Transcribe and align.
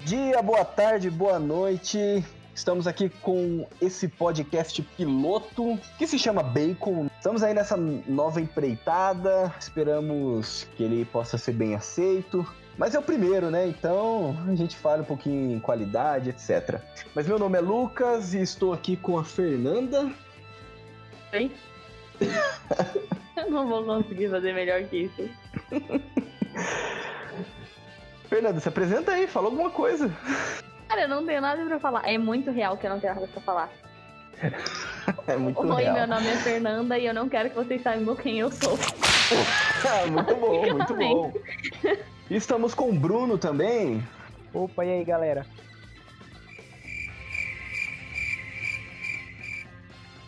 dia, 0.00 0.40
boa 0.40 0.64
tarde, 0.64 1.10
boa 1.10 1.38
noite. 1.38 2.24
Estamos 2.54 2.86
aqui 2.86 3.08
com 3.08 3.66
esse 3.80 4.08
podcast 4.08 4.80
piloto 4.96 5.78
que 5.98 6.06
se 6.06 6.18
chama 6.18 6.42
Bacon. 6.42 7.08
Estamos 7.16 7.42
aí 7.42 7.52
nessa 7.52 7.76
nova 7.76 8.40
empreitada, 8.40 9.54
esperamos 9.60 10.66
que 10.74 10.82
ele 10.82 11.04
possa 11.04 11.36
ser 11.36 11.52
bem 11.52 11.74
aceito. 11.74 12.46
Mas 12.78 12.94
é 12.94 12.98
o 12.98 13.02
primeiro, 13.02 13.50
né? 13.50 13.66
Então 13.66 14.36
a 14.48 14.54
gente 14.54 14.74
fala 14.74 15.02
um 15.02 15.04
pouquinho 15.04 15.54
em 15.54 15.60
qualidade, 15.60 16.30
etc. 16.30 16.80
Mas 17.14 17.26
meu 17.26 17.38
nome 17.38 17.58
é 17.58 17.60
Lucas 17.60 18.32
e 18.32 18.40
estou 18.40 18.72
aqui 18.72 18.96
com 18.96 19.18
a 19.18 19.24
Fernanda. 19.24 20.10
Oi? 21.34 21.50
Eu 23.36 23.50
não 23.50 23.68
vou 23.68 23.84
conseguir 23.84 24.30
fazer 24.30 24.54
melhor 24.54 24.82
que 24.84 25.04
isso. 25.04 25.28
Fernanda, 28.30 28.60
se 28.60 28.68
apresenta 28.68 29.10
aí, 29.10 29.26
fala 29.26 29.46
alguma 29.48 29.70
coisa. 29.70 30.08
Cara, 30.88 31.02
eu 31.02 31.08
não 31.08 31.26
tenho 31.26 31.40
nada 31.40 31.64
pra 31.64 31.80
falar. 31.80 32.08
É 32.08 32.16
muito 32.16 32.52
real 32.52 32.76
que 32.76 32.86
eu 32.86 32.90
não 32.90 33.00
tenho 33.00 33.12
nada 33.16 33.26
pra 33.26 33.40
falar. 33.42 33.68
É 35.26 35.36
muito 35.36 35.60
Oi, 35.60 35.82
real. 35.82 35.94
meu 35.94 36.06
nome 36.06 36.28
é 36.28 36.36
Fernanda 36.36 36.96
e 36.96 37.06
eu 37.06 37.12
não 37.12 37.28
quero 37.28 37.50
que 37.50 37.56
vocês 37.56 37.82
saibam 37.82 38.14
quem 38.14 38.38
eu 38.38 38.52
sou. 38.52 38.78
Ah, 39.84 40.06
muito 40.06 40.34
bom, 40.36 40.62
muito 40.72 40.94
bom. 40.94 41.32
Estamos 42.30 42.72
com 42.72 42.90
o 42.90 42.92
Bruno 42.92 43.36
também. 43.36 44.00
Opa, 44.54 44.84
e 44.84 44.92
aí, 44.92 45.04
galera? 45.04 45.44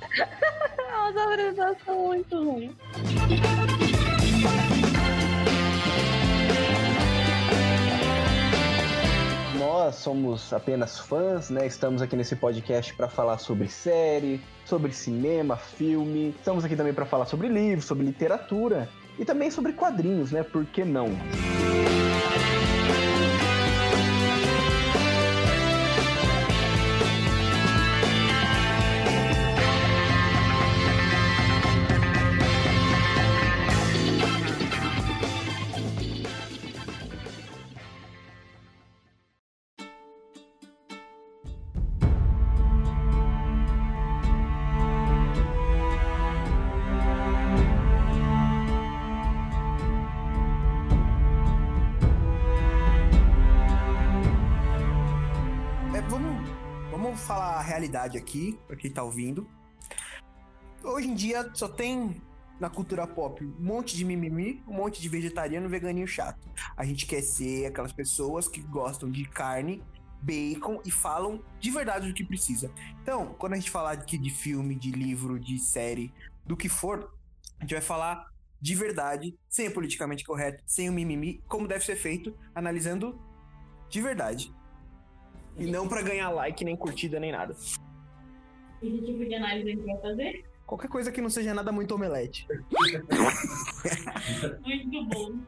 Nossa, 0.90 1.20
a 1.20 1.24
apresentação 1.24 1.94
é 1.94 2.06
muito 2.08 2.44
ruim. 2.44 2.76
Nós 9.72 9.94
somos 9.94 10.52
apenas 10.52 10.98
fãs, 10.98 11.48
né? 11.48 11.66
Estamos 11.66 12.02
aqui 12.02 12.14
nesse 12.14 12.36
podcast 12.36 12.92
para 12.92 13.08
falar 13.08 13.38
sobre 13.38 13.68
série, 13.68 14.38
sobre 14.66 14.92
cinema, 14.92 15.56
filme. 15.56 16.34
Estamos 16.38 16.62
aqui 16.62 16.76
também 16.76 16.92
para 16.92 17.06
falar 17.06 17.24
sobre 17.24 17.48
livros, 17.48 17.86
sobre 17.86 18.04
literatura 18.04 18.86
e 19.18 19.24
também 19.24 19.50
sobre 19.50 19.72
quadrinhos, 19.72 20.30
né? 20.30 20.42
Por 20.42 20.66
que 20.66 20.84
não? 20.84 21.06
É, 21.06 21.61
aqui, 58.32 58.58
pra 58.66 58.76
quem 58.76 58.90
tá 58.90 59.02
ouvindo. 59.02 59.46
Hoje 60.82 61.08
em 61.08 61.14
dia 61.14 61.50
só 61.54 61.68
tem 61.68 62.16
na 62.58 62.70
cultura 62.70 63.06
pop 63.06 63.44
um 63.44 63.54
monte 63.58 63.96
de 63.96 64.04
mimimi, 64.04 64.62
um 64.66 64.72
monte 64.72 65.02
de 65.02 65.08
vegetariano, 65.08 65.68
veganinho 65.68 66.06
chato. 66.06 66.48
A 66.76 66.84
gente 66.84 67.06
quer 67.06 67.22
ser 67.22 67.66
aquelas 67.66 67.92
pessoas 67.92 68.48
que 68.48 68.60
gostam 68.62 69.10
de 69.10 69.24
carne, 69.24 69.82
bacon 70.22 70.80
e 70.84 70.90
falam 70.90 71.42
de 71.60 71.70
verdade 71.70 72.08
do 72.08 72.14
que 72.14 72.24
precisa. 72.24 72.72
Então, 73.02 73.34
quando 73.38 73.52
a 73.52 73.56
gente 73.56 73.70
falar 73.70 73.92
aqui 73.92 74.16
de 74.16 74.30
filme, 74.30 74.74
de 74.74 74.90
livro, 74.90 75.38
de 75.38 75.58
série, 75.58 76.12
do 76.44 76.56
que 76.56 76.68
for, 76.68 77.12
a 77.58 77.62
gente 77.62 77.74
vai 77.74 77.82
falar 77.82 78.32
de 78.60 78.74
verdade, 78.74 79.36
sem 79.48 79.68
o 79.68 79.74
politicamente 79.74 80.24
correto, 80.24 80.62
sem 80.66 80.88
o 80.88 80.92
mimimi, 80.92 81.42
como 81.48 81.66
deve 81.66 81.84
ser 81.84 81.96
feito, 81.96 82.36
analisando 82.54 83.20
de 83.88 84.00
verdade. 84.00 84.54
E 85.56 85.66
não 85.66 85.86
pra 85.88 86.00
ganhar 86.00 86.30
like, 86.30 86.64
nem 86.64 86.76
curtida, 86.76 87.20
nem 87.20 87.32
nada. 87.32 87.56
E 88.82 88.90
que 88.90 89.02
tipo 89.06 89.24
de 89.24 89.34
análise 89.34 89.68
a 89.68 89.74
gente 89.74 89.84
vai 89.86 90.00
fazer? 90.00 90.44
Qualquer 90.66 90.88
coisa 90.88 91.12
que 91.12 91.20
não 91.20 91.30
seja 91.30 91.52
nada 91.54 91.70
muito 91.70 91.94
omelete. 91.94 92.46
Muito 94.64 95.04
bom. 95.06 95.38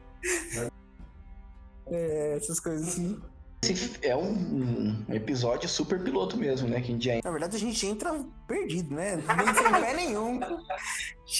É, 1.87 2.35
essas 2.37 2.59
coisas 2.59 2.87
assim. 2.89 3.19
Esse 3.63 3.97
é 4.05 4.15
um, 4.15 5.03
um 5.09 5.13
episódio 5.13 5.67
super 5.67 6.03
piloto 6.03 6.37
mesmo, 6.37 6.67
né? 6.67 6.79
Que 6.81 6.87
a 6.89 6.91
gente 6.91 7.05
já 7.05 7.19
Na 7.23 7.31
verdade, 7.31 7.55
a 7.55 7.59
gente 7.59 7.85
entra 7.87 8.23
perdido, 8.47 8.93
né? 8.93 9.15
Nem 9.15 9.53
sem 9.55 9.71
pé 9.81 9.93
nenhum. 9.95 10.39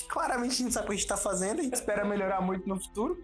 Claramente 0.09 0.53
a 0.53 0.55
gente 0.55 0.73
sabe 0.73 0.85
o 0.85 0.89
que 0.89 0.93
a 0.93 0.97
gente 0.97 1.07
tá 1.07 1.17
fazendo, 1.17 1.59
a 1.59 1.63
gente 1.63 1.75
espera 1.75 2.03
melhorar 2.03 2.41
muito 2.41 2.67
no 2.67 2.79
futuro. 2.81 3.23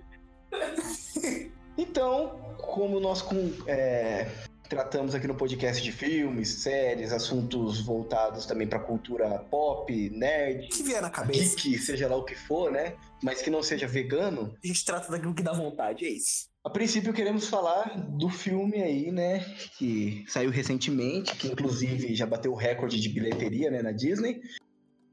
Então, 1.77 2.39
como 2.59 2.99
nós 2.99 3.21
com- 3.23 3.51
é, 3.65 4.29
tratamos 4.71 5.13
aqui 5.13 5.27
no 5.27 5.35
podcast 5.35 5.83
de 5.83 5.91
filmes, 5.91 6.47
séries, 6.47 7.11
assuntos 7.11 7.81
voltados 7.81 8.45
também 8.45 8.65
para 8.65 8.79
cultura 8.79 9.27
pop, 9.51 10.09
nerd, 10.11 10.69
que 10.69 10.81
vier 10.81 11.01
na 11.01 11.09
cabeça, 11.09 11.57
geek, 11.57 11.77
seja 11.77 12.07
lá 12.07 12.15
o 12.15 12.23
que 12.23 12.35
for, 12.35 12.71
né? 12.71 12.95
Mas 13.21 13.41
que 13.41 13.49
não 13.49 13.61
seja 13.61 13.85
vegano. 13.85 14.55
a 14.63 14.65
gente 14.65 14.85
trata 14.85 15.11
daquilo 15.11 15.35
que 15.35 15.43
dá 15.43 15.51
vontade, 15.51 16.05
é 16.05 16.09
isso. 16.09 16.49
A 16.63 16.69
princípio 16.69 17.11
queremos 17.11 17.49
falar 17.49 17.99
do 18.11 18.29
filme 18.29 18.81
aí, 18.81 19.11
né? 19.11 19.39
Que 19.77 20.23
saiu 20.29 20.49
recentemente, 20.49 21.35
que 21.35 21.49
inclusive 21.49 22.15
já 22.15 22.25
bateu 22.25 22.53
o 22.53 22.55
recorde 22.55 22.97
de 22.97 23.09
bilheteria, 23.09 23.69
né, 23.69 23.81
na 23.81 23.91
Disney, 23.91 24.39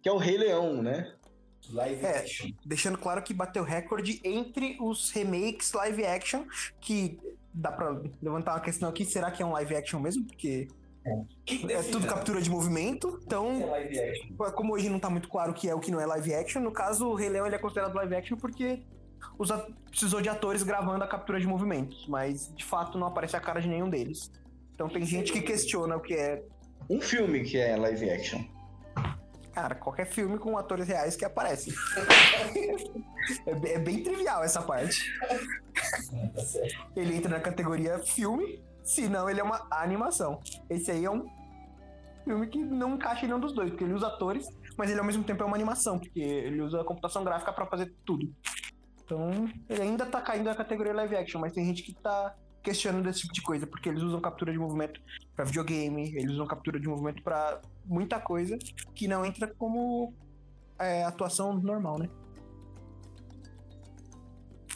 que 0.00 0.08
é 0.08 0.12
o 0.12 0.18
Rei 0.18 0.38
Leão, 0.38 0.80
né? 0.84 1.12
Live 1.70 2.06
É, 2.06 2.24
deixando 2.64 2.96
claro 2.96 3.22
que 3.24 3.34
bateu 3.34 3.64
recorde 3.64 4.20
entre 4.22 4.76
os 4.80 5.10
remakes 5.10 5.72
live 5.72 6.06
action, 6.06 6.44
que 6.80 7.18
dá 7.58 7.72
pra 7.72 8.00
levantar 8.22 8.52
uma 8.54 8.60
questão 8.60 8.88
aqui, 8.88 9.04
será 9.04 9.30
que 9.30 9.42
é 9.42 9.46
um 9.46 9.52
live 9.52 9.74
action 9.76 10.00
mesmo? 10.00 10.24
Porque 10.24 10.68
é 11.70 11.82
tudo 11.90 12.06
captura 12.06 12.40
de 12.40 12.50
movimento, 12.50 13.18
então 13.24 13.60
como 14.54 14.74
hoje 14.74 14.88
não 14.88 14.98
tá 15.00 15.08
muito 15.08 15.28
claro 15.28 15.52
o 15.52 15.54
que 15.54 15.68
é 15.68 15.74
o 15.74 15.80
que 15.80 15.90
não 15.90 16.00
é 16.00 16.06
live 16.06 16.34
action, 16.34 16.60
no 16.60 16.70
caso 16.70 17.06
o 17.08 17.14
Rei 17.14 17.28
Leão 17.28 17.46
ele 17.46 17.54
é 17.54 17.58
considerado 17.58 17.94
live 17.94 18.14
action 18.14 18.36
porque 18.36 18.82
os 19.38 19.50
precisou 19.90 20.20
de 20.20 20.28
atores 20.28 20.62
gravando 20.62 21.02
a 21.02 21.08
captura 21.08 21.40
de 21.40 21.46
movimentos, 21.46 22.06
mas 22.08 22.52
de 22.54 22.64
fato 22.64 22.98
não 22.98 23.06
aparece 23.06 23.36
a 23.36 23.40
cara 23.40 23.60
de 23.60 23.68
nenhum 23.68 23.88
deles. 23.88 24.30
Então 24.74 24.88
tem 24.88 25.04
gente 25.04 25.32
que 25.32 25.40
questiona 25.40 25.96
o 25.96 26.00
que 26.00 26.14
é, 26.14 26.42
Um 26.90 27.00
filme 27.00 27.42
que 27.42 27.56
é 27.58 27.76
live 27.76 28.10
action. 28.10 28.44
cara, 29.52 29.74
qualquer 29.74 30.06
filme 30.06 30.38
com 30.38 30.56
atores 30.58 30.86
reais 30.86 31.16
que 31.16 31.24
aparecem. 31.24 31.72
é, 33.46 33.54
be- 33.54 33.68
é 33.72 33.78
bem 33.78 34.02
trivial 34.02 34.44
essa 34.44 34.62
parte. 34.62 35.04
Ele 36.96 37.16
entra 37.16 37.30
na 37.30 37.40
categoria 37.40 37.98
filme, 37.98 38.62
se 38.82 39.08
não 39.08 39.28
ele 39.28 39.40
é 39.40 39.42
uma 39.42 39.66
animação. 39.70 40.40
Esse 40.68 40.90
aí 40.90 41.04
é 41.04 41.10
um 41.10 41.26
filme 42.24 42.46
que 42.46 42.58
não 42.58 42.94
encaixa 42.94 43.24
em 43.24 43.28
nenhum 43.28 43.40
dos 43.40 43.54
dois, 43.54 43.70
porque 43.70 43.84
ele 43.84 43.94
usa 43.94 44.06
atores, 44.08 44.46
mas 44.76 44.90
ele 44.90 45.00
ao 45.00 45.06
mesmo 45.06 45.24
tempo 45.24 45.42
é 45.42 45.46
uma 45.46 45.56
animação, 45.56 45.98
porque 45.98 46.20
ele 46.20 46.60
usa 46.60 46.84
computação 46.84 47.24
gráfica 47.24 47.52
pra 47.52 47.66
fazer 47.66 47.94
tudo. 48.04 48.32
Então, 49.04 49.48
ele 49.68 49.82
ainda 49.82 50.04
tá 50.04 50.20
caindo 50.20 50.44
na 50.44 50.54
categoria 50.54 50.92
live 50.92 51.16
action, 51.16 51.40
mas 51.40 51.52
tem 51.52 51.64
gente 51.64 51.82
que 51.82 51.94
tá 51.94 52.34
questionando 52.62 53.08
esse 53.08 53.20
tipo 53.20 53.32
de 53.32 53.40
coisa, 53.40 53.66
porque 53.66 53.88
eles 53.88 54.02
usam 54.02 54.20
captura 54.20 54.52
de 54.52 54.58
movimento 54.58 55.00
pra 55.34 55.44
videogame, 55.44 56.14
eles 56.14 56.32
usam 56.32 56.46
captura 56.46 56.78
de 56.78 56.86
movimento 56.86 57.22
pra 57.22 57.60
muita 57.86 58.20
coisa 58.20 58.58
que 58.94 59.08
não 59.08 59.24
entra 59.24 59.46
como 59.46 60.12
é, 60.78 61.04
atuação 61.04 61.54
normal, 61.54 61.98
né? 61.98 62.08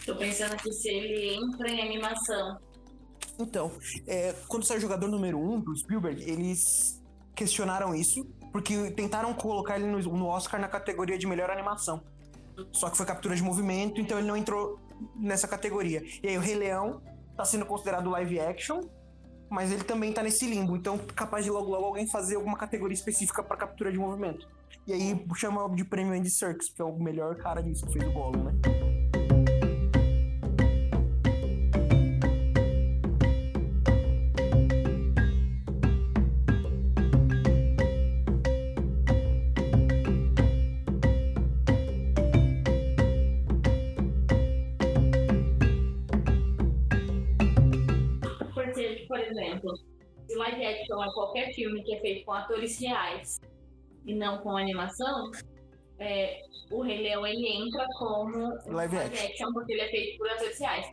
Tô 0.04 0.16
pensando 0.16 0.56
que 0.56 0.72
se 0.72 0.88
ele 0.88 1.34
entra 1.34 1.70
em 1.70 1.80
animação. 1.80 2.58
Então, 3.38 3.70
é, 4.06 4.34
quando 4.48 4.64
saiu 4.64 4.78
o 4.78 4.80
jogador 4.80 5.08
número 5.08 5.38
1 5.38 5.52
um, 5.52 5.60
do 5.60 5.76
Spielberg, 5.76 6.22
eles 6.22 7.00
questionaram 7.34 7.94
isso, 7.94 8.24
porque 8.52 8.90
tentaram 8.90 9.32
colocar 9.32 9.76
ele 9.76 9.86
no, 9.86 9.98
no 9.98 10.26
Oscar 10.26 10.60
na 10.60 10.68
categoria 10.68 11.16
de 11.16 11.26
melhor 11.26 11.50
animação. 11.50 12.02
Só 12.72 12.90
que 12.90 12.96
foi 12.96 13.06
captura 13.06 13.34
de 13.34 13.42
movimento, 13.42 14.00
então 14.00 14.18
ele 14.18 14.26
não 14.26 14.36
entrou 14.36 14.78
nessa 15.16 15.48
categoria. 15.48 16.02
E 16.22 16.28
aí 16.28 16.36
o 16.36 16.40
Rei 16.40 16.54
Leão 16.54 17.00
tá 17.36 17.44
sendo 17.44 17.64
considerado 17.64 18.10
live 18.10 18.38
action, 18.38 18.82
mas 19.48 19.72
ele 19.72 19.84
também 19.84 20.12
tá 20.12 20.22
nesse 20.22 20.46
limbo, 20.46 20.76
então 20.76 20.98
capaz 20.98 21.44
de 21.44 21.50
logo 21.50 21.70
logo 21.70 21.84
alguém 21.84 22.06
fazer 22.08 22.36
alguma 22.36 22.56
categoria 22.56 22.94
específica 22.94 23.42
pra 23.42 23.56
captura 23.56 23.90
de 23.90 23.98
movimento. 23.98 24.46
E 24.86 24.92
aí 24.92 25.26
chama 25.36 25.68
de 25.74 25.84
prêmio 25.84 26.12
Andy 26.12 26.30
Serkis, 26.30 26.70
que 26.70 26.82
é 26.82 26.84
o 26.84 26.98
melhor 26.98 27.36
cara 27.36 27.62
disso 27.62 27.86
que 27.86 27.92
fez 27.92 28.06
o 28.06 28.12
Gollum, 28.12 28.44
né? 28.44 28.52
Live 50.96 51.02
action 51.02 51.02
é 51.02 51.14
qualquer 51.14 51.54
filme 51.54 51.82
que 51.84 51.94
é 51.94 52.00
feito 52.00 52.24
com 52.24 52.32
atores 52.32 52.78
reais 52.80 53.40
e 54.06 54.14
não 54.14 54.38
com 54.38 54.56
animação, 54.56 55.30
é, 55.98 56.40
o 56.70 56.82
Rei 56.82 57.02
Leão 57.02 57.26
ele 57.26 57.46
entra 57.48 57.86
como 57.98 58.52
Live 58.66 58.96
action. 58.96 59.52
porque 59.52 59.72
ele 59.72 59.82
é 59.82 59.88
feito 59.88 60.18
por 60.18 60.28
atores 60.30 60.58
reais. 60.58 60.86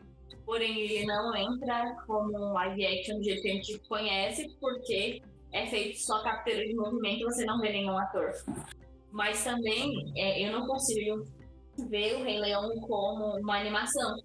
Porém, 0.45 0.79
ele 0.79 1.05
não 1.05 1.35
entra 1.35 1.95
como 2.07 2.35
um 2.35 2.53
live 2.53 2.85
action 2.85 3.17
do 3.17 3.23
jeito 3.23 3.41
que 3.41 3.49
a 3.49 3.53
gente 3.53 3.79
conhece, 3.87 4.47
porque 4.59 5.21
é 5.53 5.67
feito 5.67 5.99
só 5.99 6.23
captura 6.23 6.57
de 6.65 6.73
movimento 6.73 7.21
e 7.21 7.23
você 7.25 7.45
não 7.45 7.59
vê 7.59 7.71
nenhum 7.71 7.97
ator. 7.97 8.31
Mas 9.11 9.43
também 9.43 9.91
é, 10.17 10.47
eu 10.47 10.51
não 10.51 10.65
consigo 10.65 11.23
ver 11.87 12.15
o 12.15 12.23
Rei 12.23 12.39
Leão 12.39 12.67
como 12.81 13.37
uma 13.39 13.59
animação, 13.59 14.15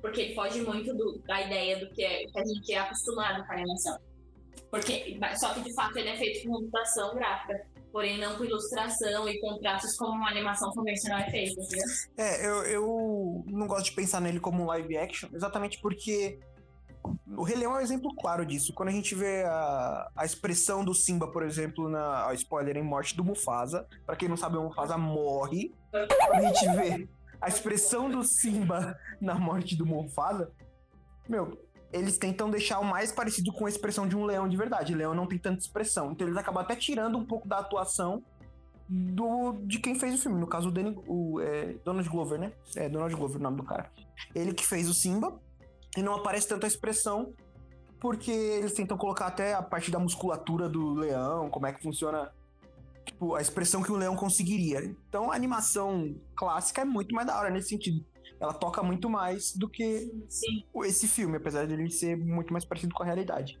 porque 0.00 0.22
ele 0.22 0.34
foge 0.34 0.62
muito 0.62 0.94
do- 0.94 1.18
da 1.26 1.42
ideia 1.42 1.78
do 1.78 1.90
que, 1.92 2.02
é, 2.02 2.24
que 2.24 2.38
a 2.38 2.44
gente 2.44 2.72
é 2.72 2.78
acostumado 2.78 3.46
com 3.46 3.52
a 3.52 3.56
animação. 3.56 3.98
Porque, 4.70 5.18
só 5.36 5.54
que 5.54 5.60
de 5.60 5.74
fato 5.74 5.96
ele 5.96 6.08
é 6.08 6.16
feito 6.16 6.46
com 6.46 6.54
computação 6.54 7.14
gráfica, 7.14 7.66
porém 7.92 8.18
não 8.18 8.36
com 8.36 8.44
ilustração 8.44 9.28
e 9.28 9.40
com 9.40 9.58
traços 9.58 9.96
como 9.96 10.12
uma 10.12 10.28
animação 10.28 10.70
convencional 10.72 11.20
é 11.20 11.30
feita, 11.30 11.60
entendeu? 11.60 11.86
É, 12.16 12.46
eu, 12.46 12.62
eu 12.64 13.44
não 13.46 13.66
gosto 13.66 13.86
de 13.86 13.92
pensar 13.92 14.20
nele 14.20 14.40
como 14.40 14.62
um 14.62 14.66
live 14.66 14.98
action, 14.98 15.28
exatamente 15.32 15.80
porque 15.80 16.38
o 17.36 17.42
Rei 17.42 17.56
Leão 17.56 17.76
é 17.76 17.78
um 17.78 17.80
exemplo 17.80 18.14
claro 18.16 18.44
disso. 18.44 18.72
Quando 18.72 18.88
a 18.88 18.92
gente 18.92 19.14
vê 19.14 19.44
a, 19.44 20.10
a 20.16 20.24
expressão 20.24 20.84
do 20.84 20.94
Simba, 20.94 21.30
por 21.30 21.42
exemplo, 21.42 21.88
na 21.88 22.32
spoiler 22.34 22.76
em 22.76 22.82
morte 22.82 23.16
do 23.16 23.24
Mufasa, 23.24 23.86
pra 24.04 24.16
quem 24.16 24.28
não 24.28 24.36
sabe, 24.36 24.56
o 24.56 24.64
Mufasa 24.64 24.98
morre. 24.98 25.72
Quando 25.90 26.34
a 26.34 26.52
gente 26.52 26.68
vê 26.76 27.08
a 27.40 27.48
expressão 27.48 28.10
do 28.10 28.22
Simba 28.24 28.98
na 29.20 29.36
morte 29.36 29.76
do 29.76 29.86
Mufasa, 29.86 30.50
meu, 31.28 31.65
eles 31.92 32.18
tentam 32.18 32.50
deixar 32.50 32.78
o 32.78 32.84
mais 32.84 33.12
parecido 33.12 33.52
com 33.52 33.66
a 33.66 33.68
expressão 33.68 34.06
de 34.06 34.16
um 34.16 34.24
leão 34.24 34.48
de 34.48 34.56
verdade. 34.56 34.94
Leão 34.94 35.14
não 35.14 35.26
tem 35.26 35.38
tanta 35.38 35.60
expressão, 35.60 36.12
então 36.12 36.26
eles 36.26 36.38
acabam 36.38 36.62
até 36.62 36.74
tirando 36.76 37.16
um 37.16 37.24
pouco 37.24 37.48
da 37.48 37.58
atuação 37.58 38.22
do, 38.88 39.52
de 39.64 39.78
quem 39.78 39.98
fez 39.98 40.14
o 40.14 40.18
filme. 40.18 40.38
No 40.38 40.46
caso, 40.46 40.68
o, 40.68 40.72
Danny, 40.72 40.96
o 41.06 41.40
é, 41.40 41.74
Donald 41.84 42.08
Glover, 42.08 42.38
né? 42.38 42.52
É, 42.76 42.88
Donald 42.88 43.14
Glover 43.14 43.38
o 43.38 43.42
nome 43.42 43.56
do 43.56 43.62
cara. 43.62 43.90
Ele 44.34 44.52
que 44.52 44.66
fez 44.66 44.88
o 44.88 44.94
Simba. 44.94 45.38
E 45.96 46.02
não 46.02 46.14
aparece 46.14 46.46
tanto 46.46 46.64
a 46.64 46.66
expressão, 46.66 47.32
porque 47.98 48.30
eles 48.30 48.74
tentam 48.74 48.98
colocar 48.98 49.28
até 49.28 49.54
a 49.54 49.62
parte 49.62 49.90
da 49.90 49.98
musculatura 49.98 50.68
do 50.68 50.92
leão, 50.92 51.48
como 51.48 51.66
é 51.66 51.72
que 51.72 51.82
funciona 51.82 52.30
tipo, 53.06 53.34
a 53.34 53.40
expressão 53.40 53.82
que 53.82 53.90
o 53.90 53.96
leão 53.96 54.14
conseguiria. 54.14 54.84
Então 54.84 55.30
a 55.30 55.34
animação 55.34 56.14
clássica 56.34 56.82
é 56.82 56.84
muito 56.84 57.14
mais 57.14 57.26
da 57.26 57.38
hora 57.38 57.48
nesse 57.48 57.70
sentido. 57.70 58.04
Ela 58.40 58.52
toca 58.52 58.82
muito 58.82 59.08
mais 59.08 59.54
do 59.56 59.68
que 59.68 60.12
Sim. 60.28 60.64
esse 60.84 61.08
filme, 61.08 61.36
apesar 61.36 61.66
de 61.66 61.72
ele 61.72 61.90
ser 61.90 62.16
muito 62.16 62.52
mais 62.52 62.64
parecido 62.64 62.94
com 62.94 63.02
a 63.02 63.06
realidade. 63.06 63.58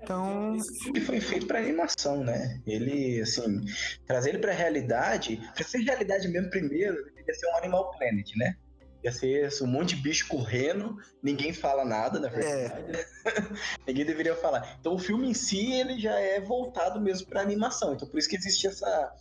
Então, 0.00 0.54
Esse 0.54 0.78
filme 0.78 1.00
foi 1.00 1.20
feito 1.20 1.46
pra 1.46 1.58
animação, 1.58 2.22
né? 2.22 2.60
Ele, 2.66 3.20
assim, 3.20 3.64
trazer 4.06 4.30
ele 4.30 4.38
pra 4.38 4.52
realidade, 4.52 5.40
pra 5.54 5.64
ser 5.64 5.78
realidade 5.78 6.28
mesmo 6.28 6.50
primeiro, 6.50 7.04
deveria 7.04 7.34
ser 7.34 7.46
um 7.48 7.56
Animal 7.56 7.90
Planet, 7.92 8.30
né? 8.36 8.56
Ia 9.04 9.12
ser 9.12 9.62
um 9.62 9.66
monte 9.66 9.94
de 9.94 10.02
bicho 10.02 10.26
correndo, 10.28 10.96
ninguém 11.22 11.52
fala 11.52 11.84
nada, 11.84 12.18
na 12.18 12.28
verdade. 12.28 13.06
ninguém 13.86 14.04
deveria 14.04 14.34
falar. 14.34 14.76
Então 14.80 14.94
o 14.94 14.98
filme 14.98 15.28
em 15.28 15.34
si, 15.34 15.72
ele 15.72 16.00
já 16.00 16.18
é 16.18 16.40
voltado 16.40 17.00
mesmo 17.00 17.28
pra 17.28 17.40
animação. 17.40 17.94
Então 17.94 18.08
por 18.08 18.18
isso 18.18 18.28
que 18.28 18.36
existe 18.36 18.66
essa, 18.66 19.14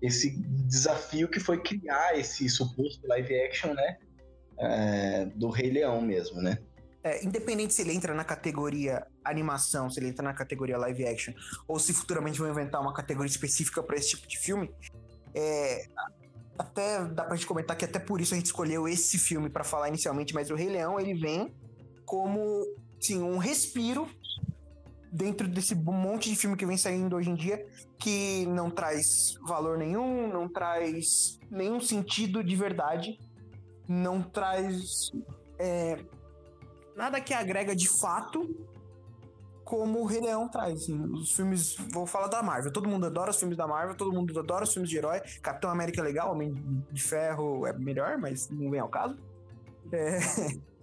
esse 0.00 0.36
desafio 0.66 1.28
que 1.28 1.40
foi 1.40 1.60
criar 1.60 2.16
esse 2.16 2.48
suposto 2.48 3.04
live 3.08 3.34
action, 3.40 3.74
né? 3.74 3.98
É, 4.58 5.26
do 5.34 5.48
Rei 5.50 5.70
Leão 5.70 6.00
mesmo, 6.00 6.40
né? 6.40 6.58
É, 7.02 7.24
independente 7.24 7.74
se 7.74 7.82
ele 7.82 7.92
entra 7.92 8.14
na 8.14 8.24
categoria 8.24 9.06
animação, 9.22 9.90
se 9.90 10.00
ele 10.00 10.08
entra 10.08 10.24
na 10.24 10.32
categoria 10.32 10.78
live 10.78 11.06
action, 11.06 11.34
ou 11.68 11.78
se 11.78 11.92
futuramente 11.92 12.38
vão 12.38 12.48
inventar 12.48 12.80
uma 12.80 12.94
categoria 12.94 13.30
específica 13.30 13.82
para 13.82 13.96
esse 13.96 14.10
tipo 14.10 14.26
de 14.26 14.38
filme, 14.38 14.70
é, 15.34 15.86
até 16.58 17.04
dá 17.04 17.24
pra 17.24 17.36
gente 17.36 17.46
comentar 17.46 17.76
que 17.76 17.84
até 17.84 17.98
por 17.98 18.20
isso 18.20 18.32
a 18.32 18.36
gente 18.36 18.46
escolheu 18.46 18.88
esse 18.88 19.18
filme 19.18 19.50
para 19.50 19.64
falar 19.64 19.88
inicialmente, 19.88 20.32
mas 20.32 20.50
o 20.50 20.54
Rei 20.54 20.68
Leão 20.68 20.98
ele 20.98 21.14
vem 21.14 21.52
como 22.06 22.64
sim, 23.00 23.22
um 23.22 23.38
respiro 23.38 24.08
dentro 25.12 25.46
desse 25.46 25.74
monte 25.74 26.30
de 26.30 26.36
filme 26.36 26.56
que 26.56 26.66
vem 26.66 26.76
saindo 26.76 27.16
hoje 27.16 27.30
em 27.30 27.34
dia 27.34 27.64
que 27.98 28.46
não 28.46 28.70
traz 28.70 29.34
valor 29.46 29.78
nenhum, 29.78 30.26
não 30.26 30.48
traz 30.48 31.38
nenhum 31.50 31.80
sentido 31.80 32.42
de 32.42 32.56
verdade, 32.56 33.18
não 33.88 34.22
traz 34.22 35.12
é, 35.58 35.98
nada 36.96 37.20
que 37.20 37.34
agrega 37.34 37.74
de 37.74 37.88
fato 37.88 38.48
como 39.64 40.00
o 40.00 40.04
Rei 40.04 40.20
Leão 40.20 40.48
traz. 40.48 40.82
assim. 40.82 40.98
Os 41.12 41.32
filmes, 41.32 41.76
vou 41.92 42.06
falar 42.06 42.28
da 42.28 42.42
Marvel, 42.42 42.72
todo 42.72 42.88
mundo 42.88 43.06
adora 43.06 43.30
os 43.30 43.38
filmes 43.38 43.56
da 43.56 43.66
Marvel, 43.66 43.96
todo 43.96 44.12
mundo 44.12 44.38
adora 44.38 44.64
os 44.64 44.72
filmes 44.72 44.90
de 44.90 44.98
herói. 44.98 45.20
Capitão 45.42 45.70
América 45.70 46.00
é 46.00 46.04
legal, 46.04 46.32
Homem 46.32 46.54
de 46.92 47.02
Ferro 47.02 47.66
é 47.66 47.72
melhor, 47.72 48.18
mas 48.18 48.48
não 48.50 48.70
vem 48.70 48.80
ao 48.80 48.88
caso. 48.88 49.16
É, 49.90 50.18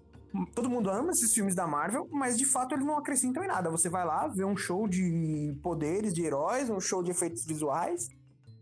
Todo 0.55 0.69
mundo 0.69 0.89
ama 0.89 1.11
esses 1.11 1.33
filmes 1.33 1.53
da 1.53 1.67
Marvel, 1.67 2.07
mas 2.09 2.37
de 2.37 2.45
fato 2.45 2.73
eles 2.73 2.85
não 2.85 2.97
acrescentam 2.97 3.43
em 3.43 3.47
nada. 3.47 3.69
Você 3.69 3.89
vai 3.89 4.05
lá, 4.05 4.27
vê 4.27 4.45
um 4.45 4.55
show 4.55 4.87
de 4.87 5.53
poderes, 5.61 6.13
de 6.13 6.23
heróis, 6.23 6.69
um 6.69 6.79
show 6.79 7.03
de 7.03 7.11
efeitos 7.11 7.45
visuais. 7.45 8.07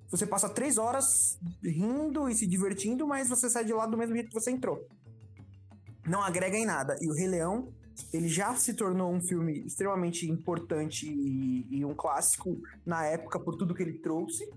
Você 0.09 0.25
passa 0.25 0.49
três 0.49 0.77
horas 0.77 1.37
rindo 1.63 2.27
e 2.27 2.35
se 2.35 2.47
divertindo, 2.47 3.07
mas 3.07 3.29
você 3.29 3.49
sai 3.49 3.63
de 3.63 3.73
lá 3.73 3.85
do 3.85 3.97
mesmo 3.97 4.15
jeito 4.15 4.29
que 4.29 4.33
você 4.33 4.51
entrou. 4.51 4.87
Não 6.07 6.21
agrega 6.23 6.57
em 6.57 6.65
nada. 6.65 6.97
E 6.99 7.07
o 7.07 7.13
Rei 7.13 7.27
Leão, 7.27 7.71
ele 8.11 8.27
já 8.27 8.55
se 8.55 8.73
tornou 8.73 9.13
um 9.13 9.21
filme 9.21 9.65
extremamente 9.65 10.27
importante 10.27 11.07
e, 11.07 11.67
e 11.69 11.85
um 11.85 11.93
clássico 11.93 12.59
na 12.85 13.05
época 13.05 13.39
por 13.39 13.55
tudo 13.55 13.75
que 13.75 13.83
ele 13.83 13.99
trouxe. 13.99 14.49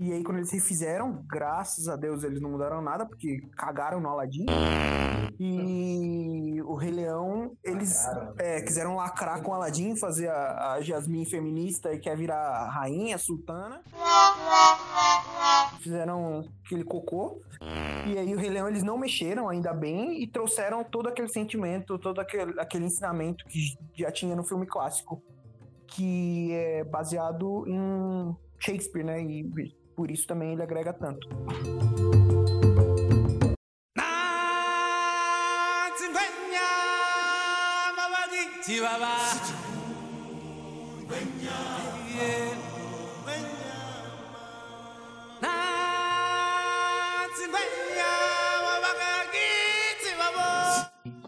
E 0.00 0.14
aí, 0.14 0.24
quando 0.24 0.38
eles 0.38 0.50
refizeram, 0.50 1.22
graças 1.28 1.86
a 1.86 1.94
Deus 1.94 2.24
eles 2.24 2.40
não 2.40 2.52
mudaram 2.52 2.80
nada, 2.80 3.04
porque 3.04 3.42
cagaram 3.54 4.00
no 4.00 4.08
Aladdin. 4.08 4.46
E 5.38 6.62
o 6.62 6.74
Rei 6.74 6.90
Leão, 6.90 7.52
eles 7.62 8.06
é, 8.38 8.62
quiseram 8.62 8.96
lacrar 8.96 9.42
com 9.42 9.50
o 9.50 9.54
Aladdin, 9.54 9.94
fazer 9.96 10.28
a, 10.28 10.72
a 10.72 10.80
Jasmine 10.80 11.26
feminista 11.26 11.92
e 11.92 11.98
quer 11.98 12.16
virar 12.16 12.70
rainha, 12.70 13.18
sultana. 13.18 13.82
Fizeram 15.80 16.48
aquele 16.64 16.84
cocô. 16.84 17.42
E 18.06 18.16
aí 18.16 18.34
o 18.34 18.38
Rei 18.38 18.48
Leão 18.48 18.68
eles 18.68 18.82
não 18.82 18.96
mexeram, 18.96 19.50
ainda 19.50 19.74
bem, 19.74 20.22
e 20.22 20.26
trouxeram 20.26 20.82
todo 20.82 21.10
aquele 21.10 21.28
sentimento, 21.28 21.98
todo 21.98 22.22
aquele, 22.22 22.58
aquele 22.58 22.86
ensinamento 22.86 23.44
que 23.44 23.76
já 23.94 24.10
tinha 24.10 24.34
no 24.34 24.44
filme 24.44 24.66
clássico. 24.66 25.22
Que 25.86 26.52
é 26.52 26.84
baseado 26.84 27.66
em 27.66 28.34
Shakespeare, 28.58 29.04
né? 29.04 29.20
E 29.22 29.79
por 29.94 30.10
isso 30.10 30.26
também 30.26 30.52
ele 30.52 30.62
agrega 30.62 30.92
tanto. 30.92 31.28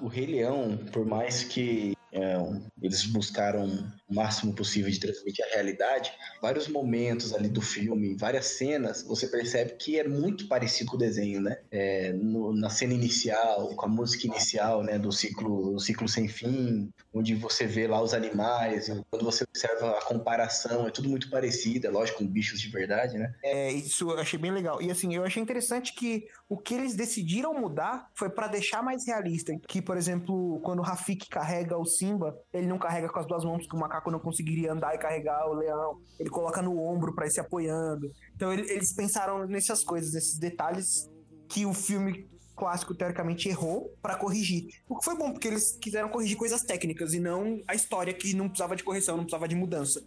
O 0.00 0.09
Rei 0.09 0.26
Leão, 0.26 0.76
por 0.92 1.07
mais 1.07 1.45
que 1.45 1.95
é, 2.12 2.37
eles 2.83 3.04
buscaram 3.07 3.64
o 4.09 4.14
máximo 4.14 4.54
possível 4.54 4.90
de 4.90 5.00
transmitir 5.00 5.45
a 5.45 5.54
realidade, 5.54 6.12
vários 6.40 6.69
momentos 6.69 7.33
ali 7.35 7.49
do 7.49 7.62
filme, 7.62 8.14
várias 8.16 8.47
cenas, 8.47 9.02
você 9.02 9.26
percebe 9.26 9.73
que 9.78 9.99
é 9.99 10.07
muito 10.07 10.47
parecido 10.47 10.90
com 10.90 10.97
o 10.97 11.00
desenho, 11.00 11.40
né? 11.40 11.59
É, 11.71 12.12
no- 12.12 12.54
na 12.54 12.69
cena 12.69 12.92
inicial, 12.92 13.69
com 13.75 13.87
a 13.87 13.88
música 13.88 14.26
inicial, 14.26 14.83
né, 14.83 14.99
do 14.99 15.11
ciclo, 15.11 15.73
do 15.73 15.81
ciclo 15.81 16.07
sem 16.09 16.28
fim, 16.28 16.92
onde 17.14 17.35
você 17.35 17.66
vê 17.66 17.87
lá 17.87 18.02
os 18.02 18.12
animais, 18.12 18.88
quando 19.11 19.25
você 19.25 19.45
observa 19.45 19.99
a 19.99 20.02
comparação, 20.04 20.87
é 20.87 20.90
tudo 20.90 21.09
muito 21.09 21.31
parecido, 21.31 21.87
é 21.87 21.90
lógico, 21.90 22.19
com 22.19 22.26
bichos 22.26 22.61
de 22.61 22.69
verdade, 22.69 23.16
né? 23.19 23.35
É, 23.42 23.73
isso 23.73 24.11
eu 24.11 24.19
achei 24.19 24.38
bem 24.38 24.50
legal. 24.50 24.81
E 24.83 24.90
assim, 24.90 25.14
eu 25.14 25.25
achei 25.25 25.42
interessante 25.42 25.95
que 25.95 26.26
o 26.49 26.59
que 26.59 26.75
eles 26.75 26.95
decidiram 26.95 27.54
mudar 27.59 28.11
foi 28.14 28.28
pra 28.28 28.47
deixar 28.49 28.83
mais 28.83 29.07
realista. 29.07 29.52
Que, 29.66 29.81
por 29.81 29.97
exemplo, 29.97 30.61
quando 30.62 30.81
o 30.81 30.83
Rafik 30.83 31.28
carrega 31.28 31.78
o 31.78 31.85
Simba, 32.02 32.37
ele 32.52 32.66
não 32.66 32.78
carrega 32.78 33.09
com 33.09 33.18
as 33.21 33.26
duas 33.26 33.44
mãos, 33.44 33.59
porque 33.62 33.76
o 33.76 33.78
macaco 33.78 34.11
não 34.11 34.18
conseguiria 34.18 34.73
andar 34.73 34.92
e 34.94 34.99
carregar 34.99 35.49
o 35.49 35.54
leão. 35.54 36.00
Ele 36.18 36.28
coloca 36.30 36.61
no 36.61 36.76
ombro 36.76 37.14
pra 37.14 37.26
ir 37.26 37.30
se 37.30 37.38
apoiando. 37.38 38.11
Então 38.35 38.52
ele- 38.52 38.68
eles 38.71 38.92
pensaram 38.92 39.47
nessas 39.47 39.85
coisas, 39.85 40.12
nesses 40.12 40.37
detalhes 40.38 41.09
que 41.49 41.64
o 41.64 41.73
filme 41.73 42.28
clássico 42.56 42.94
teoricamente 42.94 43.49
errou 43.49 43.94
pra 44.02 44.16
corrigir. 44.16 44.66
O 44.88 44.99
que 44.99 45.04
foi 45.04 45.16
bom, 45.16 45.32
porque 45.32 45.49
eles 45.49 45.78
quiseram 45.80 46.09
corrigir 46.09 46.37
coisas 46.37 46.62
técnicas 46.62 47.14
e 47.14 47.21
não 47.21 47.61
a 47.68 47.75
história 47.75 48.12
que 48.12 48.35
não 48.35 48.49
precisava 48.49 48.75
de 48.76 48.82
correção, 48.85 49.16
não 49.16 49.25
precisava 49.25 49.47
de 49.49 49.54
mudança. 49.54 50.02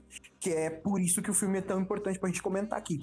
Que 0.45 0.53
é 0.53 0.69
por 0.69 1.01
isso 1.01 1.23
que 1.23 1.31
o 1.31 1.33
filme 1.33 1.57
é 1.57 1.61
tão 1.61 1.81
importante 1.81 2.19
pra 2.19 2.29
gente 2.29 2.39
comentar 2.39 2.77
aqui. 2.77 2.99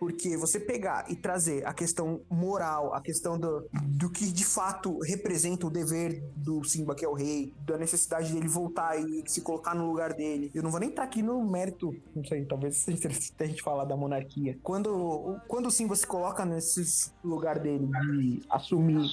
Porque 0.00 0.34
você 0.38 0.58
pegar 0.58 1.04
e 1.10 1.14
trazer 1.14 1.62
a 1.66 1.74
questão 1.74 2.22
moral, 2.30 2.94
a 2.94 3.02
questão 3.02 3.38
do, 3.38 3.68
do 3.82 4.08
que 4.08 4.32
de 4.32 4.46
fato 4.46 4.98
representa 5.00 5.66
o 5.66 5.70
dever 5.70 6.24
do 6.34 6.64
Simba, 6.64 6.94
que 6.94 7.04
é 7.04 7.08
o 7.08 7.12
rei, 7.12 7.52
da 7.66 7.76
necessidade 7.76 8.32
dele 8.32 8.48
voltar 8.48 8.98
e 8.98 9.22
se 9.26 9.42
colocar 9.42 9.74
no 9.74 9.86
lugar 9.86 10.14
dele. 10.14 10.50
Eu 10.54 10.62
não 10.62 10.70
vou 10.70 10.80
nem 10.80 10.88
estar 10.88 11.02
aqui 11.02 11.20
no 11.20 11.44
mérito, 11.44 11.94
não 12.14 12.24
sei, 12.24 12.46
talvez 12.46 12.78
seja 12.80 12.96
interessante 12.96 13.34
a 13.40 13.46
gente 13.46 13.62
falar 13.62 13.84
da 13.84 13.94
monarquia. 13.94 14.58
Quando, 14.62 15.38
quando 15.46 15.66
o 15.66 15.70
Simba 15.70 15.94
se 15.96 16.06
coloca 16.06 16.46
nesse 16.46 17.12
lugar 17.22 17.58
dele 17.58 17.86
de 17.86 18.40
assumir 18.48 19.06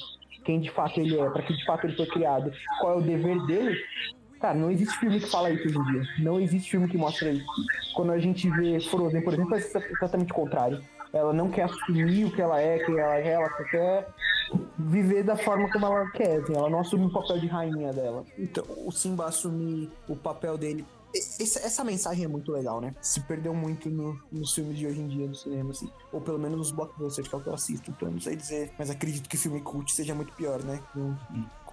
quem 0.45 0.61
de 0.61 0.71
fato 0.71 1.01
ele 1.01 1.19
é, 1.19 1.29
para 1.29 1.43
que 1.43 1.53
de 1.53 1.65
fato 1.65 1.85
ele 1.85 1.97
foi 1.97 2.07
criado, 2.07 2.49
qual 2.79 2.93
é 2.93 2.95
o 2.95 3.01
dever 3.01 3.45
dele, 3.45 3.77
Cara, 4.43 4.55
não 4.55 4.69
existe 4.69 4.99
filme 4.99 5.21
que 5.21 5.29
fala 5.29 5.49
isso 5.51 5.69
hoje 5.69 5.79
em 5.79 5.83
dia. 5.93 6.03
Não 6.19 6.37
existe 6.37 6.69
filme 6.69 6.89
que 6.89 6.97
mostra 6.97 7.31
isso. 7.31 7.45
Quando 7.95 8.11
a 8.11 8.19
gente 8.19 8.49
vê 8.49 8.77
Frozen, 8.77 9.21
por 9.21 9.33
exemplo, 9.33 9.55
é 9.55 9.57
exatamente 9.57 10.33
o 10.33 10.35
contrário. 10.35 10.83
Ela 11.13 11.31
não 11.31 11.49
quer 11.49 11.63
assumir 11.63 12.25
o 12.25 12.31
que 12.31 12.41
ela 12.41 12.59
é, 12.59 12.77
quem 12.79 12.99
ela 12.99 13.15
é, 13.15 13.27
ela 13.29 13.49
só 13.49 13.63
quer 13.63 14.09
viver 14.77 15.23
da 15.23 15.37
forma 15.37 15.71
como 15.71 15.85
ela 15.85 16.11
quer. 16.11 16.41
Assim. 16.41 16.57
Ela 16.57 16.69
não 16.69 16.81
assume 16.81 17.05
o 17.05 17.13
papel 17.13 17.39
de 17.39 17.47
rainha 17.47 17.93
dela. 17.93 18.25
Então, 18.37 18.65
o 18.85 18.91
Simba 18.91 19.27
assumir 19.27 19.89
o 20.09 20.15
papel 20.17 20.57
dele 20.57 20.85
essa, 21.15 21.83
mensagem 21.83 22.25
é 22.25 22.27
muito 22.27 22.51
legal, 22.51 22.81
né? 22.81 22.95
Se 22.99 23.21
perdeu 23.21 23.53
muito 23.53 23.87
no, 23.87 24.19
nos 24.31 24.51
filmes 24.51 24.79
de 24.79 24.87
hoje 24.87 24.99
em 24.99 25.07
dia 25.07 25.27
no 25.27 25.35
cinema, 25.35 25.69
assim. 25.69 25.87
Ou 26.11 26.19
pelo 26.19 26.39
menos 26.39 26.57
nos 26.57 26.71
blockbusters, 26.71 27.27
que 27.27 27.35
é 27.35 27.37
o 27.37 27.41
que 27.41 27.47
eu 27.47 27.53
assisto. 27.53 27.91
Então, 27.91 28.09
não 28.11 28.19
sei 28.19 28.35
dizer. 28.35 28.73
Mas 28.79 28.89
acredito 28.89 29.29
que 29.29 29.37
filme 29.37 29.61
cult 29.61 29.93
seja 29.93 30.15
muito 30.15 30.33
pior, 30.33 30.61
né? 30.63 30.81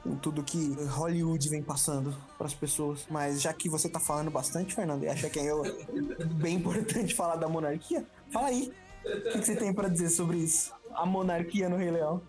Com 0.02 0.16
tudo 0.16 0.42
que 0.42 0.75
Hollywood 0.88 1.49
vem 1.49 1.62
passando 1.62 2.16
para 2.37 2.47
as 2.47 2.54
pessoas. 2.54 3.07
Mas 3.11 3.40
já 3.40 3.52
que 3.52 3.69
você 3.69 3.88
tá 3.88 4.00
falando 4.00 4.30
bastante, 4.30 4.75
Fernando, 4.75 5.04
e 5.04 5.09
acha 5.09 5.28
que 5.28 5.38
é 5.38 5.52
bem 6.40 6.57
importante 6.57 7.14
falar 7.14 7.37
da 7.37 7.49
monarquia, 7.49 8.04
fala 8.30 8.49
aí. 8.49 8.73
O 9.04 9.23
que, 9.33 9.38
que 9.38 9.45
você 9.45 9.57
tem 9.57 9.73
para 9.73 9.88
dizer 9.88 10.11
sobre 10.11 10.38
isso? 10.38 10.75
A 10.92 11.07
monarquia 11.07 11.69
no 11.69 11.76
Rei 11.76 11.90
Leão. 11.90 12.23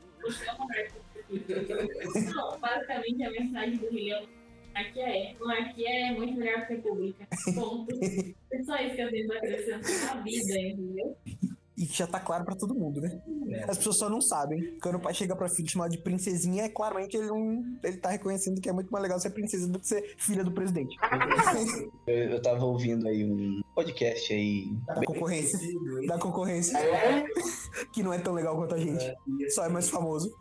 Não, 2.36 2.60
basicamente 2.60 3.24
a 3.24 3.32
mensagem 3.32 3.78
do 3.78 3.90
Rei 3.90 4.06
Leão 4.06 4.28
Monarquia 4.74 5.04
é. 5.04 5.36
Monarquia 5.38 5.90
é 5.90 6.12
muito 6.12 6.38
melhor 6.38 6.66
que 6.66 6.74
república. 6.75 7.28
Ponto. 7.54 7.94
é 8.01 8.63
só 8.63 8.78
isso 8.78 8.96
que 8.96 9.01
eu 9.01 9.12
tenho 9.12 9.28
pra 9.28 9.38
acrescentar 9.38 10.16
na 10.16 10.22
vida, 10.22 10.60
entendeu? 10.60 11.18
E 11.82 11.86
já 11.86 12.06
tá 12.06 12.20
claro 12.20 12.46
pra 12.46 12.56
todo 12.56 12.76
mundo, 12.76 13.02
né? 13.02 13.20
É. 13.50 13.64
As 13.64 13.76
pessoas 13.76 13.98
só 13.98 14.08
não 14.08 14.22
sabem. 14.22 14.78
Quando 14.80 14.96
o 14.96 15.00
pai 15.00 15.16
chega 15.16 15.36
pra 15.36 15.50
filha 15.50 15.68
chamar 15.68 15.88
de 15.88 15.98
princesinha, 15.98 16.66
é 16.66 16.70
claramente 16.70 17.18
ele, 17.18 17.26
não, 17.26 17.64
ele 17.84 17.98
tá 17.98 18.10
reconhecendo 18.10 18.62
que 18.62 18.70
é 18.70 18.72
muito 18.72 18.92
mais 18.92 19.02
legal 19.02 19.20
ser 19.20 19.32
princesa 19.32 19.68
do 19.68 19.80
que 19.80 19.88
ser 19.88 20.14
filha 20.16 20.44
do 20.44 20.52
presidente. 20.52 20.96
eu, 22.06 22.16
eu 22.16 22.42
tava 22.42 22.64
ouvindo 22.66 23.08
aí 23.08 23.26
um 23.26 23.62
podcast 23.74 24.32
aí. 24.32 24.68
Da 24.86 25.04
concorrência. 25.04 25.60
Da 26.08 26.20
concorrência. 26.20 26.80
que 27.92 28.04
não 28.04 28.14
é 28.14 28.20
tão 28.20 28.34
legal 28.36 28.56
quanto 28.56 28.76
a 28.76 28.78
gente. 28.78 29.04
Só 29.50 29.66
é 29.66 29.70
mais 29.70 29.90
famoso 29.90 30.32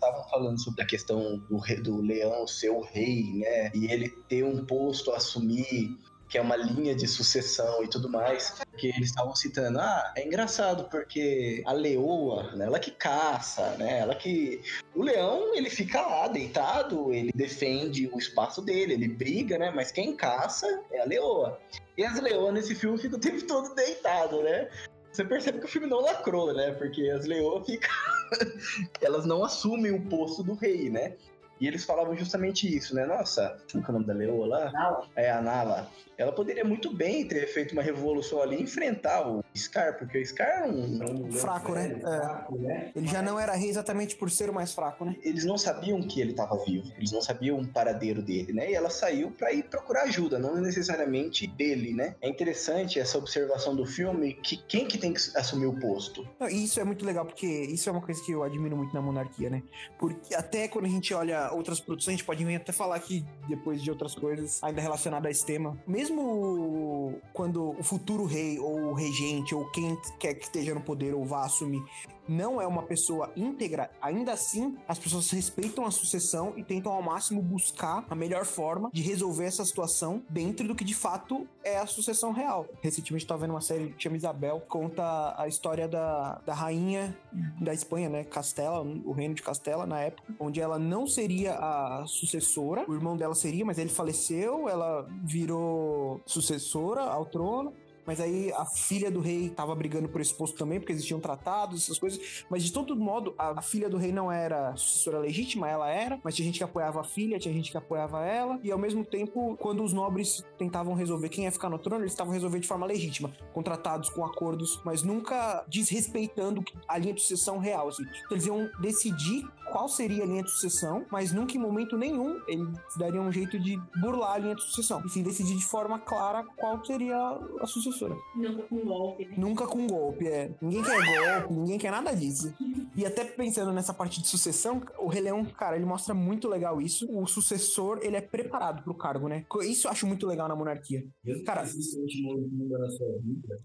estavam 0.00 0.26
falando 0.30 0.58
sobre 0.58 0.82
a 0.82 0.86
questão 0.86 1.38
do, 1.50 1.82
do 1.82 2.00
leão 2.00 2.46
ser 2.46 2.70
o 2.70 2.80
rei, 2.80 3.34
né? 3.34 3.70
E 3.74 3.92
ele 3.92 4.08
ter 4.08 4.42
um 4.42 4.64
posto 4.64 5.12
a 5.12 5.18
assumir 5.18 5.94
que 6.30 6.38
é 6.38 6.40
uma 6.40 6.54
linha 6.54 6.94
de 6.94 7.08
sucessão 7.08 7.82
e 7.82 7.88
tudo 7.88 8.08
mais, 8.08 8.54
que 8.78 8.86
eles 8.86 9.08
estavam 9.08 9.34
citando, 9.34 9.80
ah, 9.80 10.14
é 10.16 10.24
engraçado 10.24 10.84
porque 10.84 11.60
a 11.66 11.72
leoa, 11.72 12.52
né, 12.54 12.66
ela 12.66 12.78
que 12.78 12.92
caça, 12.92 13.76
né, 13.76 13.98
ela 13.98 14.14
que... 14.14 14.62
O 14.94 15.02
leão, 15.02 15.54
ele 15.56 15.68
fica 15.68 16.00
lá 16.00 16.28
deitado, 16.28 17.12
ele 17.12 17.32
defende 17.34 18.08
o 18.12 18.18
espaço 18.18 18.62
dele, 18.62 18.94
ele 18.94 19.08
briga, 19.08 19.58
né, 19.58 19.72
mas 19.74 19.90
quem 19.90 20.14
caça 20.14 20.84
é 20.92 21.00
a 21.00 21.04
leoa. 21.04 21.58
E 21.98 22.04
as 22.04 22.20
leoas 22.20 22.54
nesse 22.54 22.76
filme 22.76 22.96
ficam 22.96 23.18
o 23.18 23.20
tempo 23.20 23.44
todo 23.44 23.74
deitado, 23.74 24.40
né? 24.42 24.70
Você 25.12 25.24
percebe 25.24 25.58
que 25.58 25.64
o 25.64 25.68
filme 25.68 25.88
não 25.88 26.00
lacrou, 26.00 26.54
né? 26.54 26.70
Porque 26.72 27.10
as 27.10 27.26
leoas 27.26 27.66
ficam. 27.66 27.90
Elas 29.02 29.26
não 29.26 29.44
assumem 29.44 29.92
o 29.92 30.00
posto 30.08 30.42
do 30.42 30.54
rei, 30.54 30.88
né? 30.88 31.16
E 31.60 31.66
eles 31.66 31.84
falavam 31.84 32.16
justamente 32.16 32.74
isso, 32.74 32.94
né? 32.94 33.04
Nossa, 33.04 33.60
como 33.70 33.84
é 33.84 33.88
o 33.88 33.92
nome 33.92 34.06
da 34.06 34.14
leoa 34.14 34.46
lá? 34.46 34.72
Nala. 34.72 35.06
É, 35.14 35.30
a 35.30 35.42
Nala 35.42 35.90
ela 36.20 36.32
poderia 36.32 36.66
muito 36.66 36.94
bem 36.94 37.26
ter 37.26 37.46
feito 37.46 37.72
uma 37.72 37.80
revolução 37.80 38.42
ali 38.42 38.58
e 38.58 38.62
enfrentar 38.62 39.26
o 39.26 39.42
Scar, 39.56 39.96
porque 39.96 40.18
o 40.18 40.26
Scar 40.26 40.64
é 40.64 40.66
um. 40.66 41.02
É 41.02 41.10
um 41.10 41.32
fraco, 41.32 41.72
né? 41.72 41.96
É. 41.96 41.98
Fraco, 41.98 42.58
né? 42.58 42.92
Ele 42.94 43.06
já 43.06 43.22
não 43.22 43.40
era 43.40 43.54
rei 43.54 43.70
exatamente 43.70 44.16
por 44.16 44.30
ser 44.30 44.50
o 44.50 44.52
mais 44.52 44.74
fraco, 44.74 45.06
né? 45.06 45.16
Eles 45.22 45.46
não 45.46 45.56
sabiam 45.56 46.02
que 46.02 46.20
ele 46.20 46.32
estava 46.32 46.62
vivo, 46.62 46.92
eles 46.98 47.10
não 47.10 47.22
sabiam 47.22 47.58
o 47.58 47.66
paradeiro 47.66 48.20
dele, 48.20 48.52
né? 48.52 48.70
E 48.70 48.74
ela 48.74 48.90
saiu 48.90 49.30
para 49.30 49.50
ir 49.50 49.62
procurar 49.62 50.02
ajuda, 50.02 50.38
não 50.38 50.56
necessariamente 50.56 51.46
dele, 51.46 51.94
né? 51.94 52.14
É 52.20 52.28
interessante 52.28 53.00
essa 53.00 53.16
observação 53.16 53.74
do 53.74 53.86
filme 53.86 54.34
que 54.34 54.58
quem 54.58 54.86
que 54.86 54.98
tem 54.98 55.14
que 55.14 55.20
assumir 55.34 55.68
o 55.68 55.80
posto. 55.80 56.28
Isso 56.50 56.78
é 56.80 56.84
muito 56.84 57.02
legal, 57.02 57.24
porque 57.24 57.46
isso 57.46 57.88
é 57.88 57.92
uma 57.92 58.02
coisa 58.02 58.22
que 58.22 58.32
eu 58.32 58.42
admiro 58.42 58.76
muito 58.76 58.92
na 58.92 59.00
monarquia, 59.00 59.48
né? 59.48 59.62
Porque 59.98 60.34
até 60.34 60.68
quando 60.68 60.84
a 60.84 60.90
gente 60.90 61.14
olha 61.14 61.49
outras 61.52 61.80
produções, 61.80 62.14
a 62.14 62.16
gente 62.16 62.24
pode 62.24 62.54
até 62.54 62.72
falar 62.72 62.96
aqui 62.96 63.24
depois 63.48 63.82
de 63.82 63.90
outras 63.90 64.14
coisas 64.14 64.62
ainda 64.62 64.80
relacionadas 64.80 65.26
a 65.26 65.30
esse 65.30 65.44
tema. 65.44 65.76
Mesmo 65.86 67.20
quando 67.32 67.70
o 67.78 67.82
futuro 67.82 68.24
rei 68.24 68.58
ou 68.58 68.92
regente 68.92 69.54
ou 69.54 69.70
quem 69.70 69.96
quer 70.18 70.34
que 70.34 70.44
esteja 70.44 70.74
no 70.74 70.80
poder 70.80 71.14
ou 71.14 71.24
vá 71.24 71.44
assumir 71.44 71.82
não 72.30 72.60
é 72.60 72.66
uma 72.66 72.82
pessoa 72.82 73.30
íntegra, 73.36 73.90
ainda 74.00 74.32
assim 74.32 74.78
as 74.86 74.98
pessoas 74.98 75.28
respeitam 75.30 75.84
a 75.84 75.90
sucessão 75.90 76.54
e 76.56 76.62
tentam 76.62 76.92
ao 76.92 77.02
máximo 77.02 77.42
buscar 77.42 78.04
a 78.08 78.14
melhor 78.14 78.44
forma 78.44 78.88
de 78.92 79.02
resolver 79.02 79.44
essa 79.44 79.64
situação 79.64 80.22
dentro 80.28 80.66
do 80.66 80.74
que 80.74 80.84
de 80.84 80.94
fato 80.94 81.46
é 81.64 81.78
a 81.78 81.86
sucessão 81.86 82.32
real. 82.32 82.66
Recentemente 82.80 83.24
estava 83.24 83.40
vendo 83.40 83.50
uma 83.50 83.60
série 83.60 83.88
que 83.90 84.02
chama 84.02 84.16
Isabel, 84.16 84.62
conta 84.68 85.34
a 85.36 85.48
história 85.48 85.88
da, 85.88 86.40
da 86.46 86.54
rainha 86.54 87.16
da 87.60 87.74
Espanha, 87.74 88.08
né, 88.08 88.24
Castela, 88.24 88.80
o 88.80 89.12
reino 89.12 89.34
de 89.34 89.42
Castela 89.42 89.86
na 89.86 90.00
época, 90.00 90.32
onde 90.38 90.60
ela 90.60 90.78
não 90.78 91.06
seria 91.06 91.54
a 91.54 92.04
sucessora, 92.06 92.84
o 92.88 92.94
irmão 92.94 93.16
dela 93.16 93.34
seria, 93.34 93.64
mas 93.64 93.78
ele 93.78 93.90
faleceu, 93.90 94.68
ela 94.68 95.08
virou 95.22 96.20
sucessora 96.26 97.02
ao 97.02 97.26
trono 97.26 97.72
mas 98.06 98.20
aí 98.20 98.52
a 98.52 98.64
filha 98.64 99.10
do 99.10 99.20
rei 99.20 99.50
tava 99.50 99.74
brigando 99.74 100.08
por 100.08 100.20
esse 100.20 100.34
posto 100.34 100.56
também, 100.56 100.78
porque 100.78 100.92
existiam 100.92 101.20
tratados, 101.20 101.84
essas 101.84 101.98
coisas. 101.98 102.44
Mas 102.48 102.62
de 102.62 102.72
todo 102.72 102.96
modo, 102.96 103.34
a, 103.38 103.60
filha 103.62 103.88
do 103.88 103.96
rei 103.96 104.12
não 104.12 104.30
era 104.30 104.74
sucessora 104.76 105.18
legítima, 105.18 105.68
ela 105.68 105.88
era, 105.88 106.18
mas 106.22 106.34
tinha 106.34 106.46
gente 106.46 106.58
que 106.58 106.64
apoiava 106.64 107.00
a 107.00 107.04
filha, 107.04 107.38
tinha 107.38 107.54
gente 107.54 107.70
que 107.70 107.76
apoiava 107.76 108.24
ela, 108.24 108.58
e 108.62 108.70
ao 108.70 108.78
mesmo 108.78 109.04
tempo, 109.04 109.56
quando 109.58 109.82
os 109.82 109.92
nobres 109.92 110.44
tentavam 110.58 110.94
resolver 110.94 111.28
quem 111.28 111.44
ia 111.44 111.52
ficar 111.52 111.68
no 111.68 111.78
trono, 111.78 112.02
eles 112.02 112.12
estavam 112.12 112.32
resolvendo 112.32 112.62
de 112.62 112.68
forma 112.68 112.86
legítima, 112.86 113.32
com 113.52 113.62
tratados, 113.62 114.08
com 114.10 114.24
acordos, 114.24 114.80
mas 114.84 115.02
nunca 115.02 115.64
desrespeitando 115.68 116.64
a 116.88 116.98
linha 116.98 117.14
de 117.14 117.20
sucessão 117.20 117.58
real, 117.58 117.88
assim. 117.88 118.02
Então, 118.02 118.32
eles 118.32 118.46
iam 118.46 118.70
decidir 118.80 119.44
qual 119.70 119.88
seria 119.88 120.22
a 120.22 120.26
linha 120.26 120.42
de 120.42 120.50
sucessão, 120.50 121.04
mas 121.10 121.32
nunca 121.32 121.56
em 121.56 121.60
momento 121.60 121.96
nenhum 121.96 122.40
eles 122.46 122.68
dariam 122.98 123.26
um 123.26 123.32
jeito 123.32 123.58
de 123.58 123.76
burlar 124.00 124.34
a 124.34 124.38
linha 124.38 124.54
de 124.54 124.62
sucessão. 124.62 125.02
E 125.04 125.08
sim 125.08 125.22
decidir 125.22 125.56
de 125.56 125.64
forma 125.64 125.98
clara 125.98 126.44
qual 126.56 126.84
seria 126.84 127.16
a 127.60 127.66
sucessora. 127.66 128.16
Nunca 128.34 128.62
com 128.62 128.78
golpe. 128.84 129.24
Né? 129.24 129.34
Nunca 129.36 129.66
com 129.66 129.86
golpe, 129.86 130.26
é. 130.26 130.54
Ninguém 130.60 130.82
quer 130.82 131.40
golpe, 131.40 131.54
ninguém 131.54 131.78
quer 131.78 131.90
nada 131.90 132.14
disso. 132.14 132.54
E 132.96 133.06
até 133.06 133.24
pensando 133.24 133.72
nessa 133.72 133.94
parte 133.94 134.20
de 134.20 134.28
sucessão, 134.28 134.82
o 134.98 135.08
Rei 135.08 135.22
Leão, 135.22 135.44
cara, 135.44 135.76
ele 135.76 135.86
mostra 135.86 136.12
muito 136.14 136.48
legal 136.48 136.80
isso. 136.80 137.06
O 137.10 137.26
sucessor, 137.26 137.98
ele 138.02 138.16
é 138.16 138.20
preparado 138.20 138.82
pro 138.82 138.94
cargo, 138.94 139.28
né? 139.28 139.44
Isso 139.62 139.86
eu 139.86 139.90
acho 139.90 140.06
muito 140.06 140.26
legal 140.26 140.48
na 140.48 140.56
monarquia. 140.56 141.04
Cara, 141.46 141.64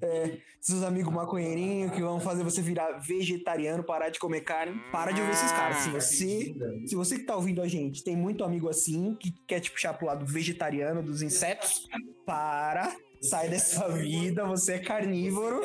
é, 0.01 0.38
seus 0.62 0.83
amigos 0.83 1.13
maconheirinhos 1.13 1.91
que 1.91 2.01
vão 2.01 2.19
fazer 2.19 2.43
você 2.43 2.62
virar 2.62 3.00
vegetariano, 3.00 3.83
parar 3.83 4.09
de 4.09 4.19
comer 4.19 4.41
carne, 4.41 4.79
para 4.91 5.12
de 5.12 5.19
ouvir 5.19 5.33
esses 5.33 5.51
caras. 5.51 5.77
Se 5.77 5.89
você, 5.96 6.56
se 6.86 6.96
você 6.96 7.18
que 7.18 7.25
tá 7.25 7.36
ouvindo 7.36 7.62
a 7.62 7.68
gente 7.68 8.04
tem 8.04 8.16
muito 8.16 8.44
amigo 8.44 8.70
assim, 8.70 9.16
que 9.16 9.32
quer 9.48 9.60
te 9.60 9.72
puxar 9.72 9.94
pro 9.94 10.08
lado 10.08 10.25
vegetariano 10.25 11.02
dos 11.02 11.22
insetos, 11.22 11.88
para, 12.25 12.96
sai 13.22 13.50
dessa 13.50 13.90
vida, 13.90 14.46
você 14.46 14.74
é 14.74 14.80
carnívoro. 14.80 15.62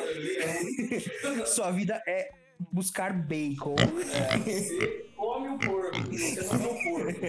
Sua 1.45 1.71
vida 1.71 2.01
é 2.07 2.40
buscar 2.71 3.13
bacon. 3.13 3.75
É, 4.13 5.01
come 5.15 5.49
o 5.49 5.59
porco, 5.59 5.97
você 6.11 6.41
não 6.41 6.71
o 6.71 6.83
porco. 6.83 7.19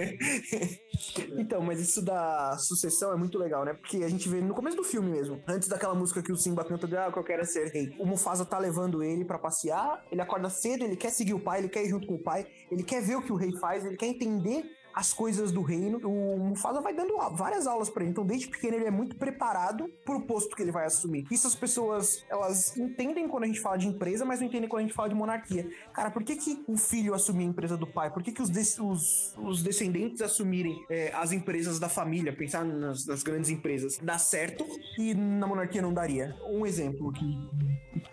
Então, 1.39 1.61
mas 1.63 1.81
isso 1.81 2.03
da 2.03 2.57
sucessão 2.59 3.13
é 3.13 3.17
muito 3.17 3.39
legal, 3.39 3.65
né? 3.65 3.75
Porque 3.75 3.99
a 3.99 4.09
gente 4.09 4.29
vê 4.29 4.41
no 4.41 4.55
começo 4.55 4.77
do 4.77 4.85
filme 4.85 5.11
mesmo, 5.11 5.43
antes 5.47 5.69
daquela 5.69 5.95
música 5.95 6.23
que 6.23 6.33
o 6.33 6.37
Simba 6.37 6.65
canta 6.65 6.87
de 6.87 6.97
ah, 6.97 7.11
que 7.13 7.19
eu 7.19 7.25
quero 7.25 7.45
ser 7.45 7.69
rei. 7.69 7.95
O 7.99 8.07
Mufasa 8.07 8.45
tá 8.45 8.59
levando 8.59 9.03
ele 9.03 9.25
para 9.25 9.39
passear, 9.39 10.05
ele 10.11 10.21
acorda 10.21 10.49
cedo, 10.49 10.85
ele 10.85 10.97
quer 10.97 11.11
seguir 11.11 11.35
o 11.35 11.41
pai, 11.41 11.61
ele 11.61 11.69
quer 11.69 11.85
ir 11.85 11.91
junto 11.91 12.07
com 12.07 12.15
o 12.15 12.23
pai, 12.23 12.47
ele 12.71 12.83
quer 12.83 13.03
ver 13.03 13.17
o 13.17 13.23
que 13.23 13.33
o 13.33 13.37
rei 13.37 13.53
faz, 13.59 13.85
ele 13.85 13.97
quer 13.97 14.07
entender 14.07 14.65
as 14.95 15.13
coisas 15.13 15.53
do 15.53 15.63
reino. 15.63 15.99
O 15.99 16.39
Mufasa 16.39 16.81
vai 16.81 16.95
dando 16.95 17.17
várias 17.33 17.67
aulas 17.67 17.89
para 17.89 18.03
ele. 18.03 18.13
Então, 18.13 18.25
desde 18.25 18.49
pequeno, 18.49 18.77
ele 18.77 18.87
é 18.87 18.91
muito 18.91 19.17
preparado 19.17 19.89
pro 20.05 20.21
posto 20.23 20.55
que 20.55 20.63
ele 20.63 20.73
vai 20.73 20.87
assumir. 20.87 21.27
Isso 21.31 21.47
as 21.47 21.55
pessoas, 21.55 22.25
elas 22.29 22.77
entendem 22.77 23.29
quando 23.29 23.45
a 23.45 23.47
gente 23.47 23.61
fala 23.61 23.77
de 23.77 23.89
empresa, 23.89 24.25
mas 24.25 24.41
não 24.41 24.47
entendem 24.47 24.69
quando 24.69 24.81
a 24.81 24.83
gente 24.83 24.95
fala 24.95 25.09
de 25.09 25.15
monarquia. 25.15 25.69
Cara, 25.93 26.11
por 26.11 26.23
que, 26.23 26.37
que 26.37 26.63
o 26.67 26.77
filho 26.77 27.15
assumir 27.15 27.45
a 27.45 27.49
empresa 27.49 27.77
do 27.77 27.87
pai? 27.87 28.11
Por 28.11 28.23
que, 28.23 28.33
que 28.33 28.43
os, 28.43 28.51
os, 28.79 29.35
os 29.39 29.63
descendentes 29.63 30.21
assumirem 30.21 30.85
é, 30.91 31.13
as 31.15 31.33
empresas 31.33 31.79
da 31.79 31.89
família? 31.89 32.33
Pensar 32.33 32.65
nas, 32.65 33.07
nas 33.07 33.23
grandes 33.23 33.51
empresas. 33.51 33.99
Dá 34.03 34.19
certo 34.19 34.67
e 34.99 35.15
na 35.15 35.47
monarquia 35.47 35.83
não 35.83 35.93
daria. 35.93 36.37
Um 36.47 36.67
exemplo 36.67 37.13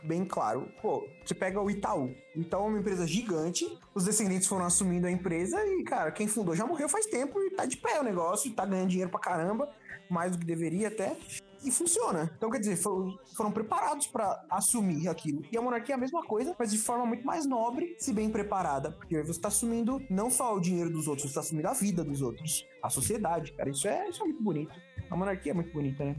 bem 0.04 0.26
claro. 0.26 0.68
Pô, 0.82 1.08
você 1.24 1.34
pega 1.34 1.62
o 1.62 1.70
Itaú. 1.70 2.14
O 2.36 2.42
Itaú 2.42 2.66
é 2.66 2.68
uma 2.70 2.80
empresa 2.80 3.06
gigante, 3.08 3.66
os 3.94 4.06
descendentes 4.06 4.48
foram 4.48 4.66
assumindo 4.66 5.08
a 5.08 5.12
empresa 5.12 5.58
e, 5.66 5.84
cara, 5.84 6.12
quem 6.12 6.28
fundou 6.28 6.56
já 6.56 6.66
morreu 6.70 6.88
faz 6.88 7.06
tempo 7.08 7.42
e 7.42 7.52
tá 7.52 7.66
de 7.66 7.78
pé 7.78 8.00
o 8.00 8.04
negócio, 8.04 8.54
tá 8.54 8.66
ganhando 8.66 8.90
dinheiro 8.90 9.12
pra 9.12 9.20
caramba, 9.20 9.70
mais 10.10 10.32
do 10.32 10.38
que 10.38 10.46
deveria 10.46 10.88
até 10.88 11.18
e 11.64 11.72
funciona. 11.72 12.32
Então, 12.38 12.50
quer 12.50 12.60
dizer, 12.60 12.78
foram, 12.78 13.18
foram 13.36 13.52
preparados 13.52 14.08
para 14.08 14.46
assumir 14.50 15.08
aquilo. 15.08 15.44
E 15.52 15.58
a 15.58 15.62
monarquia 15.62 15.96
é 15.96 15.98
a 15.98 16.00
mesma 16.00 16.24
coisa, 16.24 16.56
mas 16.58 16.72
de 16.72 16.78
forma 16.78 17.06
muito 17.06 17.26
mais 17.26 17.46
nobre, 17.46 17.96
se 18.00 18.14
bem 18.14 18.30
preparada. 18.30 18.92
Porque 18.92 19.22
você 19.22 19.32
está 19.32 19.50
assumindo 19.50 20.02
não 20.10 20.30
só 20.30 20.56
o 20.56 20.60
dinheiro 20.60 20.90
dos 20.90 21.08
outros, 21.08 21.24
você 21.24 21.30
está 21.30 21.42
assumindo 21.42 21.68
a 21.68 21.74
vida 21.74 22.04
dos 22.04 22.22
outros, 22.22 22.66
a 22.82 22.90
sociedade, 22.90 23.54
cara. 23.54 23.70
Isso 23.70 23.88
é, 23.88 24.08
isso 24.10 24.22
é 24.22 24.26
muito 24.26 24.42
bonito. 24.42 24.74
A 25.10 25.16
monarquia 25.16 25.52
é 25.52 25.56
muito 25.56 25.74
bonita, 25.74 26.06
né? 26.06 26.16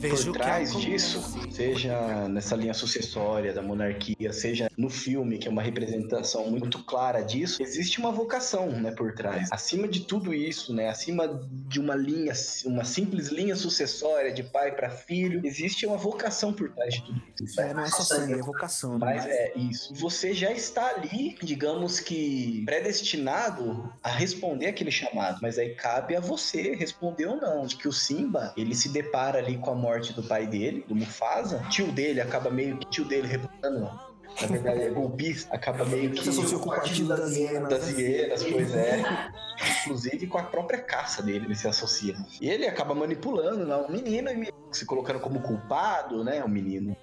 Por 0.00 0.32
trás 0.32 0.74
disso, 0.76 1.22
seja 1.50 2.28
nessa 2.28 2.54
linha 2.54 2.74
sucessória 2.74 3.52
da 3.52 3.62
monarquia, 3.62 4.32
seja 4.32 4.70
no 4.76 4.90
filme, 4.90 5.38
que 5.38 5.48
é 5.48 5.50
uma 5.50 5.62
representação 5.62 6.50
muito 6.50 6.82
clara 6.84 7.22
disso, 7.22 7.62
existe 7.62 7.98
uma 7.98 8.12
vocação, 8.12 8.68
né, 8.68 8.92
por 8.92 9.14
trás. 9.14 9.50
Acima 9.50 9.88
de 9.88 10.00
tudo 10.00 10.34
isso, 10.34 10.74
né, 10.74 10.88
acima 10.88 11.40
de 11.50 11.80
uma 11.80 11.94
linha, 11.94 12.32
uma 12.64 12.84
simples 12.84 13.28
linha 13.28 13.56
sucessória 13.56 14.32
de 14.32 14.42
pai 14.42 14.74
para 14.74 14.90
filho, 14.90 15.40
existe 15.44 15.86
uma 15.86 15.96
vocação 15.96 16.52
por 16.52 16.70
trás 16.70 16.94
de 16.94 17.02
tudo 17.02 17.22
isso. 17.42 17.60
É, 17.60 17.74
não 17.74 17.82
é 17.82 17.88
só 17.88 18.02
sangue, 18.02 18.34
é 18.34 18.42
vocação. 18.42 18.98
Né? 18.98 18.98
Mas 19.00 19.26
é 19.26 19.52
isso. 19.56 19.94
Você 19.94 20.34
já 20.34 20.52
está 20.52 20.88
ali, 20.90 21.36
digamos 21.42 22.00
que 22.00 22.62
predestinado 22.64 23.92
a 24.02 24.10
responder 24.10 24.66
aquele 24.66 24.90
chamado, 24.90 25.38
mas 25.42 25.58
aí 25.58 25.74
cabe 25.74 26.16
a 26.16 26.20
você 26.20 26.74
responder 26.74 27.26
ou 27.26 27.36
não. 27.36 27.66
De 27.66 27.76
que 27.76 27.88
o 27.88 27.92
Simba, 27.92 28.52
ele 28.56 28.74
se 28.74 28.88
depara 28.88 29.38
ali 29.38 29.58
com 29.58 29.70
a 29.70 29.74
morte 29.86 30.12
do 30.12 30.22
pai 30.22 30.46
dele, 30.46 30.84
do 30.88 30.96
Mufasa, 30.96 31.62
tio 31.70 31.92
dele 31.92 32.20
acaba 32.20 32.50
meio 32.50 32.76
que 32.78 32.90
tio 32.90 33.04
dele 33.04 33.28
reputando 33.28 33.88
na 34.40 34.46
verdade 34.48 34.82
é 34.82 34.90
golpista, 34.90 35.54
acaba 35.54 35.84
meio 35.86 36.10
que. 36.10 36.22
Se 36.22 36.28
associou 36.28 36.60
com 36.60 36.68
o 36.68 36.74
partido 36.74 37.08
das 37.08 37.34
hienas. 37.34 37.70
Das 37.70 37.88
hienas, 37.88 38.44
pois 38.44 38.74
é. 38.74 39.02
Inclusive 39.82 40.26
com 40.26 40.38
a 40.38 40.44
própria 40.44 40.80
caça 40.80 41.22
dele, 41.22 41.46
ele 41.46 41.54
se 41.54 41.68
associa. 41.68 42.16
E 42.40 42.48
ele 42.48 42.66
acaba 42.66 42.94
manipulando 42.94 43.66
lá 43.66 43.78
um 43.78 43.90
menino 43.90 44.30
e 44.30 44.52
se 44.72 44.84
colocando 44.84 45.20
como 45.20 45.40
culpado, 45.40 46.22
né? 46.24 46.42
O 46.44 46.48
menino 46.48 46.96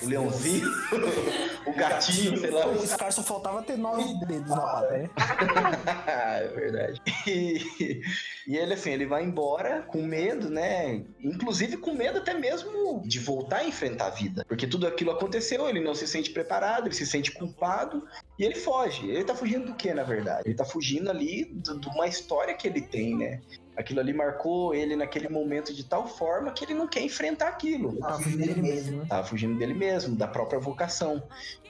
o 0.00 0.06
leãozinho, 0.06 0.68
o 1.66 1.72
gatinho, 1.74 2.36
sei 2.38 2.50
lá. 2.50 2.66
O 2.68 2.86
Scar 2.86 3.12
só 3.12 3.22
faltava 3.22 3.62
ter 3.62 3.76
nove 3.76 4.04
dedos 4.26 4.48
na 4.48 4.60
pata, 4.60 4.90
né? 4.90 5.10
é 6.06 6.48
verdade. 6.48 7.02
E, 7.26 8.00
e, 8.46 8.56
ele, 8.56 8.74
assim, 8.74 8.90
ele 8.90 9.06
vai 9.06 9.24
embora 9.24 9.82
com 9.82 10.00
medo, 10.02 10.48
né? 10.48 11.02
Inclusive 11.20 11.76
com 11.76 11.92
medo 11.92 12.18
até 12.18 12.34
mesmo 12.34 13.02
de 13.04 13.18
voltar 13.18 13.58
a 13.58 13.64
enfrentar 13.64 14.06
a 14.06 14.10
vida. 14.10 14.44
Porque 14.46 14.66
tudo 14.66 14.86
aquilo 14.86 15.10
aconteceu, 15.10 15.68
ele 15.68 15.80
não 15.80 15.94
se 15.94 16.06
sente 16.06 16.30
preparado, 16.30 16.86
ele 16.86 16.94
se 16.94 17.06
sente 17.06 17.32
culpado 17.32 18.06
e 18.38 18.44
ele 18.44 18.54
foge. 18.54 19.08
Ele 19.08 19.24
tá 19.24 19.34
fugindo 19.34 19.66
do 19.66 19.74
que, 19.74 19.92
na 19.92 20.04
verdade? 20.04 20.42
Ele 20.46 20.54
tá 20.54 20.64
fugindo 20.64 21.10
ali 21.10 21.52
de 21.82 21.88
uma 21.88 22.06
história 22.06 22.54
que 22.54 22.66
ele 22.66 22.80
tem, 22.80 23.16
né? 23.16 23.40
Aquilo 23.76 24.00
ali 24.00 24.12
marcou 24.12 24.74
ele 24.74 24.94
naquele 24.94 25.28
momento 25.28 25.72
de 25.72 25.82
tal 25.82 26.06
forma 26.06 26.52
que 26.52 26.64
ele 26.64 26.74
não 26.74 26.86
quer 26.86 27.00
enfrentar 27.00 27.48
aquilo. 27.48 27.96
Tava 27.96 28.18
fugindo 28.22 28.46
dele 28.46 28.62
mesmo. 28.62 28.98
Né? 28.98 29.06
Tava 29.08 29.24
fugindo 29.24 29.58
dele 29.58 29.74
mesmo, 29.74 30.14
da 30.14 30.28
própria 30.28 30.60
vocação. 30.60 31.22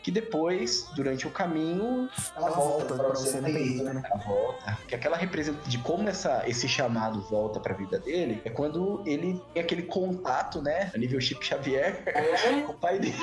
Que 0.02 0.10
depois, 0.10 0.88
durante 0.96 1.28
o 1.28 1.30
caminho, 1.30 2.10
ela, 2.36 2.48
ela 2.48 2.56
volta 2.56 2.94
para 2.96 3.08
você 3.10 3.40
na 3.40 3.48
né? 3.48 4.02
Ela 4.04 4.20
volta. 4.24 4.78
Que 4.88 4.96
aquela 4.96 5.16
representa 5.16 5.60
de 5.68 5.78
como 5.78 6.08
essa, 6.08 6.42
esse 6.48 6.68
chamado 6.68 7.20
volta 7.22 7.60
para 7.60 7.72
a 7.72 7.76
vida 7.76 8.00
dele 8.00 8.42
é 8.44 8.50
quando 8.50 9.00
ele 9.06 9.40
tem 9.54 9.62
aquele 9.62 9.84
contato, 9.84 10.60
né, 10.60 10.90
a 10.92 10.98
nível 10.98 11.20
Chip 11.20 11.46
Xavier, 11.46 12.02
é. 12.04 12.62
com 12.66 12.72
o 12.72 12.74
pai 12.74 12.98
dele, 12.98 13.14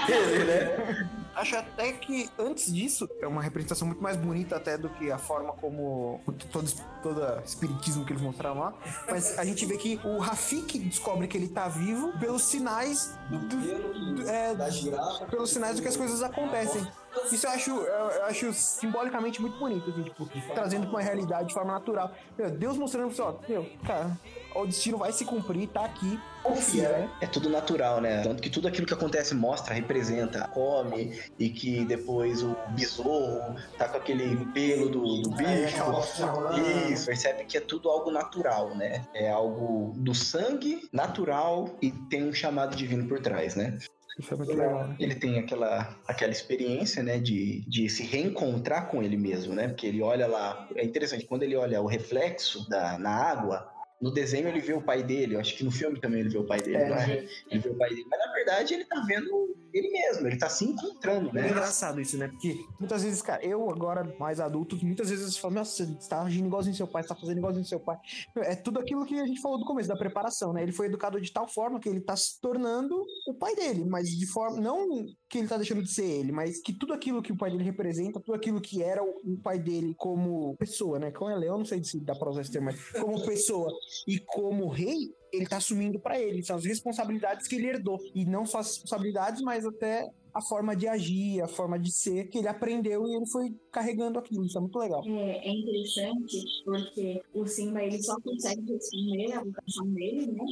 né? 0.46 1.10
Acho 1.40 1.56
até 1.56 1.94
que 1.94 2.30
antes 2.38 2.74
disso 2.74 3.10
é 3.22 3.26
uma 3.26 3.42
representação 3.42 3.88
muito 3.88 4.04
mais 4.04 4.18
bonita 4.18 4.58
até 4.58 4.78
do 4.78 4.90
que 4.90 5.10
a 5.10 5.18
forma 5.18 5.54
como 5.54 6.20
todo, 6.52 6.70
todo 7.02 7.42
espiritismo 7.46 8.04
que 8.06 8.12
eles 8.12 8.22
mostraram 8.22 8.60
lá. 8.60 8.74
Mas 9.10 9.40
a 9.40 9.46
gente 9.46 9.66
vê 9.66 9.78
que 9.78 9.98
o 10.04 10.18
Rafik 10.18 10.78
descobre 10.80 11.30
que 11.30 11.38
ele 11.38 11.48
tá 11.48 11.70
vivo 11.70 12.12
pelos 12.20 12.44
sinais 12.44 13.18
do, 13.30 13.40
do, 13.40 14.30
é, 14.30 14.54
da 14.54 14.70
girafa, 14.70 15.28
pelos 15.28 15.50
sinais 15.50 15.78
do 15.78 15.82
que 15.82 15.88
as 15.88 15.96
coisas 15.96 16.22
acontecem. 16.22 16.86
Isso 17.32 17.46
eu 17.46 17.52
acho, 17.52 17.72
eu 17.72 18.26
acho 18.26 18.54
simbolicamente 18.54 19.42
muito 19.42 19.58
bonito, 19.58 19.90
assim, 19.90 20.04
tipo, 20.04 20.30
trazendo 20.54 20.88
pra 20.88 20.98
uma 20.98 21.02
realidade 21.02 21.50
de 21.50 21.54
forma 21.54 21.74
natural. 21.74 22.12
Meu, 22.38 22.50
Deus 22.52 22.78
mostrando 22.78 23.14
só, 23.14 23.40
meu, 23.48 23.68
cara, 23.86 24.18
o 24.56 24.66
destino 24.66 24.98
vai 24.98 25.12
se 25.12 25.26
cumprir, 25.26 25.68
tá 25.70 25.86
aqui. 25.86 26.20
Confia, 26.44 26.90
né? 26.90 27.10
É 27.22 27.28
tudo 27.28 27.50
natural, 27.50 28.02
né? 28.02 28.22
Tanto 28.24 28.42
que 28.42 28.50
tudo 28.50 28.68
aquilo 28.68 28.88
que 28.88 28.94
acontece 28.94 29.36
mostra, 29.36 29.74
representa, 29.74 30.48
come, 30.48 31.20
e 31.38 31.50
que 31.50 31.86
depois 31.86 32.44
o 32.44 32.56
besouro 32.70 33.56
tá 33.78 33.88
com 33.88 33.98
aquele 33.98 34.46
pelo 34.54 34.90
do, 34.90 35.22
do 35.22 35.42
é, 35.42 35.66
bicho. 35.66 36.92
Isso, 36.92 37.06
percebe 37.06 37.44
que 37.46 37.58
é 37.58 37.62
tudo 37.62 37.90
algo 37.90 38.10
natural, 38.10 38.76
né? 38.76 39.06
É 39.14 39.30
algo 39.30 39.94
do 39.98 40.16
sangue 40.16 40.88
natural 40.92 41.70
e 41.82 41.92
tem 41.92 42.28
um 42.28 42.34
chamado 42.34 42.76
divino 42.76 43.08
por 43.08 43.20
trás, 43.20 43.56
né? 43.56 43.78
Isso 44.20 44.34
é 44.34 44.38
muito 44.38 44.54
legal. 44.54 44.88
Né? 44.90 44.96
Ele 45.00 45.16
tem 45.16 45.40
aquela, 45.40 45.96
aquela 46.06 46.32
experiência, 46.32 47.02
né, 47.02 47.18
de, 47.18 47.62
de 47.62 47.90
se 47.90 48.04
reencontrar 48.04 48.90
com 48.90 49.02
ele 49.02 49.16
mesmo, 49.16 49.56
né? 49.56 49.70
Porque 49.70 49.88
ele 49.88 50.02
olha 50.02 50.28
lá. 50.28 50.68
É 50.76 50.84
interessante, 50.84 51.26
quando 51.26 51.44
ele 51.44 51.56
olha 51.56 51.82
o 51.82 51.88
reflexo 51.88 52.70
da, 52.70 52.98
na 53.00 53.10
água, 53.10 53.72
no 54.02 54.12
desenho 54.12 54.48
ele 54.48 54.62
vê 54.62 54.74
o 54.74 54.82
pai 54.82 55.04
dele, 55.04 55.36
eu 55.36 55.40
acho 55.40 55.58
que 55.58 55.64
no 55.64 55.72
filme 55.72 56.00
também 56.00 56.22
ele 56.22 56.30
vê 56.30 56.38
o 56.38 56.46
pai 56.46 56.62
dele, 56.62 56.78
é, 56.78 56.90
né? 56.90 57.28
Ele 57.50 57.60
vê 57.60 57.70
o 57.70 57.76
pai 57.76 57.90
dele, 57.90 58.06
mas 58.10 58.20
na 58.20 58.32
verdade 58.34 58.74
ele 58.74 58.86
tá 58.86 59.04
vendo 59.08 59.56
ele 59.74 59.90
mesmo, 59.90 60.28
ele 60.28 60.38
tá 60.38 60.50
se 60.50 60.66
encontrando, 60.66 61.32
né? 61.32 61.48
É 61.48 61.52
engraçado 61.52 62.02
isso, 62.02 62.18
né? 62.18 62.28
Porque 62.28 62.58
muitas 62.80 63.04
vezes, 63.04 63.22
cara, 63.22 63.44
eu 63.46 63.70
agora 63.70 64.16
mais 64.20 64.40
adulto, 64.40 64.78
muitas 64.84 65.10
vezes 65.10 65.36
eu 65.36 65.42
falo, 65.42 65.56
nossa, 65.56 65.86
você 65.86 66.10
tá 66.10 66.22
agindo 66.22 66.48
igualzinho 66.48 66.76
seu 66.76 66.88
pai, 66.88 67.04
você 67.04 67.10
tá 67.10 67.16
fazendo 67.16 67.38
igualzinho 67.38 67.66
seu 67.66 67.80
pai. 67.80 67.98
É 68.38 68.56
tudo 68.56 68.80
aquilo 68.80 69.06
que 69.06 69.20
a 69.20 69.26
gente 69.26 69.42
falou 69.42 69.60
do 69.60 69.66
começo, 69.66 69.90
da 69.90 69.98
preparação, 69.98 70.54
né? 70.54 70.64
Ele 70.64 70.72
foi 70.72 70.88
educado 70.88 71.20
de 71.22 71.32
tal 71.32 71.48
forma 71.48 71.80
que 71.80 71.88
ele 71.88 72.02
tá 72.02 72.16
se 72.16 72.40
tornando 72.42 72.96
o 73.28 73.34
pai 73.34 73.56
dele, 73.56 73.86
mas 73.86 74.10
de 74.10 74.26
forma, 74.26 74.60
não 74.60 75.06
que 75.30 75.38
ele 75.38 75.48
tá 75.48 75.58
deixando 75.58 75.84
de 75.84 75.92
ser 75.92 76.06
ele, 76.06 76.32
mas 76.32 76.60
que 76.62 76.74
tudo 76.74 76.94
aquilo 76.94 77.22
que 77.22 77.32
o 77.32 77.38
pai 77.38 77.52
dele 77.52 77.64
representa, 77.64 78.20
tudo 78.20 78.34
aquilo 78.34 78.60
que 78.60 78.82
era 78.82 79.04
o, 79.04 79.38
pai 79.44 79.60
dele 79.60 79.94
como 79.98 80.56
pessoa, 80.58 80.98
né? 80.98 81.12
Como 81.12 81.30
é 81.30 81.36
leão, 81.36 81.60
não 81.60 81.66
sei 81.66 81.84
se 81.84 82.00
dá 82.00 82.16
pra 82.16 82.30
usar 82.30 82.42
esse 82.42 82.52
termo, 82.52 82.66
mas 82.66 82.92
como 83.00 83.24
pessoa 83.26 83.72
e 84.08 84.20
como 84.20 84.68
rei, 84.68 85.14
ele 85.32 85.48
tá 85.48 85.58
assumindo 85.58 86.00
para 86.00 86.20
ele. 86.20 86.44
São 86.44 86.56
as 86.56 86.66
responsabilidades 86.66 87.48
que 87.48 87.56
ele 87.56 87.68
herdou. 87.68 88.00
E 88.16 88.26
não 88.26 88.46
só 88.46 88.60
as 88.60 88.68
responsabilidades, 88.68 89.42
mas 89.42 89.66
até 89.66 90.10
a 90.34 90.42
forma 90.42 90.76
de 90.76 90.88
agir, 90.88 91.42
a 91.42 91.48
forma 91.48 91.78
de 91.80 91.92
ser, 91.92 92.28
que 92.30 92.38
ele 92.38 92.48
aprendeu 92.48 93.08
e 93.08 93.16
ele 93.16 93.28
foi 93.28 93.54
carregando 93.72 94.20
aquilo. 94.20 94.46
Isso 94.46 94.58
é 94.58 94.62
muito 94.62 94.80
legal. 94.80 95.04
É, 95.06 95.48
é 95.48 95.52
interessante 95.52 96.38
porque 96.64 97.22
o 97.34 97.46
Simba 97.46 97.84
ele 97.84 98.02
só 98.02 98.16
consegue 98.22 98.74
responder 98.74 99.34
a 99.34 99.44
vocação 99.44 99.88
dele, 99.94 100.28
né? 100.28 100.46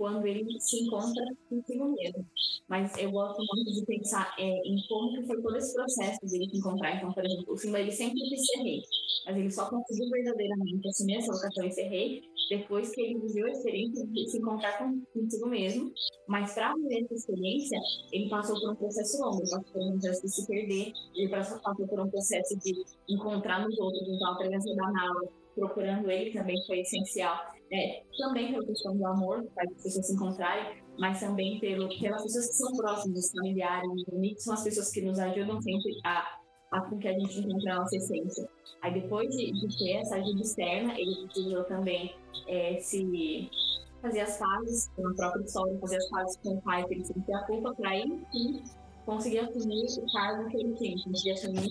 quando 0.00 0.26
ele 0.26 0.58
se 0.58 0.82
encontra 0.82 1.22
consigo 1.46 1.92
mesmo. 1.92 2.26
Mas 2.66 2.96
eu 2.96 3.10
gosto 3.10 3.36
muito 3.52 3.70
de 3.70 3.84
pensar 3.84 4.34
é, 4.38 4.44
em 4.44 4.82
como 4.88 5.12
que 5.12 5.26
foi 5.26 5.42
todo 5.42 5.56
esse 5.58 5.74
processo 5.74 6.20
dele 6.22 6.48
se 6.48 6.56
encontrar. 6.56 6.96
Então, 6.96 7.12
por 7.12 7.22
exemplo, 7.22 7.52
o 7.52 7.56
Simba 7.58 7.80
ele 7.80 7.92
sempre 7.92 8.18
quis 8.18 8.46
ser 8.46 8.62
rei, 8.62 8.82
mas 9.26 9.36
ele 9.36 9.50
só 9.50 9.68
conseguiu 9.68 10.08
verdadeiramente 10.08 10.88
assumir 10.88 11.16
essa 11.18 11.32
vocação 11.32 11.66
e 11.66 11.70
ser 11.70 11.88
rei 11.88 12.22
depois 12.48 12.90
que 12.90 13.00
ele 13.00 13.20
viveu 13.20 13.46
a 13.46 13.50
experiência 13.50 14.06
de 14.06 14.30
se 14.30 14.38
encontrar 14.38 14.78
consigo 15.12 15.48
mesmo. 15.48 15.92
Mas 16.28 16.54
para 16.54 16.74
viver 16.74 17.04
essa 17.04 17.14
experiência, 17.14 17.78
ele 18.12 18.28
passou 18.28 18.58
por 18.60 18.70
um 18.70 18.76
processo 18.76 19.20
longo, 19.20 19.42
ele 19.42 19.50
passou 19.50 19.72
por 19.72 19.82
um 19.82 19.90
processo 19.98 20.22
de 20.22 20.32
se 20.32 20.46
perder, 20.46 20.92
ele 21.14 21.28
passou 21.28 21.60
por 21.60 22.00
um 22.00 22.10
processo 22.10 22.58
de 22.58 22.84
encontrar 23.08 23.66
nos 23.66 23.78
outros, 23.78 24.08
então 24.08 24.32
a 24.32 24.36
presença 24.36 24.74
da 24.74 24.90
Nala, 24.90 25.20
procurando 25.54 26.10
ele 26.10 26.32
também 26.32 26.56
foi 26.66 26.80
essencial. 26.80 27.36
É, 27.72 28.02
também 28.18 28.52
pela 28.52 28.66
questão 28.66 28.96
do 28.96 29.06
amor, 29.06 29.46
faz 29.54 29.70
as 29.70 29.82
pessoas 29.82 30.06
se 30.06 30.14
encontrarem, 30.14 30.82
mas 30.98 31.20
também 31.20 31.60
pelo, 31.60 31.88
pelas 32.00 32.22
pessoas 32.22 32.48
que 32.48 32.54
são 32.54 32.76
próximas, 32.76 33.26
os 33.26 33.30
familiares, 33.30 33.88
os 33.92 34.14
amigos, 34.14 34.42
são 34.42 34.54
as 34.54 34.64
pessoas 34.64 34.90
que 34.90 35.02
nos 35.02 35.18
ajudam 35.18 35.60
sempre 35.62 35.92
a 36.04 36.40
a 36.70 36.80
com 36.82 36.98
que 36.98 37.08
a 37.08 37.12
gente 37.12 37.40
encontra 37.40 37.74
a 37.74 37.76
nossa 37.80 37.96
essência. 37.96 38.48
Aí 38.82 38.94
depois 38.94 39.28
de, 39.30 39.52
de 39.52 39.78
ter 39.78 39.96
essa 39.96 40.16
ajuda 40.16 40.40
externa, 40.40 40.98
ele 40.98 41.26
precisou 41.26 41.64
também 41.64 42.14
é, 42.48 42.78
se 42.80 43.50
fazer 44.02 44.20
as 44.20 44.38
pazes 44.38 44.90
com 44.96 45.08
a 45.08 45.14
própria 45.14 45.44
história, 45.44 45.78
fazer 45.80 45.96
as 45.96 46.08
pazes 46.10 46.36
com 46.42 46.50
o 46.50 46.62
pai, 46.62 46.84
que 46.84 46.94
ele 46.94 47.04
sentia 47.04 47.36
a 47.36 47.46
culpa, 47.46 47.74
para 47.74 47.90
aí 47.90 48.04
sim 48.32 48.62
conseguir 49.04 49.40
assumir 49.40 49.86
o 49.98 50.12
cargo 50.12 50.48
que 50.48 50.56
ele 50.56 50.74
tem, 50.76 50.94
conseguir 51.02 51.32
assumir 51.32 51.68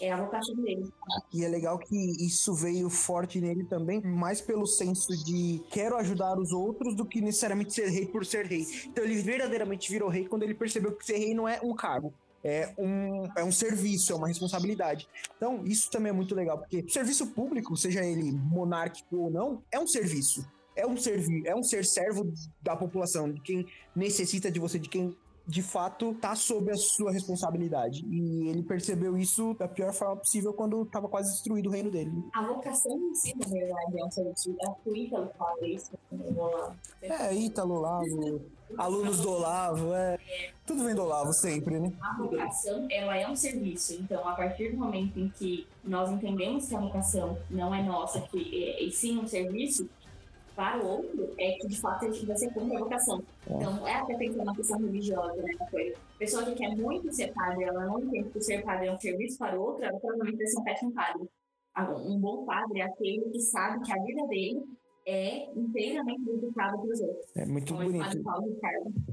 é, 0.00 0.12
a 0.12 0.24
vocação 0.24 0.54
dele. 0.56 0.88
E 1.34 1.44
é 1.44 1.48
legal 1.48 1.78
que 1.78 1.96
isso 2.24 2.54
veio 2.54 2.88
forte 2.88 3.40
nele 3.40 3.64
também, 3.64 4.00
mais 4.00 4.40
pelo 4.40 4.66
senso 4.66 5.12
de 5.24 5.62
quero 5.70 5.96
ajudar 5.96 6.38
os 6.38 6.52
outros 6.52 6.94
do 6.94 7.04
que 7.04 7.20
necessariamente 7.20 7.74
ser 7.74 7.88
rei 7.88 8.06
por 8.06 8.24
ser 8.24 8.46
rei. 8.46 8.64
Então 8.86 9.04
ele 9.04 9.16
verdadeiramente 9.16 9.90
virou 9.90 10.08
rei 10.08 10.26
quando 10.26 10.44
ele 10.44 10.54
percebeu 10.54 10.92
que 10.92 11.04
ser 11.04 11.18
rei 11.18 11.34
não 11.34 11.48
é 11.48 11.60
um 11.62 11.74
cargo, 11.74 12.14
é 12.42 12.72
um, 12.78 13.26
é 13.36 13.44
um 13.44 13.52
serviço, 13.52 14.12
é 14.12 14.16
uma 14.16 14.28
responsabilidade. 14.28 15.08
Então, 15.36 15.64
isso 15.64 15.90
também 15.90 16.10
é 16.10 16.12
muito 16.12 16.34
legal, 16.34 16.58
porque 16.58 16.78
o 16.80 16.90
serviço 16.90 17.26
público, 17.28 17.76
seja 17.76 18.04
ele 18.04 18.32
monárquico 18.32 19.16
ou 19.16 19.30
não, 19.30 19.62
é 19.70 19.78
um 19.78 19.86
serviço. 19.86 20.46
É 20.76 20.86
um, 20.86 20.96
servir, 20.96 21.44
é 21.44 21.56
um 21.56 21.62
ser 21.62 21.84
servo 21.84 22.32
da 22.62 22.76
população, 22.76 23.32
de 23.32 23.40
quem 23.40 23.66
necessita 23.96 24.48
de 24.48 24.60
você, 24.60 24.78
de 24.78 24.88
quem 24.88 25.16
de 25.48 25.62
fato 25.62 26.12
tá 26.20 26.34
sob 26.36 26.70
a 26.70 26.76
sua 26.76 27.10
responsabilidade. 27.10 28.04
E 28.06 28.48
ele 28.50 28.62
percebeu 28.62 29.16
isso 29.16 29.54
da 29.54 29.66
pior 29.66 29.94
forma 29.94 30.16
possível 30.16 30.52
quando 30.52 30.84
tava 30.84 31.08
quase 31.08 31.32
destruído 31.32 31.70
o 31.70 31.72
reino 31.72 31.90
dele. 31.90 32.12
A 32.34 32.46
vocação 32.46 32.98
em 32.98 33.14
si, 33.14 33.34
na 33.34 33.46
verdade, 33.46 33.98
é 33.98 34.04
um 34.04 34.10
serviço. 34.10 34.54
É 34.60 34.88
o 34.88 34.94
Ítalo 34.94 35.30
fala 35.38 35.66
isso 35.66 35.92
É, 37.00 37.34
Ítalo, 37.34 37.76
Olavo, 37.76 38.42
alunos 38.76 39.20
do 39.20 39.30
Olavo, 39.30 39.94
é. 39.94 40.18
Tudo 40.66 40.84
vem 40.84 40.94
do 40.94 41.02
Olavo 41.02 41.32
sempre, 41.32 41.80
né? 41.80 41.90
A 42.02 42.14
vocação, 42.18 42.86
ela 42.90 43.16
é 43.16 43.26
um 43.26 43.34
serviço. 43.34 43.94
Então, 43.94 44.28
a 44.28 44.34
partir 44.34 44.72
do 44.72 44.76
momento 44.76 45.18
em 45.18 45.30
que 45.30 45.66
nós 45.82 46.10
entendemos 46.10 46.68
que 46.68 46.76
a 46.76 46.80
vocação 46.80 47.38
não 47.48 47.74
é 47.74 47.82
nossa, 47.82 48.20
que 48.20 48.64
é, 48.64 48.82
e 48.82 48.92
sim 48.92 49.18
um 49.18 49.26
serviço, 49.26 49.88
para 50.58 50.84
o 50.84 50.88
outro 50.88 51.32
é 51.38 51.52
que 51.52 51.68
de 51.68 51.80
fato 51.80 52.04
você 52.26 52.50
cumpre 52.50 52.76
a 52.76 52.80
vocação. 52.80 53.22
É. 53.48 53.54
Então, 53.54 53.86
é 53.86 53.94
até 53.94 54.16
pensando 54.16 54.44
na 54.44 54.56
questão 54.56 54.80
religiosa, 54.80 55.40
né? 55.40 55.52
A 55.60 56.18
pessoa 56.18 56.44
que 56.44 56.56
quer 56.56 56.76
muito 56.76 57.12
ser 57.12 57.32
padre, 57.32 57.62
ela 57.62 57.86
não 57.86 58.00
entende 58.00 58.30
que 58.30 58.40
ser 58.40 58.64
padre 58.64 58.88
é 58.88 58.92
um 58.92 58.98
serviço 58.98 59.38
para 59.38 59.56
o 59.56 59.62
outro, 59.62 59.84
ela 59.84 60.00
provavelmente 60.00 60.38
vai 60.38 60.46
ser 60.48 60.58
um 60.58 60.64
péssimo 60.64 60.92
padre. 60.92 61.30
Um 62.04 62.18
bom 62.18 62.44
padre 62.44 62.80
é 62.80 62.82
aquele 62.82 63.30
que 63.30 63.38
sabe 63.38 63.84
que 63.84 63.92
a 63.92 64.02
vida 64.02 64.26
dele 64.26 64.64
é 65.08 65.50
inteiramente 65.56 66.22
dedicada 66.22 66.76
para 66.76 66.86
os 66.86 67.00
outros. 67.00 67.26
É 67.34 67.46
muito 67.46 67.72
Como 67.72 67.86
bonito. 67.86 68.22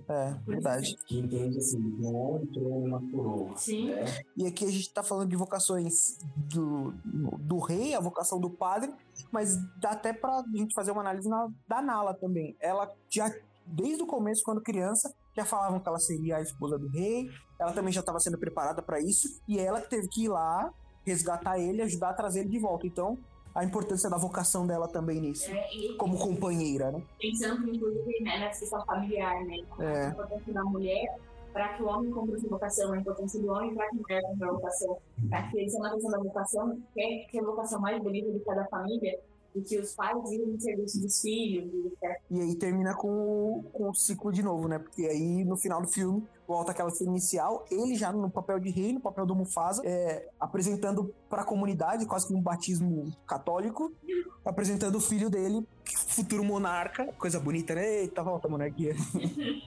É, 0.10 0.34
verdade. 0.46 0.98
Que 1.08 1.20
entende 1.20 1.58
assim, 1.58 1.80
não 1.80 2.42
entrou 2.44 2.84
uma 2.84 3.00
coroa. 3.10 3.56
Sim. 3.56 3.92
Né? 3.92 4.04
E 4.36 4.46
aqui 4.46 4.66
a 4.66 4.68
gente 4.68 4.82
está 4.82 5.02
falando 5.02 5.30
de 5.30 5.38
vocações 5.38 6.18
do, 6.36 6.92
do 7.40 7.60
rei, 7.60 7.96
a 7.96 8.02
vocação 8.02 8.42
do 8.42 8.50
padre, 8.50 8.94
mas 9.32 9.56
dá 9.80 9.92
até 9.92 10.12
para 10.12 10.40
a 10.40 10.44
gente 10.54 10.74
fazer 10.76 10.92
uma 10.92 11.00
análise 11.00 11.30
na, 11.30 11.48
da 11.66 11.82
Nala 11.82 12.14
também. 12.14 12.58
Ela 12.60 12.94
já, 13.10 13.34
desde 13.66 14.04
o 14.04 14.08
começo, 14.08 14.44
quando 14.44 14.62
criança, 14.62 15.16
já 15.34 15.46
falavam 15.46 15.80
que 15.80 15.88
ela 15.88 16.00
seria 16.00 16.38
a 16.38 16.42
esposa 16.42 16.78
do 16.78 16.90
rei, 16.90 17.26
ela 17.58 17.72
também 17.72 17.94
já 17.94 18.02
estava 18.02 18.20
sendo 18.20 18.38
preparada 18.38 18.82
para 18.82 19.00
isso, 19.00 19.42
e 19.48 19.58
ela 19.60 19.80
que 19.80 19.90
teve 19.90 20.10
que 20.10 20.26
ir 20.26 20.30
lá 20.30 20.74
resgatar 21.06 21.58
ele, 21.58 21.82
ajudar 21.84 22.10
a 22.10 22.14
trazer 22.14 22.42
ele 22.42 22.50
de 22.50 22.60
volta. 22.60 22.86
Então, 22.86 23.18
a 23.56 23.64
importância 23.64 24.10
da 24.10 24.18
vocação 24.18 24.68
dela 24.68 24.88
também 24.88 25.22
nisso, 25.22 25.50
é, 25.50 25.66
como 25.98 26.20
companheira, 26.20 26.92
né? 26.92 27.02
Pensando, 27.18 27.74
inclusive, 27.74 28.22
né, 28.22 28.40
nessa 28.40 28.60
questão 28.60 28.86
familiar, 28.86 29.34
né? 29.46 29.56
É. 29.80 30.08
A 30.08 30.10
importância 30.10 30.54
da 30.54 30.64
mulher 30.66 31.18
para 31.54 31.70
que 31.70 31.84
o 31.84 31.88
homem 31.88 32.12
cumpra 32.12 32.38
sua 32.38 32.50
vocação, 32.50 32.92
a 32.92 32.98
importância 32.98 33.42
do 33.42 33.50
homem 33.50 33.74
para 33.74 33.90
que 33.90 33.96
a 33.96 34.00
mulher 34.02 34.22
cumpra 34.24 34.50
a 34.50 34.52
vocação. 34.52 34.98
Para 35.30 35.44
que 35.44 35.62
isso 35.62 35.78
é 35.78 35.80
uma 35.80 35.92
questão 35.92 36.12
da 36.12 36.18
vocação, 36.18 36.82
que 36.94 37.02
é, 37.02 37.26
que 37.30 37.38
é 37.38 37.42
a 37.42 37.46
vocação 37.46 37.80
mais 37.80 38.04
bonita 38.04 38.30
de 38.30 38.40
cada 38.42 38.66
família, 38.66 39.18
e 39.56 39.62
que 39.62 39.80
os 39.80 39.94
pais 39.94 40.18
vivem 40.30 40.48
no 40.48 40.60
serviço 40.60 41.02
dos 41.02 41.22
filhos. 41.22 41.72
E 42.30 42.42
aí 42.42 42.56
termina 42.56 42.94
com 42.94 43.08
o, 43.08 43.64
com 43.72 43.90
o 43.90 43.94
ciclo 43.94 44.32
de 44.32 44.44
novo, 44.44 44.68
né? 44.68 44.78
Porque 44.78 45.06
aí 45.06 45.46
no 45.46 45.56
final 45.56 45.82
do 45.82 45.88
filme 45.88 46.28
volta 46.48 46.72
aquela 46.72 46.92
cena 46.92 47.10
inicial, 47.12 47.66
ele 47.72 47.96
já 47.96 48.12
no 48.12 48.30
papel 48.30 48.60
de 48.60 48.70
rei, 48.70 48.94
no 48.94 49.00
papel 49.00 49.26
do 49.26 49.34
Mufasa, 49.34 49.82
é, 49.86 50.30
apresentando 50.40 51.14
para 51.30 51.42
a 51.42 51.46
comunidade, 51.46 52.06
quase 52.06 52.28
que 52.28 52.34
um 52.34 52.42
batismo 52.42 53.12
católico, 53.26 53.92
apresentando 54.44 54.96
o 54.98 55.02
filho 55.02 55.30
dele, 55.30 55.66
futuro 56.08 56.44
monarca. 56.44 57.06
Coisa 57.14 57.40
bonita, 57.40 57.74
né? 57.74 58.02
Eita, 58.02 58.22
volta, 58.22 58.48
monarquia. 58.48 58.94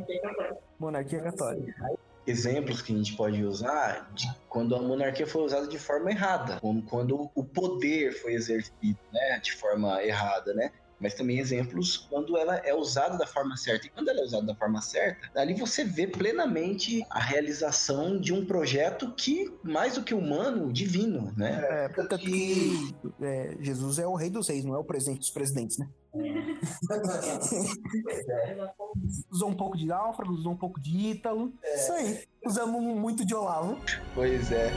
monarquia 0.78 1.20
católica 1.20 1.98
exemplos 2.30 2.80
que 2.80 2.92
a 2.92 2.96
gente 2.96 3.14
pode 3.16 3.44
usar 3.44 4.10
de 4.14 4.26
quando 4.48 4.74
a 4.74 4.80
monarquia 4.80 5.26
foi 5.26 5.42
usada 5.42 5.66
de 5.66 5.78
forma 5.78 6.10
errada, 6.10 6.58
como 6.60 6.82
quando 6.82 7.30
o 7.34 7.44
poder 7.44 8.12
foi 8.12 8.34
exercido, 8.34 8.98
né, 9.12 9.38
de 9.40 9.52
forma 9.52 10.02
errada, 10.02 10.54
né? 10.54 10.70
Mas 11.00 11.14
também 11.14 11.38
exemplos 11.38 11.96
quando 11.96 12.36
ela 12.36 12.56
é 12.56 12.74
usada 12.74 13.16
da 13.16 13.26
forma 13.26 13.56
certa. 13.56 13.86
E 13.86 13.90
quando 13.90 14.10
ela 14.10 14.20
é 14.20 14.24
usada 14.24 14.44
da 14.44 14.54
forma 14.54 14.82
certa, 14.82 15.30
ali 15.34 15.54
você 15.54 15.82
vê 15.82 16.06
plenamente 16.06 17.02
a 17.08 17.18
realização 17.18 18.20
de 18.20 18.34
um 18.34 18.44
projeto 18.44 19.10
que, 19.14 19.50
mais 19.62 19.94
do 19.94 20.02
que 20.02 20.12
humano, 20.12 20.70
divino, 20.70 21.32
né? 21.36 21.58
É, 21.70 21.88
tanto 21.88 22.18
que 22.18 22.94
é, 23.22 23.56
Jesus 23.60 23.98
é 23.98 24.06
o 24.06 24.14
rei 24.14 24.28
dos 24.28 24.48
reis, 24.48 24.62
não 24.62 24.74
é 24.74 24.78
o 24.78 24.84
presidente 24.84 25.20
dos 25.20 25.30
presidentes, 25.30 25.78
né? 25.78 25.88
usou 29.30 29.48
um 29.48 29.54
pouco 29.54 29.76
de 29.76 29.86
náufrago, 29.86 30.32
usou 30.32 30.52
um 30.52 30.56
pouco 30.56 30.80
de 30.80 31.10
Ítalo. 31.10 31.52
É. 31.62 31.74
Isso 31.74 31.92
aí. 31.92 32.24
Usamos 32.44 32.82
muito 32.82 33.24
de 33.24 33.34
Olavo. 33.34 33.78
Pois 34.14 34.50
é. 34.50 34.72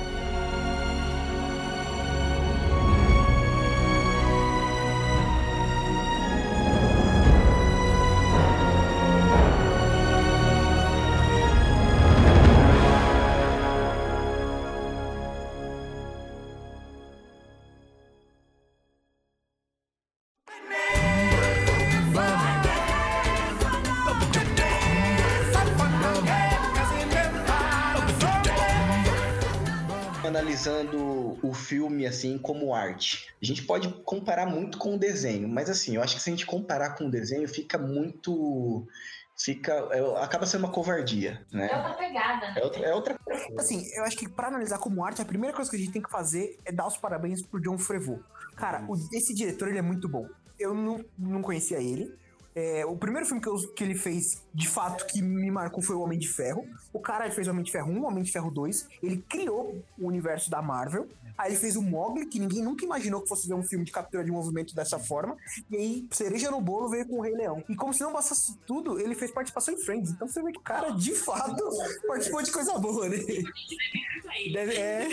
Analisando 30.34 31.38
o 31.41 31.54
filme 31.54 32.06
assim 32.06 32.38
como 32.38 32.74
arte. 32.74 33.34
A 33.41 33.46
gente 33.46 33.63
pode 33.63 33.88
comparar 34.04 34.46
muito 34.46 34.78
com 34.78 34.96
o 34.96 34.98
desenho, 34.98 35.48
mas 35.48 35.69
assim, 35.69 35.96
eu 35.96 36.02
acho 36.02 36.15
que 36.15 36.22
se 36.22 36.30
a 36.30 36.34
gente 36.34 36.46
comparar 36.46 36.96
com 36.96 37.06
o 37.06 37.12
desenho, 37.12 37.48
fica 37.48 37.78
muito 37.78 38.88
fica 39.38 39.72
é, 39.91 40.24
acaba 40.24 40.46
sendo 40.46 40.65
uma 40.65 40.72
covardia, 40.72 41.46
né? 41.52 41.69
É 41.72 41.76
outra 41.76 41.93
pegada. 41.93 42.46
É 42.60 42.63
outra, 42.63 42.86
é 42.86 42.93
outra... 42.93 43.19
Assim, 43.58 43.84
eu 43.96 44.04
acho 44.04 44.17
que 44.17 44.30
para 44.30 44.48
analisar 44.48 44.80
como 44.80 45.04
arte, 45.04 45.22
a 45.22 45.26
primeira 45.26 45.56
coisa 45.56 45.69
que 45.69 45.78
a 45.78 45.80
gente 45.80 45.91
tem 45.91 46.02
que 46.02 46.12
fazer 46.12 46.58
é 46.65 46.72
dar 46.72 46.88
os 46.88 46.98
parabéns 46.98 47.41
pro 47.41 47.62
John 47.62 47.78
Frevaux. 47.78 48.24
Cara, 48.56 48.86
o, 48.88 48.96
esse 49.12 49.34
diretor 49.34 49.67
ele 49.67 49.80
é 49.80 49.82
muito 49.82 50.08
bom. 50.08 50.28
Eu 50.60 50.74
não, 50.74 51.04
não 51.17 51.41
conhecia 51.41 51.82
ele. 51.82 52.13
É, 52.56 52.86
o 52.86 52.96
primeiro 52.96 53.26
filme 53.26 53.42
que, 53.42 53.48
eu, 53.48 53.56
que, 53.74 53.84
ele 53.84 53.96
fez, 53.96 54.44
de 54.54 54.68
fato, 54.68 55.06
que 55.08 55.22
me 55.22 55.50
marcou 55.50 55.82
foi 55.82 55.96
O 55.96 56.02
Homem 56.02 56.20
de 56.20 56.28
Ferro. 56.28 56.66
O 56.92 57.00
cara 57.00 57.30
fez 57.32 57.48
O 57.48 57.52
Homem 57.52 57.63
de 57.63 57.72
Ferro 57.72 57.92
1, 57.92 58.02
O 58.02 58.06
Homem 58.06 58.24
de 58.24 58.32
Ferro 58.32 58.52
2. 58.52 58.88
Ele 59.02 59.18
criou 59.28 59.84
o 59.98 60.08
universo 60.08 60.50
da 60.50 60.62
Marvel. 60.62 61.08
Aí 61.36 61.52
ele 61.52 61.60
fez 61.60 61.76
o 61.76 61.82
Mogli, 61.82 62.28
que 62.28 62.39
ninguém 62.39 62.62
nunca 62.62 62.86
imaginou 62.86 63.22
que 63.22 63.28
fosse 63.28 63.48
ver 63.48 63.56
um 63.56 63.63
filme 63.63 63.84
de 63.84 63.92
captura 63.92 64.24
de 64.24 64.32
movimento 64.32 64.76
dessa 64.76 65.00
forma. 65.00 65.36
E 65.72 65.76
aí, 65.76 66.08
cereja 66.12 66.52
no 66.52 66.62
bolo, 66.62 66.89
veio 66.89 67.08
com 67.08 67.18
o 67.18 67.22
Rei 67.22 67.34
Leão. 67.34 67.63
E 67.68 67.76
como 67.76 67.92
se 67.92 68.02
não 68.02 68.13
bastasse 68.13 68.56
tudo, 68.68 69.00
ele 69.00 69.16
fez 69.16 69.32
participação 69.32 69.74
em 69.74 69.78
Friends. 69.78 70.12
Então 70.12 70.28
você 70.28 70.44
vê 70.44 70.52
que 70.52 70.60
o 70.60 70.62
cara, 70.63 70.92
de 70.92 71.16
fato, 71.16 71.63
participou 72.08 72.44
de 72.44 72.52
coisa 72.52 72.78
boa, 72.78 73.10
né? 73.10 73.18
Deve, 74.52 74.76
é. 74.76 75.08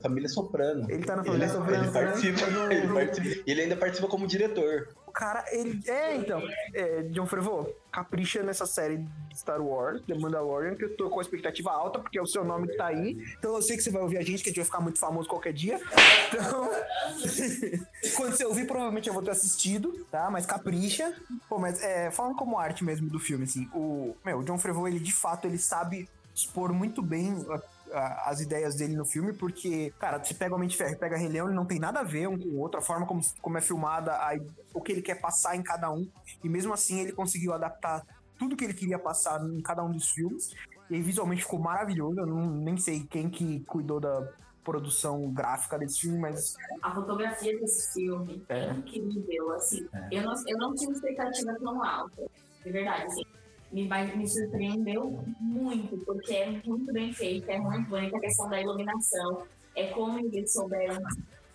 Família 0.00 0.28
Soprano. 0.28 0.88
Ele 0.88 1.04
tá 1.04 1.16
na 1.16 1.24
Família 1.24 1.46
ele, 1.46 1.52
Soprano. 1.52 1.84
Ele 1.88 1.92
participa, 1.92 2.72
ele 2.72 2.92
participa, 2.92 3.42
ele 3.46 3.60
ainda 3.62 3.76
participa 3.76 4.08
como 4.08 4.26
diretor 4.26 4.88
cara, 5.18 5.44
ele. 5.50 5.80
É, 5.90 6.14
então. 6.14 6.40
É, 6.72 7.02
John 7.10 7.26
Favreau, 7.26 7.68
capricha 7.90 8.40
nessa 8.44 8.66
série 8.66 8.98
de 8.98 9.36
Star 9.36 9.60
Wars, 9.60 10.00
The 10.06 10.14
Mandalorian, 10.14 10.76
que 10.76 10.84
eu 10.84 10.96
tô 10.96 11.10
com 11.10 11.18
a 11.18 11.22
expectativa 11.22 11.72
alta, 11.72 11.98
porque 11.98 12.16
é 12.16 12.22
o 12.22 12.26
seu 12.26 12.44
nome 12.44 12.68
que 12.68 12.76
tá 12.76 12.86
aí. 12.86 13.18
Então 13.36 13.56
eu 13.56 13.60
sei 13.60 13.76
que 13.76 13.82
você 13.82 13.90
vai 13.90 14.00
ouvir 14.00 14.18
a 14.18 14.22
gente, 14.22 14.44
que 14.44 14.48
a 14.48 14.52
gente 14.52 14.60
vai 14.60 14.64
ficar 14.64 14.80
muito 14.80 15.00
famoso 15.00 15.28
qualquer 15.28 15.52
dia. 15.52 15.80
Então. 16.28 16.70
quando 18.16 18.36
você 18.36 18.44
ouvir, 18.44 18.66
provavelmente 18.66 19.08
eu 19.08 19.14
vou 19.14 19.22
ter 19.22 19.32
assistido, 19.32 20.06
tá? 20.08 20.30
Mas 20.30 20.46
capricha. 20.46 21.12
Pô, 21.48 21.58
mas 21.58 21.82
é, 21.82 22.12
falando 22.12 22.36
como 22.36 22.56
arte 22.56 22.84
mesmo 22.84 23.10
do 23.10 23.18
filme, 23.18 23.44
assim, 23.44 23.68
o. 23.74 24.14
Meu, 24.24 24.38
o 24.38 24.44
John 24.44 24.56
Favreau, 24.56 24.86
ele 24.86 25.00
de 25.00 25.12
fato, 25.12 25.46
ele 25.46 25.58
sabe 25.58 26.08
expor 26.32 26.72
muito 26.72 27.02
bem 27.02 27.44
as 27.92 28.40
ideias 28.40 28.76
dele 28.76 28.96
no 28.96 29.04
filme, 29.04 29.32
porque, 29.32 29.92
cara, 29.98 30.22
você 30.22 30.34
pega 30.34 30.52
o 30.52 30.56
Homem 30.56 30.68
de 30.68 30.76
Ferro 30.76 30.92
e 30.92 30.96
pega 30.96 31.16
Rei 31.16 31.28
Leão, 31.28 31.46
ele 31.46 31.56
não 31.56 31.66
tem 31.66 31.78
nada 31.78 32.00
a 32.00 32.04
ver 32.04 32.28
um 32.28 32.38
com 32.38 32.48
o 32.48 32.58
outro, 32.58 32.78
a 32.78 32.82
forma 32.82 33.06
como, 33.06 33.20
como 33.40 33.58
é 33.58 33.60
filmada, 33.60 34.12
a, 34.12 34.38
o 34.74 34.80
que 34.80 34.92
ele 34.92 35.02
quer 35.02 35.20
passar 35.20 35.56
em 35.56 35.62
cada 35.62 35.90
um, 35.90 36.08
e 36.42 36.48
mesmo 36.48 36.72
assim 36.72 37.00
ele 37.00 37.12
conseguiu 37.12 37.52
adaptar 37.52 38.04
tudo 38.38 38.56
que 38.56 38.64
ele 38.64 38.74
queria 38.74 38.98
passar 38.98 39.44
em 39.44 39.60
cada 39.60 39.82
um 39.82 39.90
dos 39.90 40.10
filmes. 40.10 40.54
E 40.88 40.94
aí, 40.94 41.02
visualmente 41.02 41.42
ficou 41.42 41.58
maravilhoso. 41.58 42.20
Eu 42.20 42.26
não, 42.26 42.46
nem 42.46 42.76
sei 42.78 43.04
quem 43.04 43.28
que 43.28 43.60
cuidou 43.60 44.00
da 44.00 44.26
produção 44.64 45.30
gráfica 45.32 45.78
desse 45.78 46.00
filme, 46.02 46.18
mas 46.18 46.54
A 46.82 46.94
fotografia 46.94 47.58
desse 47.58 47.92
filme 47.92 48.42
é, 48.48 48.66
É. 48.66 48.70
incrível, 48.70 49.52
assim. 49.52 49.88
É. 49.92 50.08
Eu, 50.12 50.22
não, 50.22 50.34
eu 50.46 50.58
não 50.58 50.74
tinha 50.74 50.92
expectativa 50.92 51.54
tão 51.58 51.82
alta, 51.82 52.22
de 52.64 52.70
verdade, 52.70 53.04
assim. 53.06 53.22
Me, 53.70 53.86
me 53.86 54.26
surpreendeu 54.26 55.22
muito, 55.40 55.98
porque 56.04 56.34
é 56.34 56.60
muito 56.64 56.92
bem 56.92 57.12
feito, 57.12 57.48
é 57.50 57.58
muito 57.58 57.88
bonita 57.90 58.16
a 58.16 58.20
questão 58.20 58.48
da 58.48 58.60
iluminação, 58.60 59.42
é 59.76 59.88
como 59.88 60.18
eles 60.18 60.52
souberam 60.52 61.02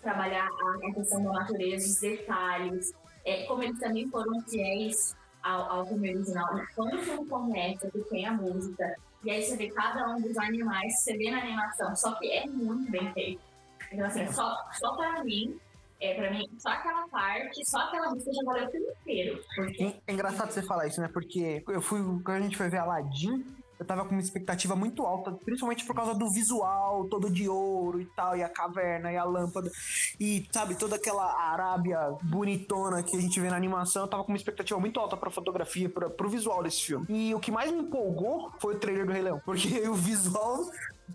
trabalhar 0.01 0.47
a, 0.47 0.93
questão 0.93 1.23
da 1.23 1.31
natureza, 1.31 1.87
os 1.87 1.99
detalhes, 1.99 2.93
é 3.25 3.43
como 3.45 3.63
eles 3.63 3.79
também 3.79 4.07
foram 4.09 4.41
fiéis 4.41 5.15
ao, 5.41 5.71
ao 5.71 5.85
filme 5.87 6.13
original. 6.13 6.47
Quando 6.75 6.95
o 6.95 6.99
filme 6.99 7.27
começa, 7.27 7.89
que 7.89 7.99
tem 8.03 8.25
a 8.25 8.33
música, 8.33 8.95
e 9.23 9.31
aí 9.31 9.41
você 9.41 9.55
vê 9.55 9.69
cada 9.69 10.15
um 10.15 10.21
dos 10.21 10.37
animais, 10.37 10.99
você 10.99 11.17
vê 11.17 11.31
na 11.31 11.39
animação, 11.39 11.95
só 11.95 12.13
que 12.15 12.29
é 12.29 12.45
muito 12.45 12.91
bem 12.91 13.11
feito. 13.13 13.41
Então, 13.91 14.05
assim, 14.05 14.27
só, 14.31 14.55
só 14.73 14.95
pra 14.95 15.23
mim, 15.23 15.57
é, 16.03 16.13
pra 16.15 16.31
mim, 16.31 16.45
só 16.57 16.69
aquela 16.69 17.07
parte, 17.07 17.65
só 17.65 17.79
aquela 17.79 18.09
música 18.09 18.31
já 18.33 18.41
valeu 18.45 18.67
o 18.67 18.71
filme 18.71 18.87
inteiro. 19.01 19.41
Porque 19.55 19.95
É 20.05 20.13
engraçado 20.13 20.51
você 20.51 20.61
falar 20.61 20.87
isso, 20.87 20.99
né? 20.99 21.07
Porque 21.07 21.63
eu 21.65 21.81
fui, 21.81 21.99
quando 22.23 22.37
a 22.37 22.41
gente 22.41 22.57
foi 22.57 22.69
ver 22.69 22.79
Aladdin, 22.79 23.45
eu 23.79 23.85
tava 23.85 24.03
com 24.03 24.11
uma 24.11 24.21
expectativa 24.21 24.75
muito 24.75 25.05
alta, 25.05 25.31
principalmente 25.31 25.85
por 25.85 25.95
causa 25.95 26.13
do 26.13 26.29
visual, 26.29 27.05
todo 27.05 27.29
de 27.29 27.47
ouro 27.47 28.01
e 28.01 28.05
tal, 28.05 28.35
e 28.35 28.43
a 28.43 28.49
caverna 28.49 29.11
e 29.11 29.17
a 29.17 29.23
lâmpada, 29.23 29.71
e 30.19 30.45
sabe, 30.51 30.75
toda 30.75 30.97
aquela 30.97 31.25
Arábia 31.51 31.99
bonitona 32.21 33.01
que 33.01 33.15
a 33.15 33.21
gente 33.21 33.39
vê 33.39 33.49
na 33.49 33.55
animação. 33.55 34.03
Eu 34.03 34.07
tava 34.07 34.23
com 34.23 34.31
uma 34.31 34.37
expectativa 34.37 34.79
muito 34.79 34.99
alta 34.99 35.15
pra 35.15 35.31
fotografia, 35.31 35.89
pra, 35.89 36.09
pro 36.09 36.29
visual 36.29 36.61
desse 36.63 36.81
filme. 36.81 37.05
E 37.09 37.33
o 37.33 37.39
que 37.39 37.51
mais 37.51 37.71
me 37.71 37.79
empolgou 37.79 38.51
foi 38.59 38.75
o 38.75 38.79
trailer 38.79 39.05
do 39.05 39.11
Rei 39.13 39.21
Leão, 39.21 39.41
porque 39.45 39.67
o 39.87 39.93
visual 39.93 40.65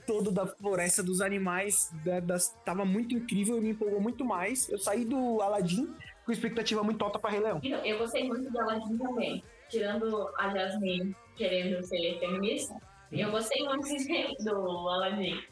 todo 0.07 0.31
da 0.31 0.46
floresta 0.46 1.03
dos 1.03 1.20
animais 1.20 1.90
da- 2.05 2.20
das, 2.20 2.48
tava 2.64 2.85
muito 2.85 3.14
incrível 3.14 3.59
e 3.59 3.61
me 3.61 3.70
empolgou 3.70 4.01
muito 4.01 4.24
mais. 4.24 4.68
Eu 4.68 4.79
saí 4.79 5.05
do 5.05 5.40
Aladdin 5.42 5.92
com 6.24 6.33
expectativa 6.33 6.83
muito 6.83 7.03
alta 7.05 7.18
pra 7.18 7.31
Rei 7.31 7.40
Leão. 7.40 7.61
Então, 7.62 7.85
eu 7.85 7.98
gostei 7.98 8.27
muito 8.29 8.51
do 8.51 8.61
Aladdin 8.61 8.98
também. 8.98 9.42
Tirando 9.68 10.29
a 10.38 10.48
Jasmine 10.51 11.14
querendo 11.37 11.83
ser 11.85 12.18
feminista, 12.18 12.74
eu 13.12 13.31
gostei 13.31 13.64
muito 13.64 13.87
do 14.44 14.88
Aladdin. 14.88 15.42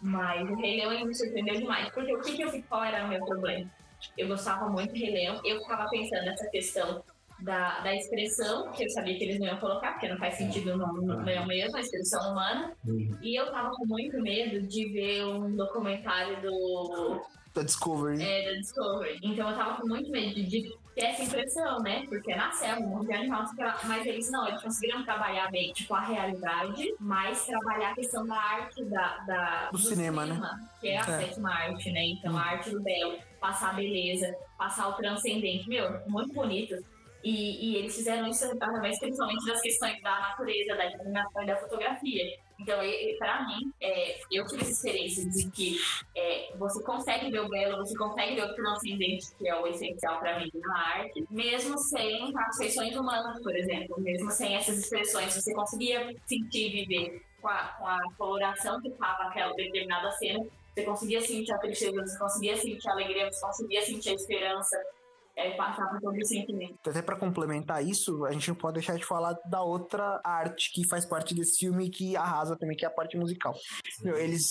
Mas 0.00 0.48
o 0.50 0.54
Rei 0.56 0.76
Leão 0.84 1.06
me 1.06 1.14
surpreendeu 1.14 1.54
demais. 1.56 1.88
Porque 1.90 2.14
o 2.14 2.20
que, 2.20 2.32
que 2.36 2.42
eu? 2.42 2.62
Qual 2.64 2.82
era 2.84 3.04
o 3.04 3.08
meu 3.08 3.24
problema? 3.24 3.70
Eu 4.18 4.26
gostava 4.28 4.68
muito 4.68 4.92
do 4.92 4.98
Rei 4.98 5.12
Leão. 5.12 5.40
Eu 5.44 5.60
ficava 5.60 5.88
pensando 5.88 6.24
nessa 6.24 6.48
questão 6.50 7.04
da, 7.42 7.80
da 7.80 7.94
expressão, 7.94 8.70
que 8.72 8.84
eu 8.84 8.90
sabia 8.90 9.16
que 9.16 9.24
eles 9.24 9.38
não 9.40 9.46
iam 9.48 9.58
colocar, 9.58 9.92
porque 9.92 10.08
não 10.08 10.18
faz 10.18 10.34
sentido 10.34 10.76
no, 10.76 10.86
no 10.86 11.22
Leão 11.24 11.46
mesmo, 11.46 11.76
a 11.76 11.80
expressão 11.80 12.32
humana. 12.32 12.72
E 13.20 13.38
eu 13.38 13.50
tava 13.50 13.70
com 13.70 13.86
muito 13.86 14.20
medo 14.22 14.66
de 14.66 14.88
ver 14.92 15.24
um 15.26 15.54
documentário 15.56 16.40
do 16.42 17.20
Da 17.54 17.62
Discovery. 17.62 18.22
é, 18.22 18.52
da 18.54 18.60
Discovery. 18.60 19.18
Então 19.22 19.50
eu 19.50 19.56
tava 19.56 19.80
com 19.80 19.86
muito 19.88 20.10
medo 20.10 20.34
de, 20.34 20.44
de 20.46 20.62
ter 20.94 21.06
essa 21.06 21.22
impressão, 21.22 21.78
né? 21.80 22.04
Porque 22.08 22.32
é 22.32 22.36
na 22.36 22.50
selva, 22.52 22.80
um 22.82 22.88
monte 22.88 23.06
de 23.06 23.14
animal, 23.14 23.44
mas 23.86 24.06
eles 24.06 24.30
não, 24.30 24.46
eles 24.46 24.62
conseguiram 24.62 25.02
trabalhar 25.04 25.50
bem, 25.50 25.72
tipo, 25.72 25.94
a 25.94 26.00
realidade, 26.00 26.94
mas 27.00 27.46
trabalhar 27.46 27.92
a 27.92 27.94
questão 27.94 28.26
da 28.26 28.36
arte 28.36 28.84
da, 28.90 29.16
da- 29.26 29.70
Do 29.70 29.78
cinema, 29.78 30.26
né? 30.26 30.38
Que 30.80 30.88
é 30.88 30.96
a 30.98 31.00
É. 31.00 31.04
sétima 31.04 31.50
arte, 31.50 31.90
né? 31.92 32.04
Então 32.04 32.36
a 32.36 32.42
arte 32.42 32.70
do 32.70 32.82
belo, 32.82 33.18
passar 33.40 33.70
a 33.70 33.72
beleza, 33.74 34.30
passar 34.58 34.88
o 34.88 34.92
transcendente, 34.94 35.66
meu, 35.68 35.88
muito 36.08 36.32
bonito. 36.34 36.74
E, 37.24 37.70
e 37.72 37.76
eles 37.76 37.94
fizeram 37.94 38.26
isso 38.28 38.44
através 38.44 38.98
principalmente 38.98 39.46
das 39.46 39.60
questões 39.60 40.00
da 40.02 40.20
natureza, 40.20 40.74
da 40.74 40.86
iluminação 40.86 41.42
e 41.42 41.46
da 41.46 41.56
fotografia. 41.56 42.24
Então, 42.62 42.78
pra 43.18 43.44
mim, 43.46 43.72
é, 43.80 44.20
eu 44.30 44.46
tive 44.46 44.62
essa 44.62 44.70
experiência 44.70 45.28
de 45.28 45.50
que 45.50 45.76
é, 46.16 46.52
você 46.56 46.82
consegue 46.84 47.30
ver 47.30 47.40
o 47.40 47.48
belo, 47.48 47.78
você 47.78 47.96
consegue 47.96 48.36
ver 48.36 48.44
o 48.44 48.54
transcendente, 48.54 49.26
que 49.36 49.48
é 49.48 49.60
o 49.60 49.66
essencial 49.66 50.20
pra 50.20 50.38
mim 50.38 50.48
na 50.54 50.78
arte, 50.78 51.24
mesmo 51.28 51.76
sem 51.76 52.32
as 52.36 52.56
feições 52.56 52.96
humanas, 52.96 53.42
por 53.42 53.56
exemplo, 53.56 54.00
mesmo 54.00 54.30
sem 54.30 54.54
essas 54.54 54.78
expressões, 54.78 55.34
você 55.34 55.52
conseguia 55.52 56.14
sentir 56.24 56.70
viver 56.70 57.22
com 57.40 57.48
a, 57.48 57.64
com 57.78 57.86
a 57.86 57.98
coloração 58.16 58.80
que 58.80 58.90
tava 58.90 59.24
aquela 59.24 59.52
determinada 59.54 60.10
cena, 60.12 60.44
você 60.72 60.84
conseguia 60.84 61.20
sentir 61.20 61.52
a 61.52 61.58
tristeza, 61.58 62.00
você 62.00 62.18
conseguia 62.18 62.56
sentir 62.56 62.88
a 62.88 62.92
alegria, 62.92 63.30
você 63.30 63.40
conseguia 63.44 63.82
sentir 63.82 64.10
a 64.10 64.14
esperança, 64.14 64.80
é, 65.36 65.50
passar 65.52 65.88
por 65.88 66.00
todo 66.00 66.16
o 66.16 66.26
sentimento. 66.26 66.78
Até 66.86 67.00
pra 67.00 67.16
complementar 67.16 67.84
isso, 67.84 68.24
a 68.24 68.32
gente 68.32 68.48
não 68.48 68.54
pode 68.54 68.74
deixar 68.74 68.96
de 68.96 69.04
falar 69.04 69.34
da 69.46 69.62
outra 69.62 70.20
arte 70.22 70.72
que 70.72 70.86
faz 70.86 71.04
parte 71.06 71.34
desse 71.34 71.58
filme 71.60 71.88
que 71.88 72.16
arrasa 72.16 72.56
também, 72.56 72.76
que 72.76 72.84
é 72.84 72.88
a 72.88 72.90
parte 72.90 73.16
musical. 73.16 73.54
Meu, 74.02 74.16
eles 74.16 74.42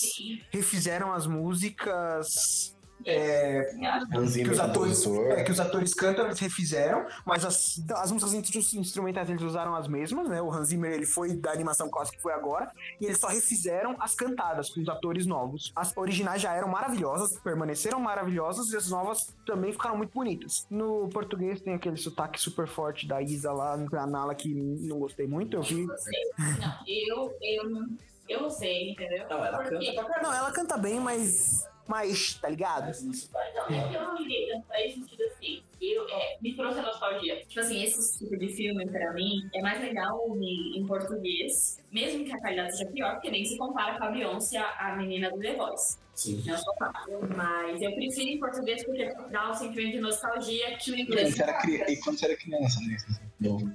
refizeram 0.50 1.13
as 1.13 1.28
músicas. 1.28 2.76
Acho 3.05 4.33
Que 4.33 4.49
os, 4.49 4.59
atores, 4.59 5.05
é, 5.07 5.43
que 5.43 5.51
os 5.51 5.59
atores 5.59 5.93
cantam, 5.93 6.25
eles 6.25 6.39
refizeram, 6.39 7.05
mas 7.25 7.43
as, 7.45 7.81
as 7.95 8.11
músicas 8.11 8.33
instru- 8.33 8.79
instrumentais 8.79 9.29
eles 9.29 9.41
usaram 9.41 9.75
as 9.75 9.87
mesmas, 9.87 10.27
né? 10.29 10.41
O 10.41 10.51
Hans 10.51 10.67
Zimmer 10.69 10.91
ele 10.91 11.05
foi 11.05 11.33
da 11.35 11.51
animação 11.51 11.89
clássica 11.89 12.17
que 12.17 12.23
foi 12.23 12.33
agora, 12.33 12.71
e 12.99 13.05
eles 13.05 13.17
só 13.19 13.27
refizeram 13.27 13.95
as 13.99 14.13
cantadas 14.15 14.69
com 14.69 14.81
os 14.81 14.89
atores 14.89 15.25
novos. 15.25 15.71
As 15.75 15.95
originais 15.95 16.41
já 16.41 16.53
eram 16.53 16.67
maravilhosas, 16.67 17.37
permaneceram 17.39 17.99
maravilhosas, 17.99 18.71
e 18.71 18.77
as 18.77 18.89
novas 18.89 19.33
também 19.45 19.71
ficaram 19.71 19.97
muito 19.97 20.13
bonitas. 20.13 20.65
No 20.69 21.09
português 21.09 21.61
tem 21.61 21.73
aquele 21.73 21.97
sotaque 21.97 22.39
super 22.39 22.67
forte 22.67 23.07
da 23.07 23.21
Isa 23.21 23.51
lá 23.51 23.75
no 23.77 23.85
Granala 23.89 24.35
que 24.35 24.53
não 24.53 24.99
gostei 24.99 25.27
muito, 25.27 25.57
eu 25.57 25.61
vi. 25.61 25.85
Não, 25.85 25.95
eu, 26.87 27.37
eu, 27.41 27.69
não- 27.69 27.87
eu 28.29 28.41
não 28.43 28.49
sei, 28.49 28.91
entendeu? 28.91 29.25
Não, 29.29 29.43
ela 29.45 29.57
Porque- 29.63 29.93
canta. 29.95 30.21
Não, 30.21 30.33
ela 30.33 30.51
canta 30.51 30.77
bem, 30.77 30.99
mas. 30.99 31.65
Mas, 31.91 32.36
tá 32.36 32.47
ligado? 32.47 32.89
Então, 32.89 33.69
eu, 33.69 33.91
eu 33.91 34.01
não 34.01 34.15
liguei 34.15 34.47
tanto 34.47 34.65
pra 34.65 34.80
esse 34.86 34.95
sentido 34.95 35.23
assim. 35.23 35.62
Eu, 35.82 36.08
é, 36.08 36.38
me 36.41 36.56
trouxe 36.56 36.80
a 36.80 36.84
nostalgia. 36.84 37.45
Tipo 37.45 37.60
assim, 37.60 37.84
esse 37.84 38.17
tipo 38.17 38.38
de 38.38 38.47
filme, 38.47 38.89
pra 38.89 39.12
mim, 39.12 39.49
é 39.54 39.62
mais 39.62 39.82
legal 39.82 40.25
ouvir 40.25 40.77
em 40.77 40.88
português, 40.88 41.84
mesmo 41.91 42.23
que 42.23 42.32
a 42.32 42.39
qualidade 42.39 42.77
seja 42.77 42.89
pior, 42.89 43.15
porque 43.15 43.30
nem 43.30 43.43
se 43.43 43.58
compara 43.58 43.97
com 43.97 44.06
a 44.06 44.12
Beyoncé, 44.12 44.58
a, 44.58 44.93
a 44.93 44.95
menina 44.95 45.30
do 45.32 45.39
The 45.39 45.54
Voice. 45.54 45.97
Sim. 46.15 46.41
Não 46.45 46.58
sou 46.58 46.73
fã. 46.77 46.93
Mas 47.36 47.82
eu 47.82 47.93
prefiro 47.93 48.30
em 48.30 48.39
português 48.39 48.86
porque 48.86 49.13
dá 49.30 49.51
um 49.51 49.54
sentimento 49.54 49.91
de 49.91 49.99
nostalgia 49.99 50.77
que 50.77 50.91
o 50.91 50.97
inglês. 50.97 51.36
E 51.38 51.97
quando 51.97 52.17
você 52.17 52.25
era 52.25 52.38
criança, 52.38 52.80
né? 52.82 52.97
Novo. 53.38 53.69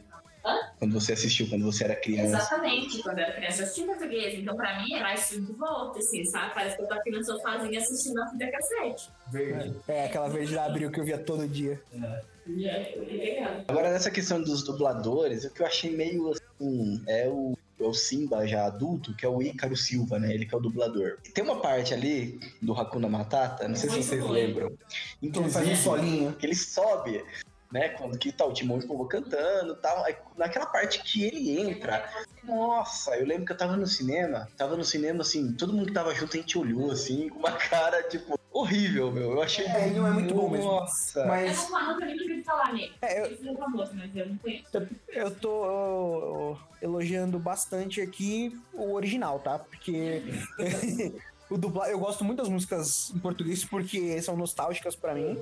Hã? 0.46 0.56
Quando 0.78 0.92
você 0.92 1.12
assistiu, 1.14 1.48
quando 1.48 1.64
você 1.64 1.82
era 1.84 1.96
criança. 1.96 2.36
Exatamente, 2.36 3.02
quando 3.02 3.18
eu 3.18 3.24
era 3.24 3.32
criança 3.34 3.58
eu 3.58 3.64
assistia 3.64 3.82
em 3.84 3.86
português, 3.88 4.38
então 4.38 4.56
pra 4.56 4.80
mim 4.80 4.94
era 4.94 5.12
isso 5.14 5.40
de 5.40 5.52
volta, 5.54 5.98
assim, 5.98 6.24
sabe? 6.24 6.54
Parece 6.54 6.76
que 6.76 6.82
eu 6.82 6.86
tô 6.86 6.94
aqui 6.94 7.10
no 7.10 7.24
sofazinho 7.24 7.78
assistindo 7.80 8.22
a 8.22 8.28
fita 8.28 8.50
cassete. 8.50 9.10
Verde. 9.32 9.76
É, 9.88 10.04
aquela 10.06 10.28
verde 10.28 10.54
da 10.54 10.64
abril 10.66 10.90
que 10.92 11.00
eu 11.00 11.04
via 11.04 11.18
todo 11.18 11.48
dia. 11.48 11.80
É, 11.92 12.84
fiquei 12.84 13.34
ligado. 13.34 13.64
Agora, 13.66 13.90
nessa 13.90 14.10
questão 14.10 14.40
dos 14.40 14.62
dubladores, 14.62 15.44
o 15.44 15.50
que 15.52 15.62
eu 15.62 15.66
achei 15.66 15.90
meio 15.90 16.30
assim, 16.30 17.02
é 17.08 17.26
o, 17.28 17.58
é 17.80 17.82
o 17.82 17.92
Simba 17.92 18.46
já 18.46 18.66
adulto, 18.66 19.16
que 19.16 19.26
é 19.26 19.28
o 19.28 19.42
Ícaro 19.42 19.76
Silva, 19.76 20.20
né? 20.20 20.32
Ele 20.32 20.46
que 20.46 20.54
é 20.54 20.58
o 20.58 20.60
dublador. 20.60 21.18
E 21.26 21.30
tem 21.30 21.42
uma 21.42 21.60
parte 21.60 21.92
ali 21.92 22.38
do 22.62 22.72
Hakuna 22.72 23.08
Matata, 23.08 23.66
não 23.66 23.74
sei 23.74 23.90
se 23.90 23.96
vocês 24.02 24.22
bom. 24.22 24.30
lembram. 24.30 24.72
Então 25.20 25.42
ele 25.42 25.50
faz 25.50 25.66
um 25.66 25.72
Inclusive, 25.72 25.76
solinho. 25.82 26.32
que 26.34 26.46
ele 26.46 26.54
sobe, 26.54 27.24
né? 27.70 27.90
Quando 27.90 28.18
que 28.18 28.32
tá 28.32 28.44
o 28.44 28.52
Timão 28.52 28.78
e 28.80 28.84
o 28.84 28.86
Pumba 28.86 29.06
cantando 29.08 29.72
e 29.74 29.76
tal. 29.76 30.04
Aí, 30.04 30.16
naquela 30.36 30.66
parte 30.66 31.02
que 31.02 31.24
ele 31.24 31.60
entra, 31.60 32.08
nossa, 32.44 33.16
eu 33.16 33.26
lembro 33.26 33.44
que 33.46 33.52
eu 33.52 33.56
tava 33.56 33.76
no 33.76 33.86
cinema, 33.86 34.48
tava 34.56 34.76
no 34.76 34.84
cinema 34.84 35.22
assim, 35.22 35.52
todo 35.52 35.72
mundo 35.72 35.86
que 35.86 35.92
tava 35.92 36.14
junto 36.14 36.36
a 36.36 36.40
gente 36.40 36.58
olhou 36.58 36.90
assim, 36.90 37.28
com 37.28 37.38
uma 37.38 37.52
cara, 37.58 38.02
tipo, 38.04 38.38
horrível, 38.52 39.10
meu. 39.10 39.32
Eu 39.32 39.42
achei. 39.42 39.66
É, 39.66 39.90
não 39.90 40.06
é 40.06 40.10
muito 40.10 40.34
bom 40.34 40.48
mesmo. 40.48 40.70
Nossa. 40.70 41.20
Eu 41.20 41.26
Mas 41.26 41.68
não 41.70 41.96
que 41.98 42.42
falar 42.44 42.72
nele. 42.72 42.92
É, 43.02 43.20
eu- 43.20 43.26
Esse 43.26 43.42
não 43.44 43.52
é 43.52 43.56
famoso, 43.56 43.92
mas 43.94 44.16
eu 44.16 44.26
não 44.28 44.36
conheço. 44.38 44.88
eu 45.08 45.30
tô 45.34 46.56
elogiando 46.80 47.38
bastante 47.38 48.00
aqui 48.00 48.56
o 48.72 48.92
original, 48.92 49.40
tá? 49.40 49.58
Porque 49.58 50.22
o 51.50 51.56
dublar, 51.58 51.90
eu 51.90 51.98
gosto 51.98 52.24
muito 52.24 52.38
das 52.38 52.48
músicas 52.48 53.10
em 53.14 53.18
português 53.18 53.64
porque 53.64 54.20
são 54.22 54.36
nostálgicas 54.36 54.94
pra 54.94 55.14
mim. 55.14 55.38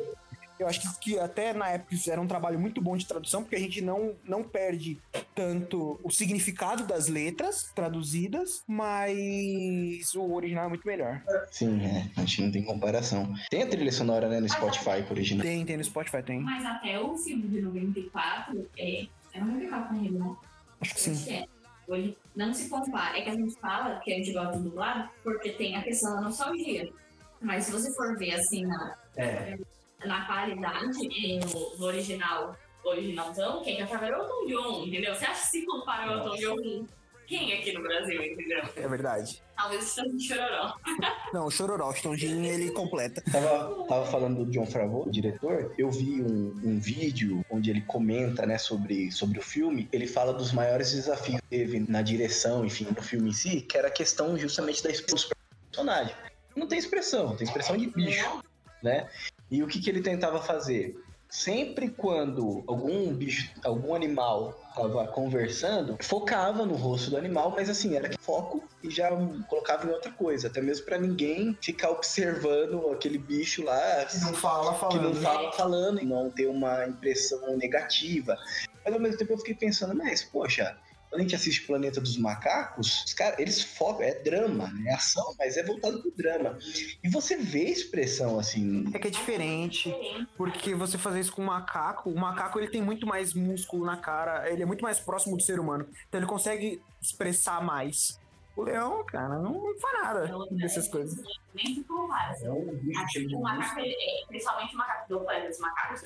Eu 0.58 0.68
acho 0.68 0.80
que, 0.80 0.98
que 1.00 1.18
até 1.18 1.52
na 1.52 1.68
época 1.70 1.96
fizeram 1.96 2.22
um 2.22 2.26
trabalho 2.26 2.58
muito 2.58 2.80
bom 2.80 2.96
de 2.96 3.06
tradução, 3.06 3.42
porque 3.42 3.56
a 3.56 3.60
gente 3.60 3.80
não, 3.80 4.14
não 4.24 4.42
perde 4.42 5.00
tanto 5.34 5.98
o 6.02 6.10
significado 6.10 6.86
das 6.86 7.08
letras 7.08 7.70
traduzidas, 7.74 8.62
mas 8.66 10.14
o 10.14 10.32
original 10.32 10.66
é 10.66 10.68
muito 10.68 10.86
melhor. 10.86 11.22
Sim, 11.50 11.84
é, 11.84 12.08
a 12.16 12.20
gente 12.20 12.42
não 12.42 12.52
tem 12.52 12.62
comparação. 12.62 13.34
Tem 13.50 13.62
a 13.62 13.66
trilha 13.68 13.90
sonora, 13.90 14.28
né, 14.28 14.40
no 14.40 14.48
Spotify 14.48 15.02
por 15.02 15.12
original. 15.12 15.44
Tem, 15.44 15.64
tem 15.64 15.76
no 15.76 15.84
Spotify, 15.84 16.22
tem. 16.22 16.40
Mas 16.40 16.64
até 16.64 17.00
o 17.00 17.16
filme 17.16 17.48
de 17.48 17.60
94 17.60 18.70
é. 18.78 19.06
É 19.32 19.40
94 19.40 19.96
ainda, 19.96 20.18
né? 20.18 20.36
Acho 20.80 20.94
que 20.94 21.00
sim. 21.00 21.12
Acho 21.12 21.24
que 21.24 21.32
é. 21.32 21.44
Ele 21.88 22.16
não 22.34 22.54
se 22.54 22.68
compara. 22.68 23.18
É 23.18 23.22
que 23.22 23.30
a 23.30 23.34
gente 23.34 23.54
fala 23.60 24.00
que 24.00 24.12
a 24.12 24.16
gente 24.16 24.32
gosta 24.32 24.56
do 24.56 24.70
dublado 24.70 25.10
porque 25.22 25.50
tem 25.50 25.76
a 25.76 25.82
questão 25.82 26.14
da 26.14 26.22
nostalgia. 26.22 26.90
Mas 27.40 27.64
se 27.64 27.72
você 27.72 27.92
for 27.92 28.16
ver 28.16 28.34
assim 28.34 28.64
na, 28.64 28.96
É. 29.16 29.58
na 30.06 30.26
qualidade 30.26 30.98
e 31.02 31.38
no, 31.38 31.76
no 31.78 31.86
original, 31.86 32.56
originalzão, 32.84 33.62
quem 33.62 33.78
cantava 33.78 34.06
era 34.06 34.18
o 34.18 34.22
Elton 34.22 34.46
John, 34.46 34.86
entendeu? 34.86 35.14
Você 35.14 35.24
acha 35.24 35.40
que 35.40 35.46
se 35.48 35.66
compara 35.66 36.10
ao 36.10 36.18
Elton 36.18 36.36
John 36.36 36.86
Quem 37.26 37.52
aqui 37.54 37.72
no 37.72 37.82
Brasil, 37.82 38.22
entendeu? 38.22 38.62
É 38.76 38.86
verdade. 38.86 39.42
Talvez 39.56 39.84
o 39.84 39.88
Chitãozinho 39.88 40.20
Chororó. 40.20 40.74
Não, 41.32 41.46
o 41.46 41.50
Chororó, 41.50 41.88
o 41.88 41.94
Chitãozinho, 41.94 42.44
ele 42.44 42.70
completa. 42.72 43.22
Tava, 43.30 43.86
tava 43.86 44.06
falando 44.06 44.44
do 44.44 44.50
John 44.50 44.66
Favreau, 44.66 45.06
o 45.06 45.10
diretor. 45.10 45.72
Eu 45.78 45.90
vi 45.90 46.20
um, 46.20 46.54
um 46.62 46.78
vídeo 46.78 47.44
onde 47.50 47.70
ele 47.70 47.80
comenta, 47.80 48.44
né, 48.44 48.58
sobre, 48.58 49.10
sobre 49.10 49.38
o 49.38 49.42
filme. 49.42 49.88
Ele 49.90 50.06
fala 50.06 50.34
dos 50.34 50.52
maiores 50.52 50.92
desafios 50.92 51.40
que 51.40 51.48
teve 51.48 51.80
na 51.88 52.02
direção, 52.02 52.64
enfim, 52.64 52.86
no 52.94 53.02
filme 53.02 53.30
em 53.30 53.32
si, 53.32 53.62
que 53.62 53.78
era 53.78 53.88
a 53.88 53.90
questão 53.90 54.36
justamente 54.36 54.82
da 54.82 54.90
expressão 54.90 55.30
do 55.30 55.66
personagem. 55.70 56.14
Não 56.54 56.68
tem 56.68 56.78
expressão, 56.78 57.34
tem 57.34 57.46
expressão 57.46 57.76
de 57.76 57.86
bicho, 57.88 58.42
né? 58.84 59.08
E 59.50 59.62
o 59.62 59.66
que, 59.66 59.80
que 59.80 59.90
ele 59.90 60.02
tentava 60.02 60.40
fazer? 60.40 60.94
Sempre 61.28 61.88
quando 61.88 62.62
algum 62.68 63.12
bicho, 63.12 63.50
algum 63.64 63.92
animal 63.94 64.60
tava 64.76 65.08
conversando, 65.08 65.96
focava 66.00 66.64
no 66.64 66.74
rosto 66.74 67.10
do 67.10 67.16
animal, 67.16 67.52
mas 67.56 67.68
assim, 67.68 67.96
era 67.96 68.10
foco 68.20 68.62
e 68.84 68.90
já 68.90 69.10
colocava 69.48 69.86
em 69.86 69.90
outra 69.90 70.12
coisa, 70.12 70.46
até 70.46 70.60
mesmo 70.60 70.84
para 70.84 70.98
ninguém 70.98 71.56
ficar 71.60 71.90
observando 71.90 72.88
aquele 72.92 73.18
bicho 73.18 73.64
lá 73.64 74.04
Que 74.04 74.18
não 74.20 74.34
fala 74.34 74.74
que 74.74 74.80
falando. 74.80 75.02
não 75.02 75.14
fala 75.22 75.52
falando 75.52 76.00
e 76.00 76.04
não 76.04 76.30
ter 76.30 76.46
uma 76.46 76.86
impressão 76.86 77.56
negativa. 77.56 78.38
Mas 78.84 78.94
ao 78.94 79.00
mesmo 79.00 79.18
tempo 79.18 79.32
eu 79.32 79.38
fiquei 79.38 79.54
pensando, 79.54 79.94
mas 79.96 80.22
poxa, 80.22 80.76
quando 81.14 81.20
a 81.20 81.22
gente 81.22 81.36
assiste 81.36 81.62
Planeta 81.64 82.00
dos 82.00 82.16
Macacos, 82.16 83.04
os 83.04 83.14
caras, 83.14 83.38
eles 83.38 83.62
focam, 83.62 84.02
é 84.02 84.14
drama, 84.16 84.66
né? 84.72 84.90
É 84.90 84.94
ação, 84.94 85.32
mas 85.38 85.56
é 85.56 85.62
voltado 85.62 86.02
pro 86.02 86.10
drama. 86.10 86.58
E 87.04 87.08
você 87.08 87.36
vê 87.36 87.66
expressão 87.66 88.36
assim. 88.36 88.84
É 88.92 88.98
que 88.98 89.06
é 89.06 89.10
diferente, 89.10 89.94
porque 90.36 90.74
você 90.74 90.98
fazer 90.98 91.20
isso 91.20 91.32
com 91.32 91.42
um 91.42 91.46
macaco, 91.46 92.10
o 92.10 92.18
macaco 92.18 92.58
ele 92.58 92.66
tem 92.66 92.82
muito 92.82 93.06
mais 93.06 93.32
músculo 93.32 93.86
na 93.86 93.96
cara, 93.96 94.50
ele 94.50 94.64
é 94.64 94.66
muito 94.66 94.82
mais 94.82 94.98
próximo 94.98 95.36
do 95.36 95.42
ser 95.44 95.60
humano, 95.60 95.86
então 96.08 96.18
ele 96.18 96.26
consegue 96.26 96.82
expressar 97.00 97.62
mais. 97.62 98.18
O 98.56 98.62
leão, 98.62 99.04
cara, 99.04 99.38
não 99.38 99.72
faz 99.78 100.02
nada 100.02 100.32
dessas 100.50 100.88
coisas. 100.88 101.24
Nem 101.54 101.74
se 101.76 101.84
compara. 101.84 102.34
É 102.42 102.50
um 102.50 102.74
de 102.74 103.36
o 103.36 103.40
macaco, 103.40 103.80
principalmente 104.26 104.74
o 104.74 104.78
macaco 104.78 105.08
do 105.08 105.20
planeta 105.20 105.48
dos 105.48 105.58
macacos, 105.60 106.02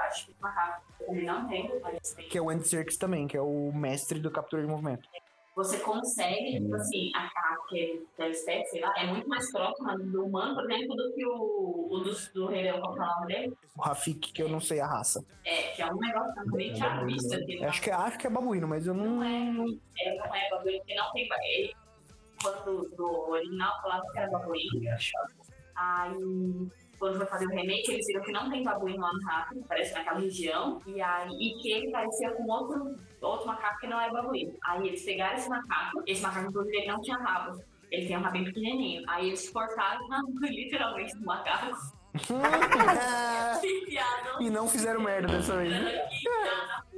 eu 0.00 0.06
acho 0.08 0.26
que 0.26 0.32
o 0.32 0.36
macaco 0.40 0.82
ele 1.08 1.22
não 1.26 1.48
tem, 1.48 1.80
mas 1.80 2.12
tem. 2.14 2.28
Que 2.28 2.38
é 2.38 2.42
o 2.42 2.50
Andy 2.50 2.66
Serkis 2.66 2.96
também, 2.96 3.26
que 3.26 3.36
é 3.36 3.40
o 3.42 3.72
mestre 3.72 4.18
do 4.18 4.30
captura 4.30 4.62
de 4.62 4.68
movimento. 4.68 5.08
Você 5.56 5.78
consegue, 5.80 6.58
tipo 6.58 6.74
assim, 6.76 7.10
a 7.14 7.28
cara 7.28 7.58
que 7.68 8.06
é 8.16 8.22
da 8.22 8.28
espécie, 8.28 8.70
sei 8.70 8.80
lá, 8.80 8.94
é 8.96 9.06
muito 9.06 9.28
mais 9.28 9.50
próxima 9.50 9.98
do 9.98 10.24
humano, 10.24 10.54
por 10.54 10.70
exemplo, 10.70 10.96
do 10.96 11.12
que 11.12 11.26
o, 11.26 11.88
o 11.90 11.98
do, 11.98 12.32
do 12.32 12.46
Rei 12.46 12.62
Leão, 12.62 12.80
qual 12.80 12.96
é 12.96 13.00
o 13.02 13.06
nome 13.20 13.26
dele? 13.26 13.56
O 13.76 13.82
Rafik, 13.82 14.32
que 14.32 14.42
eu 14.42 14.48
não 14.48 14.60
sei 14.60 14.80
a 14.80 14.86
raça. 14.86 15.24
É, 15.44 15.72
que 15.72 15.82
é 15.82 15.92
um 15.92 15.98
negócio 15.98 16.34
eu 16.40 17.06
visto 17.06 17.34
aqui. 17.34 17.58
Eu 17.60 17.68
Acho 17.68 17.82
que, 17.82 17.90
é- 17.90 17.94
acho 17.94 18.18
que 18.18 18.26
é 18.26 18.30
babuíno, 18.30 18.68
mas 18.68 18.86
eu 18.86 18.94
não. 18.94 19.16
Não 19.16 19.22
é, 19.24 19.50
é, 19.98 20.14
não 20.16 20.34
é 20.34 20.50
babuíno, 20.50 20.78
porque 20.78 20.94
não 20.94 21.12
tem. 21.12 21.28
Ele, 21.42 21.74
quando 22.42 22.88
do 22.96 23.30
original 23.30 23.82
falava 23.82 24.02
que 24.12 24.18
era 24.18 24.30
babuíno, 24.30 24.88
aí 25.76 26.14
quando 27.00 27.16
foi 27.16 27.26
fazer 27.26 27.46
o 27.46 27.48
remake, 27.48 27.90
eles 27.90 28.06
viram 28.06 28.22
que 28.22 28.30
não 28.30 28.50
tem 28.50 28.62
babuíno 28.62 29.00
lá 29.00 29.10
no 29.10 29.24
rápido, 29.24 29.64
parece 29.66 29.94
naquela 29.94 30.20
região, 30.20 30.80
e 30.86 31.00
aí 31.00 31.30
e 31.30 31.54
que 31.60 31.72
ele 31.72 31.90
parecia 31.90 32.30
com 32.32 32.46
outro, 32.46 32.94
outro 33.22 33.46
macaco 33.46 33.80
que 33.80 33.86
não 33.86 33.98
é 33.98 34.10
babuíno. 34.10 34.54
Aí 34.66 34.86
eles 34.86 35.02
pegaram 35.02 35.34
esse 35.34 35.48
macaco, 35.48 36.02
esse 36.06 36.22
macaco 36.22 36.50
inclusive 36.50 36.76
ele 36.76 36.86
não 36.86 37.00
tinha 37.00 37.16
rabo. 37.16 37.58
Ele 37.90 38.06
tem 38.06 38.18
um 38.18 38.20
rabinho 38.20 38.44
pequenininho. 38.44 39.02
Aí 39.08 39.28
eles 39.28 39.48
cortaram 39.48 40.06
na 40.08 40.20
literalmente 40.46 41.18
do 41.18 41.24
macaco 41.24 41.74
e 43.64 43.82
enfiaram 43.82 44.42
e 44.42 44.50
não 44.50 44.68
fizeram 44.68 45.00
merda 45.00 45.28
dessa 45.28 45.56
vez. 45.56 45.72
né? 45.72 46.06
enfiaram 46.12 46.89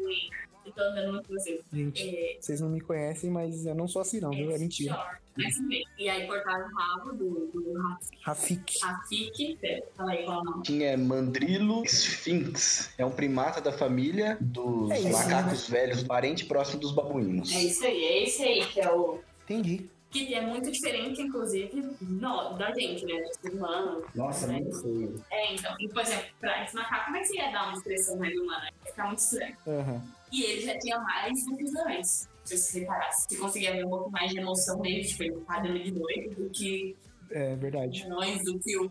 tô 0.75 0.83
andando 0.83 1.13
no 1.13 1.23
Cruzeiro. 1.23 1.63
Gente, 1.73 2.03
É, 2.03 2.37
vocês 2.41 2.61
não 2.61 2.69
me 2.69 2.81
conhecem, 2.81 3.31
mas 3.31 3.67
eu 3.67 3.75
não 3.75 3.87
sou 3.89 4.03
assim, 4.03 4.21
não, 4.21 4.31
viu? 4.31 4.51
É 4.51 4.59
mentira. 4.59 5.21
Mas 5.37 5.57
enfim. 5.57 5.83
E 5.99 6.09
aí 6.09 6.27
cortaram 6.27 6.67
o 6.67 6.75
rabo 6.75 7.13
do, 7.13 7.47
do 7.53 7.75
Rafik. 8.21 8.79
Rafik. 8.83 9.57
Pera, 9.61 9.83
Fala 9.97 10.13
aí 10.13 10.25
qual 10.25 10.39
é 10.39 10.41
o 10.41 10.45
nome. 10.45 10.63
Tinha 10.63 10.97
Mandrilo 10.99 11.83
Sphinx. 11.85 12.93
É 12.99 13.05
um 13.05 13.11
primata 13.11 13.61
da 13.61 13.73
família 13.73 14.37
dos 14.41 14.91
É 14.91 14.99
isso, 14.99 15.13
macacos 15.13 15.69
velhos, 15.69 16.03
parente 16.03 16.45
próximo 16.45 16.81
dos 16.81 16.93
babuínos. 16.93 17.51
É 17.55 17.63
isso 17.63 17.85
aí, 17.85 18.05
é 18.05 18.25
esse 18.25 18.43
aí 18.43 18.67
que 18.67 18.81
é 18.81 18.93
o. 18.93 19.21
Entendi. 19.45 19.89
Que 20.11 20.35
é 20.35 20.43
muito 20.43 20.71
diferente, 20.71 21.23
inclusive, 21.23 21.97
no, 22.03 22.53
da 22.59 22.71
gente, 22.75 23.07
né? 23.07 23.19
Dos 23.43 23.55
humanos. 23.55 24.05
Nossa, 24.15 24.47
né? 24.47 24.61
muito 24.61 24.83
feio. 24.83 25.25
É, 25.31 25.55
então. 25.55 25.75
E, 25.81 25.89
por 25.89 26.03
exemplo, 26.03 26.27
pra 26.39 26.63
esse 26.63 26.75
macaco, 26.75 27.07
como 27.07 27.17
é 27.17 27.21
que 27.21 27.29
você 27.29 27.37
ia 27.37 27.51
dar 27.51 27.69
uma 27.69 27.79
expressão 27.79 28.19
mais 28.19 28.39
humana? 28.39 28.69
Ia 28.85 28.91
ficar 28.91 29.07
muito 29.07 29.21
estranho. 29.21 29.57
Aham. 29.67 30.03
E 30.33 30.43
ele 30.45 30.61
já 30.63 30.79
tinha 30.79 30.99
mais 30.99 31.45
do 31.45 31.57
que 31.57 31.65
os 31.65 31.77
anões. 31.77 32.29
Se 32.45 32.57
você 32.59 32.81
reparasse. 32.81 33.27
Você 33.29 33.37
conseguia 33.37 33.73
ver 33.73 33.85
um 33.85 33.91
pouco 33.91 34.11
mais 34.11 34.31
de 34.33 34.39
emoção 34.39 34.81
nele, 34.81 35.05
tipo, 35.05 35.23
ele 35.23 35.37
tá 35.43 35.61
dando 35.61 35.79
de 35.83 35.93
noite, 35.93 36.35
do 36.35 36.51
que 36.51 36.97
É 37.31 37.53
os 37.55 37.61
verdade. 37.61 38.05
anões, 38.05 38.43
do 38.45 38.59
que 38.59 38.77
o 38.79 38.91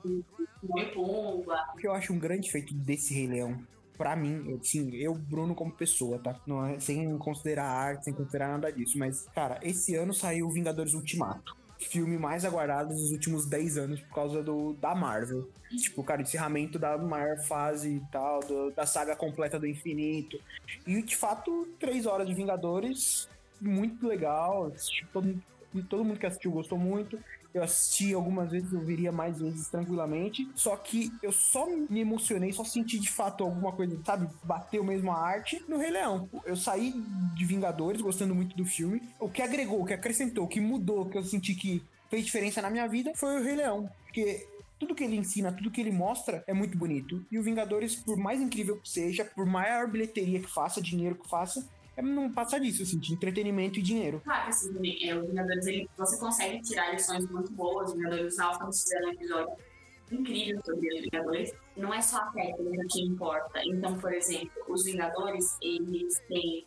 o 0.64 0.86
Pumba. 0.94 1.58
O 1.74 1.78
que 1.78 1.88
eu 1.88 1.92
acho 1.92 2.14
um 2.14 2.20
grande 2.20 2.52
feito 2.52 2.72
desse 2.74 3.14
Rei 3.16 3.26
Leão, 3.28 3.60
pra 3.98 4.16
mim, 4.16 4.46
eu, 4.48 4.64
sim, 4.64 4.96
eu, 4.96 5.14
Bruno, 5.16 5.56
como 5.56 5.72
pessoa, 5.72 6.20
tá? 6.20 6.40
Não 6.46 6.64
é, 6.66 6.80
sem 6.80 7.18
considerar 7.18 7.66
arte, 7.66 8.06
sem 8.06 8.14
considerar 8.14 8.50
nada 8.50 8.72
disso. 8.72 8.98
Mas, 8.98 9.28
cara, 9.34 9.60
esse 9.64 9.96
ano 9.96 10.14
saiu 10.14 10.50
Vingadores 10.52 10.94
Ultimato. 10.94 11.58
Filme 11.82 12.18
mais 12.18 12.46
aguardado 12.46 12.90
dos 12.94 13.12
últimos 13.12 13.46
10 13.46 13.78
anos 13.78 14.00
por 14.02 14.14
causa 14.16 14.42
do, 14.44 14.74
da 14.74 14.94
Marvel. 14.96 15.50
Tipo, 15.70 16.04
cara, 16.04 16.22
encerramento 16.22 16.78
da 16.78 16.98
maior 16.98 17.38
fase 17.40 17.96
e 17.98 18.00
tal, 18.12 18.40
do- 18.42 18.72
da 18.72 18.86
saga 18.86 19.16
completa 19.16 19.60
do 19.60 19.66
infinito. 19.68 20.40
E, 20.86 21.02
de 21.02 21.16
fato, 21.16 21.68
três 21.80 22.06
horas 22.06 22.28
de 22.28 22.34
Vingadores, 22.34 23.28
muito 23.60 24.08
legal. 24.08 24.68
assisti- 24.68 25.06
Todo, 25.12 25.42
todo 25.90 26.04
mundo 26.06 26.20
que 26.20 26.26
assistiu 26.26 26.52
gostou 26.52 26.78
muito. 26.78 27.18
Eu 27.54 27.64
assisti 27.64 28.14
algumas 28.14 28.52
vezes, 28.52 28.72
eu 28.72 28.80
viria 28.80 29.12
mais 29.12 29.40
vezes 29.40 29.68
tranquilamente. 29.68 30.50
Só 30.56 30.76
que 30.78 31.12
eu 31.22 31.32
só 31.32 31.68
me 31.68 32.00
emocionei, 32.00 32.52
só 32.52 32.64
senti 32.64 33.00
de 33.00 33.10
fato 33.10 33.44
alguma 33.44 33.72
coisa, 33.72 34.00
sabe? 34.06 34.28
Bateu 34.44 34.84
mesmo 34.84 35.12
a 35.12 35.20
arte 35.20 35.64
no 35.68 35.78
Rei 35.78 35.92
Leão. 35.92 36.30
Eu 36.46 36.56
saí 36.56 36.94
de 37.36 37.46
Vingadores 37.46 38.02
gostando 38.02 38.34
muito 38.34 38.56
do 38.56 38.66
filme. 38.66 39.02
O 39.20 39.30
que 39.30 39.42
agregou, 39.42 39.82
o 39.82 39.86
que 39.86 39.94
acrescentou, 39.94 40.46
o 40.46 40.48
que 40.48 40.62
mudou, 40.62 41.10
que 41.10 41.18
eu 41.18 41.24
senti 41.24 41.54
que 41.56 41.84
fez 42.10 42.26
diferença 42.26 42.62
na 42.62 42.70
minha 42.70 42.88
vida 42.88 43.12
foi 43.16 43.40
o 43.40 43.44
Rei 43.44 43.56
Leão. 43.56 43.90
Porque 44.04 44.48
tudo 44.82 44.96
que 44.96 45.04
ele 45.04 45.16
ensina, 45.16 45.52
tudo 45.52 45.70
que 45.70 45.80
ele 45.80 45.92
mostra 45.92 46.44
é 46.48 46.54
muito 46.54 46.78
bonito. 46.78 47.24
E 47.32 47.38
o 47.38 47.44
Vingadores, 47.44 47.96
por 47.96 48.18
mais 48.18 48.42
incrível 48.42 48.78
que 48.78 48.90
seja, 48.90 49.24
por 49.24 49.46
maior 49.46 49.88
bilheteria 49.88 50.40
que 50.40 50.52
faça, 50.52 50.82
dinheiro 50.82 51.16
que 51.16 51.30
faça, 51.30 51.70
não 52.02 52.32
passa 52.32 52.60
disso, 52.60 52.84
assim, 52.84 52.98
de 52.98 53.14
entretenimento 53.14 53.80
e 53.80 53.82
dinheiro. 53.82 54.22
Claro 54.24 54.44
que 54.44 54.50
assim, 54.50 54.74
também, 54.74 55.10
é, 55.10 55.16
o 55.16 55.26
Vingadores, 55.26 55.66
ele, 55.66 55.90
você 55.98 56.18
consegue 56.20 56.62
tirar 56.62 56.92
lições 56.92 57.30
muito 57.30 57.52
boas. 57.52 57.90
Os 57.90 57.96
Vingadores 57.96 58.40
Alpha 58.40 58.66
nos 58.66 58.82
fizeram 58.82 59.10
um 59.10 59.14
episódio 59.14 59.56
incrível 60.12 60.62
sobre 60.66 60.94
os 60.94 61.02
Vingadores. 61.02 61.54
Não 61.78 61.94
é 61.94 62.02
só 62.02 62.18
a 62.18 62.32
técnica 62.32 62.86
que 62.90 63.02
importa. 63.02 63.62
Então, 63.66 63.98
por 63.98 64.14
exemplo, 64.14 64.52
os 64.68 64.84
Vingadores, 64.84 65.58
eles 65.62 66.20
têm, 66.28 66.66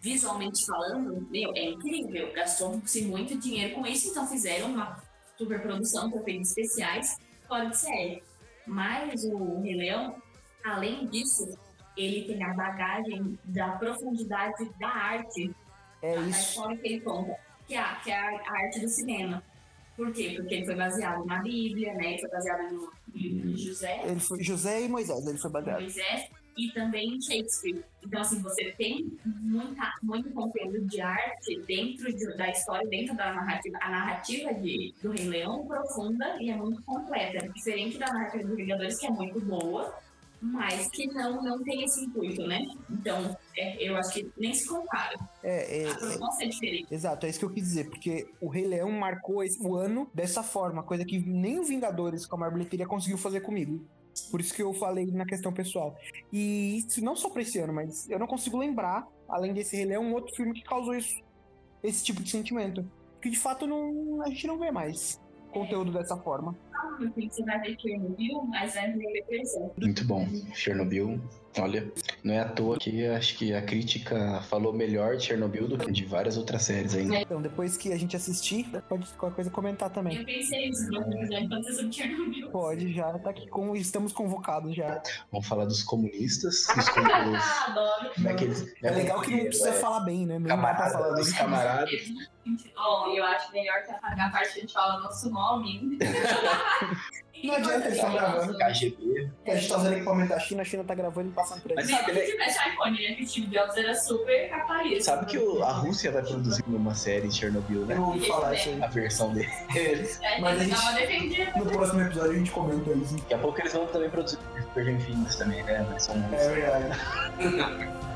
visualmente 0.00 0.64
falando, 0.64 1.26
meu, 1.30 1.52
é 1.54 1.70
incrível. 1.70 2.32
Gastou-se 2.32 3.02
muito 3.02 3.36
dinheiro 3.38 3.74
com 3.74 3.86
isso, 3.86 4.08
então 4.08 4.26
fizeram 4.26 4.70
uma 4.72 5.02
superprodução 5.36 6.10
com 6.10 6.20
efeitos 6.20 6.50
especiais 6.50 7.16
fora 7.46 7.66
de 7.66 7.76
série. 7.76 8.22
Mas 8.66 9.24
o 9.24 9.60
Rei 9.60 9.76
Leão, 9.76 10.20
além 10.64 11.06
disso, 11.06 11.56
ele 11.96 12.24
tem 12.26 12.42
a 12.44 12.52
bagagem 12.54 13.38
da 13.44 13.70
profundidade 13.72 14.68
da 14.78 14.88
arte 14.88 15.50
É 16.02 16.16
a 16.16 16.20
isso. 16.22 16.50
história 16.50 16.76
que 16.78 16.86
ele 16.88 17.00
conta, 17.00 17.36
que 17.66 17.74
é, 17.74 17.78
a, 17.80 17.94
que 17.96 18.10
é 18.10 18.18
a, 18.18 18.52
arte 18.64 18.80
do 18.80 18.88
cinema. 18.88 19.42
Por 19.96 20.12
quê? 20.12 20.34
Porque 20.36 20.54
ele 20.56 20.66
foi 20.66 20.74
baseado 20.74 21.24
na 21.24 21.40
Bíblia, 21.40 21.94
né? 21.94 22.12
Ele 22.12 22.18
foi 22.20 22.30
baseado 22.30 22.70
no 22.72 22.92
de 23.14 23.56
José, 23.56 24.02
Ele 24.04 24.20
foi 24.20 24.42
José 24.44 24.82
e 24.84 24.88
Moisés, 24.88 25.26
ele 25.26 25.38
foi 25.38 25.50
baseado. 25.50 25.80
Moisés, 25.80 26.28
e 26.58 26.70
também 26.72 27.18
Shakespeare. 27.20 27.82
Então, 28.04 28.20
assim, 28.20 28.42
você 28.42 28.72
tem 28.78 29.10
muita, 29.24 29.90
muito 30.02 30.30
conteúdo 30.30 30.80
de 30.86 31.00
arte 31.00 31.60
dentro 31.66 32.14
de- 32.14 32.36
da 32.36 32.50
história, 32.50 32.86
dentro 32.88 33.16
da 33.16 33.32
narrativa. 33.32 33.78
A 33.80 33.90
narrativa 33.90 34.52
de, 34.54 34.94
do 35.02 35.12
Rei 35.12 35.28
Leão 35.28 35.66
profunda 35.66 36.36
e 36.42 36.50
é 36.50 36.56
muito 36.56 36.82
completa. 36.82 37.48
Diferente 37.48 37.98
da 37.98 38.06
narrativa 38.06 38.44
dos 38.44 38.56
Vingadores, 38.56 38.98
que 38.98 39.06
é 39.06 39.10
muito 39.10 39.40
boa, 39.40 39.98
mas 40.40 40.88
que 40.88 41.06
não, 41.08 41.42
não 41.42 41.62
tem 41.62 41.84
esse 41.84 42.04
intuito, 42.04 42.42
né? 42.46 42.66
Então, 42.90 43.36
é, 43.56 43.82
eu 43.88 43.96
acho 43.96 44.12
que 44.12 44.30
nem 44.36 44.52
se 44.54 44.68
compara. 44.68 45.16
É, 45.42 45.82
é, 45.82 45.90
A 45.90 45.94
proposta 45.96 46.44
é 46.44 46.48
diferente. 46.48 46.86
Exato, 46.92 47.26
é 47.26 47.28
isso 47.30 47.38
que 47.38 47.44
eu 47.44 47.50
quis 47.50 47.62
dizer, 47.64 47.88
porque 47.88 48.28
o 48.40 48.48
Rei 48.48 48.66
Leão 48.66 48.90
marcou 48.90 49.42
esse- 49.42 49.60
o 49.66 49.74
ano 49.76 50.08
dessa 50.14 50.42
forma, 50.42 50.82
coisa 50.82 51.04
que 51.04 51.18
nem 51.18 51.58
o 51.58 51.64
Vingadores 51.64 52.26
com 52.26 52.42
a 52.44 52.50
bilheteria 52.50 52.86
conseguiu 52.86 53.18
fazer 53.18 53.40
comigo. 53.40 53.84
Por 54.30 54.40
isso 54.40 54.54
que 54.54 54.62
eu 54.62 54.72
falei 54.72 55.06
na 55.06 55.26
questão 55.26 55.52
pessoal. 55.52 55.96
E 56.32 56.78
isso 56.78 57.04
não 57.04 57.14
só 57.14 57.28
pra 57.28 57.42
esse 57.42 57.58
ano, 57.58 57.72
mas 57.72 58.08
eu 58.08 58.18
não 58.18 58.26
consigo 58.26 58.56
lembrar, 58.56 59.06
além 59.28 59.52
desse 59.52 59.76
Rei 59.76 59.84
Leão, 59.84 60.04
um 60.04 60.14
outro 60.14 60.34
filme 60.34 60.54
que 60.54 60.62
causou 60.62 60.94
isso, 60.94 61.20
esse 61.82 62.02
tipo 62.04 62.22
de 62.22 62.30
sentimento. 62.30 62.84
Porque 63.14 63.28
de 63.30 63.38
fato 63.38 63.66
não, 63.66 64.22
a 64.22 64.28
gente 64.28 64.46
não 64.46 64.58
vê 64.58 64.70
mais 64.70 65.20
conteúdo 65.50 65.92
dessa 65.92 66.16
forma. 66.16 66.56
Você 67.28 67.42
vai 67.44 67.60
ver 67.60 67.76
Chernobyl, 67.80 68.44
mas 68.48 68.76
é 68.76 68.88
meio 68.88 69.12
depressão. 69.12 69.72
Muito 69.80 70.04
bom. 70.04 70.26
Chernobyl, 70.54 71.20
olha, 71.58 71.90
não 72.22 72.34
é 72.34 72.40
à 72.40 72.48
toa 72.48 72.78
que 72.78 73.06
acho 73.06 73.36
que 73.36 73.52
a 73.54 73.62
crítica 73.62 74.40
falou 74.48 74.72
melhor 74.72 75.16
de 75.16 75.24
Chernobyl 75.24 75.68
do 75.68 75.78
que 75.78 75.90
de 75.90 76.04
várias 76.04 76.36
outras 76.36 76.62
séries 76.62 76.94
ainda. 76.94 77.18
Então, 77.20 77.40
depois 77.42 77.76
que 77.76 77.92
a 77.92 77.98
gente 77.98 78.16
assistir, 78.16 78.66
pode 78.88 79.06
qualquer 79.14 79.36
coisa 79.36 79.50
comentar 79.50 79.90
também. 79.90 80.16
Eu 80.16 80.24
pensei 80.24 80.68
isso, 80.68 80.88
pode 80.90 81.64
ser 81.66 81.72
sobre 81.72 81.92
Chernobyl. 81.92 82.50
Pode, 82.50 82.92
já 82.92 83.18
tá 83.18 83.30
aqui 83.30 83.46
com. 83.48 83.74
Estamos 83.76 84.12
convocados 84.12 84.74
já. 84.74 85.02
Vamos 85.30 85.46
falar 85.46 85.64
dos 85.64 85.82
comunistas, 85.82 86.66
dos 86.74 86.88
comunistas. 86.88 87.16
Ah, 87.56 87.66
adoro. 87.70 88.10
daqueles, 88.18 88.74
É 88.82 88.90
legal 88.90 89.20
que 89.20 89.30
não 89.30 89.44
precisa 89.44 89.70
é, 89.70 89.72
falar 89.72 90.00
bem, 90.00 90.26
né? 90.26 90.38
Não 90.38 90.46
dá 90.46 90.56
pra 90.56 90.90
falar 90.90 90.90
camaradas, 90.92 91.14
bem. 91.14 91.22
os 91.24 91.32
camaradas. 91.32 91.90
Ó, 92.76 93.08
eu 93.08 93.24
acho 93.24 93.52
melhor 93.52 93.82
que 93.82 93.90
apagar 93.90 94.28
a 94.28 94.30
parte 94.30 94.52
que 94.52 94.58
a 94.58 94.62
gente 94.62 94.72
fala 94.72 95.00
nosso 95.00 95.28
nome. 95.30 95.98
Não 97.44 97.54
adianta, 97.54 97.84
eles 97.86 97.96
estão 97.98 98.12
gravando. 98.14 98.56
KGB. 98.56 99.30
A 99.46 99.54
gente 99.54 99.68
tá 99.68 99.76
usando 99.76 99.92
equipamento 99.92 100.28
da 100.30 100.40
China, 100.40 100.62
a 100.62 100.64
China 100.64 100.84
tá 100.84 100.94
gravando 100.94 101.28
e 101.28 101.32
passando 101.32 101.60
pra 101.60 101.74
Mas 101.76 101.86
eles. 101.88 102.00
sabe, 102.00 102.12
Se 102.14 102.18
né? 102.18 102.26
tivesse 102.26 102.68
iPhone, 102.70 102.90
né? 103.08 103.14
Que 103.14 103.22
o 103.22 103.28
Steve 103.28 103.46
Jobs 103.48 103.76
era 103.76 103.94
super 103.94 104.48
caparista. 104.48 105.04
Sabe 105.04 105.26
que 105.26 105.38
o- 105.38 105.62
a 105.62 105.70
Rússia 105.72 106.10
vai 106.10 106.22
produzir 106.22 106.64
uma 106.66 106.94
série 106.94 107.28
de 107.28 107.34
Chernobyl, 107.36 107.84
né? 107.84 107.94
Eu 107.94 108.04
ouvi 108.04 108.26
falar 108.26 108.54
isso 108.54 108.70
aí. 108.70 108.82
A 108.82 108.86
versão 108.86 109.34
deles. 109.34 110.18
É, 110.22 110.40
Mas 110.40 110.60
a 110.60 110.64
que 110.64 111.06
gente-. 111.06 111.58
No 111.58 111.66
próximo 111.66 112.00
episódio 112.00 112.30
a 112.30 112.34
gente 112.34 112.50
comenta 112.50 112.90
isso. 112.92 113.16
Daqui 113.18 113.34
a 113.34 113.38
pouco 113.38 113.60
eles 113.60 113.72
vão 113.72 113.86
também 113.86 114.08
produzir 114.10 114.38
Stranger 114.70 115.04
Things 115.06 115.36
também, 115.36 115.62
né? 115.62 115.86
Mas 115.90 116.04
são 116.04 116.16
É 116.32 116.48
verdade. 116.48 116.98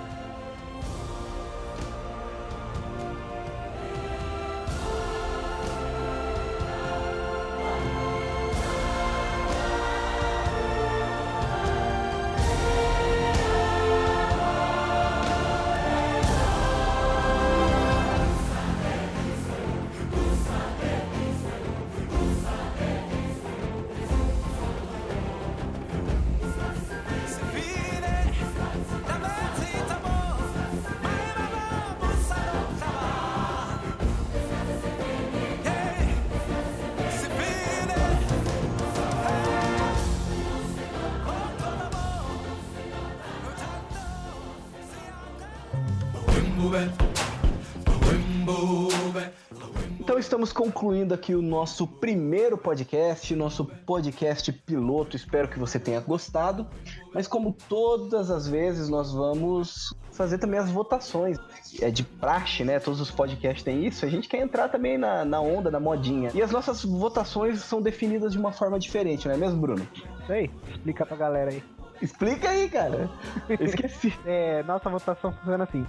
estamos 50.41 50.53
concluindo 50.53 51.13
aqui 51.13 51.35
o 51.35 51.43
nosso 51.43 51.87
primeiro 51.87 52.57
podcast, 52.57 53.37
nosso 53.37 53.67
podcast 53.67 54.51
piloto. 54.51 55.15
Espero 55.15 55.47
que 55.49 55.59
você 55.59 55.79
tenha 55.79 56.01
gostado. 56.01 56.67
Mas 57.13 57.29
como 57.29 57.55
todas 57.69 58.31
as 58.31 58.49
vezes, 58.49 58.89
nós 58.89 59.13
vamos 59.13 59.95
fazer 60.13 60.39
também 60.39 60.59
as 60.59 60.71
votações. 60.71 61.37
É 61.83 61.91
de 61.91 62.03
praxe, 62.03 62.65
né? 62.65 62.81
Todos 62.81 63.03
os 63.03 63.11
podcasts 63.11 63.63
têm 63.63 63.85
isso. 63.87 64.07
A 64.07 64.09
gente 64.09 64.29
quer 64.29 64.39
entrar 64.39 64.69
também 64.71 64.97
na, 64.97 65.27
na 65.27 65.43
onda, 65.43 65.71
na 65.71 65.79
modinha. 65.79 66.31
E 66.33 66.41
as 66.41 66.51
nossas 66.51 66.83
votações 66.85 67.61
são 67.61 67.83
definidas 67.83 68.33
de 68.33 68.39
uma 68.39 68.51
forma 68.51 68.79
diferente, 68.79 69.29
não 69.29 69.35
é 69.35 69.39
mesmo, 69.39 69.61
Bruno? 69.61 69.87
Isso 70.23 70.33
aí, 70.33 70.51
explica 70.71 71.05
pra 71.05 71.19
galera 71.19 71.51
aí. 71.51 71.63
Explica 72.01 72.49
aí, 72.49 72.67
cara. 72.71 73.11
Eu 73.47 73.67
esqueci. 73.67 74.19
É, 74.25 74.63
nossa 74.63 74.89
votação 74.89 75.33
funciona 75.33 75.65
assim. 75.65 75.87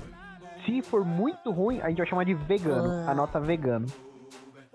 Se 0.65 0.81
for 0.81 1.05
muito 1.05 1.51
ruim, 1.51 1.79
a 1.81 1.87
gente 1.87 1.99
vai 1.99 2.07
chamar 2.07 2.25
de 2.25 2.33
vegano. 2.33 3.05
Ah. 3.07 3.11
A 3.11 3.15
nota 3.15 3.39
vegano. 3.39 3.87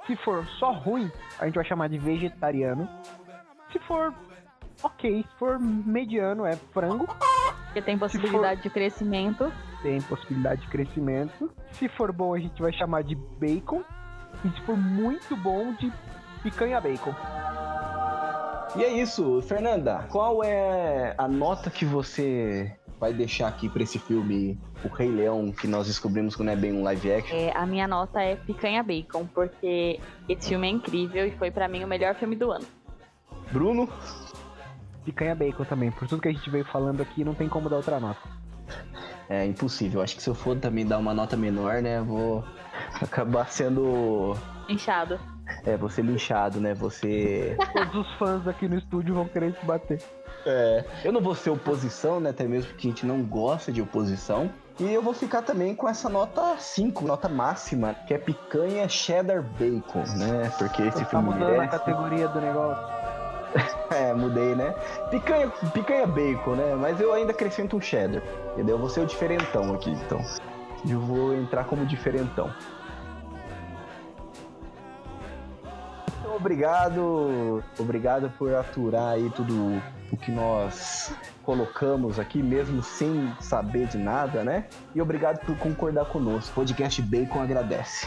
Se 0.07 0.15
for 0.17 0.47
só 0.59 0.73
ruim, 0.73 1.11
a 1.39 1.47
gente 1.47 1.55
vai 1.55 1.65
chamar 1.65 1.89
de 1.89 1.99
vegetariano. 1.99 2.89
Se 3.73 3.79
for 3.81 4.15
ok, 4.83 5.23
se 5.23 5.39
for 5.39 5.59
mediano, 5.59 6.47
é 6.47 6.55
frango. 6.73 7.07
Porque 7.65 7.83
tem 7.83 7.99
possibilidade 7.99 8.63
de 8.63 8.71
crescimento. 8.71 9.53
Tem 9.83 10.01
possibilidade 10.03 10.63
de 10.63 10.69
crescimento. 10.69 11.51
Se 11.73 11.89
for 11.89 12.13
bom, 12.13 12.35
a 12.35 12.39
gente 12.39 12.61
vai 12.61 12.73
chamar 12.73 13.03
de 13.03 13.15
bacon. 13.15 13.83
E 14.45 14.51
se 14.51 14.61
for 14.63 14.77
muito 14.77 15.37
bom, 15.37 15.73
de 15.75 15.93
picanha 16.43 16.81
bacon. 16.81 17.15
E 18.77 18.85
é 18.85 18.93
isso, 18.93 19.43
Fernanda. 19.43 20.07
Qual 20.11 20.45
é 20.45 21.15
a 21.17 21.27
nota 21.27 21.71
que 21.71 21.85
você 21.85 22.77
vai 22.99 23.12
deixar 23.12 23.49
aqui 23.49 23.68
pra 23.68 23.82
esse 23.82 23.99
filme 23.99 24.59
O 24.84 24.88
Rei 24.88 25.11
Leão, 25.11 25.53
que 25.53 25.66
nós 25.66 25.86
descobrimos 25.86 26.34
que 26.34 26.42
não 26.42 26.53
é 26.53 26.57
bem 26.57 26.72
um 26.72 26.82
live 26.82 27.12
action? 27.12 27.36
É, 27.36 27.53
a 27.57 27.66
minha 27.66 27.86
nota 27.86 28.20
é 28.20 28.36
picanha 28.36 28.82
bacon, 28.82 29.26
porque 29.26 30.01
esse 30.28 30.49
filme 30.49 30.66
é 30.66 30.70
incrível 30.70 31.26
e 31.26 31.30
foi 31.32 31.51
pra 31.51 31.68
mim 31.68 31.84
o 31.84 31.86
melhor 31.86 32.14
filme 32.14 32.36
do 32.36 32.51
ano. 32.51 32.66
Bruno? 33.53 33.88
Picanha 35.05 35.34
bacon 35.34 35.64
também. 35.64 35.90
Por 35.90 36.09
tudo 36.09 36.22
que 36.22 36.28
a 36.28 36.32
gente 36.32 36.49
veio 36.51 36.64
falando 36.64 37.01
aqui, 37.01 37.24
não 37.24 37.34
tem 37.34 37.49
como 37.49 37.68
dar 37.68 37.76
outra 37.76 38.01
nota. 38.01 38.20
É 39.28 39.44
impossível. 39.44 40.03
Acho 40.03 40.16
que 40.16 40.22
se 40.22 40.28
eu 40.30 40.34
for 40.34 40.59
também 40.59 40.86
dar 40.86 40.99
uma 40.99 41.14
nota 41.14 41.36
menor, 41.36 41.82
né, 41.82 41.99
eu 41.99 42.05
vou 42.05 42.44
acabar 43.01 43.49
sendo. 43.49 44.36
Inchado. 44.68 45.18
É, 45.64 45.76
vou 45.76 45.88
ser 45.88 46.03
linchado, 46.03 46.61
né? 46.61 46.74
Você. 46.74 47.57
Todos 47.72 47.94
os 47.94 48.14
fãs 48.14 48.49
aqui 48.49 48.68
no 48.68 48.76
estúdio 48.76 49.14
vão 49.14 49.28
querer 49.28 49.53
te 49.53 49.64
bater. 49.64 50.03
É. 50.47 50.84
Eu 51.05 51.12
não 51.12 51.20
vou 51.20 51.34
ser 51.34 51.51
oposição, 51.51 52.20
né? 52.20 52.30
Até 52.30 52.44
mesmo 52.44 52.70
porque 52.70 52.86
a 52.86 52.90
gente 52.90 53.05
não 53.05 53.22
gosta 53.22 53.72
de 53.72 53.82
oposição. 53.82 54.49
E 54.78 54.92
eu 54.92 55.03
vou 55.03 55.12
ficar 55.12 55.42
também 55.42 55.74
com 55.74 55.88
essa 55.88 56.09
nota 56.09 56.57
5, 56.59 57.05
nota 57.05 57.28
máxima, 57.28 57.94
que 58.07 58.14
é 58.14 58.18
picanha 58.18 58.88
cheddar 58.88 59.42
bacon, 59.42 60.05
né? 60.16 60.53
Porque 60.59 60.82
esse 60.82 61.01
Tá 61.01 61.05
filme 61.07 61.32
a 61.32 61.36
merece. 61.36 61.68
categoria 61.68 62.28
do 62.28 62.40
negócio. 62.40 62.84
É, 63.88 64.12
mudei, 64.12 64.55
né? 64.55 64.74
Picanha, 65.11 65.49
picanha 65.72 66.07
bacon, 66.07 66.57
né? 66.57 66.74
Mas 66.74 67.01
eu 67.01 67.12
ainda 67.14 67.30
acrescento 67.30 67.76
um 67.76 67.80
cheddar, 67.80 68.20
entendeu? 68.53 68.74
Eu 68.74 68.80
vou 68.80 68.90
ser 68.90 69.01
o 69.01 69.07
diferentão 69.07 69.72
aqui, 69.74 69.90
então. 69.90 70.20
Eu 70.86 71.01
vou 71.01 71.32
entrar 71.34 71.64
como 71.64 71.86
diferentão. 71.86 72.53
Então, 76.20 76.36
obrigado, 76.36 77.62
obrigado 77.78 78.30
por 78.36 78.55
aturar 78.55 79.14
aí 79.14 79.30
tudo 79.30 79.80
o 80.13 80.17
que 80.17 80.31
nós 80.31 81.15
colocamos 81.43 82.19
aqui, 82.19 82.43
mesmo 82.43 82.83
sem 82.83 83.35
saber 83.41 83.87
de 83.87 83.99
nada, 83.99 84.45
né? 84.45 84.69
E 84.95 85.01
obrigado 85.01 85.45
por 85.45 85.57
concordar 85.59 86.07
conosco. 86.07 86.55
Podcast 86.55 87.01
Bacon 87.03 87.41
agradece. 87.41 88.07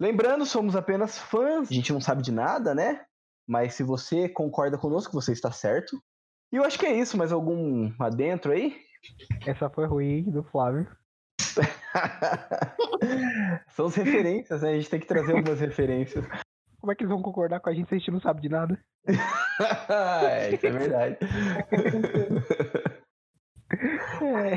Lembrando, 0.00 0.44
somos 0.44 0.74
apenas 0.74 1.16
fãs, 1.16 1.70
a 1.70 1.74
gente 1.74 1.92
não 1.92 2.00
sabe 2.00 2.22
de 2.22 2.32
nada, 2.32 2.74
né? 2.74 3.04
Mas 3.46 3.74
se 3.74 3.84
você 3.84 4.28
concorda 4.28 4.76
conosco, 4.76 5.12
você 5.12 5.32
está 5.32 5.52
certo. 5.52 6.02
E 6.52 6.56
eu 6.56 6.64
acho 6.64 6.76
que 6.76 6.86
é 6.86 6.92
isso, 6.92 7.16
mais 7.16 7.30
algum 7.30 7.92
adentro 8.00 8.50
aí? 8.50 8.76
Essa 9.46 9.70
foi 9.70 9.86
ruim 9.86 10.24
do 10.24 10.42
Flávio. 10.42 10.88
São 13.68 13.86
as 13.86 13.96
referências, 13.96 14.62
né? 14.62 14.70
A 14.70 14.74
gente 14.74 14.90
tem 14.90 15.00
que 15.00 15.06
trazer 15.06 15.32
algumas 15.32 15.60
referências. 15.60 16.24
Como 16.80 16.92
é 16.92 16.94
que 16.94 17.02
eles 17.02 17.12
vão 17.12 17.22
concordar 17.22 17.60
com 17.60 17.70
a 17.70 17.74
gente 17.74 17.88
se 17.88 17.94
a 17.94 17.98
gente 17.98 18.10
não 18.10 18.20
sabe 18.20 18.40
de 18.40 18.48
nada? 18.48 18.78
é, 19.06 20.54
isso 20.54 20.66
é 20.66 20.70
verdade. 20.70 21.18
É. 24.22 24.56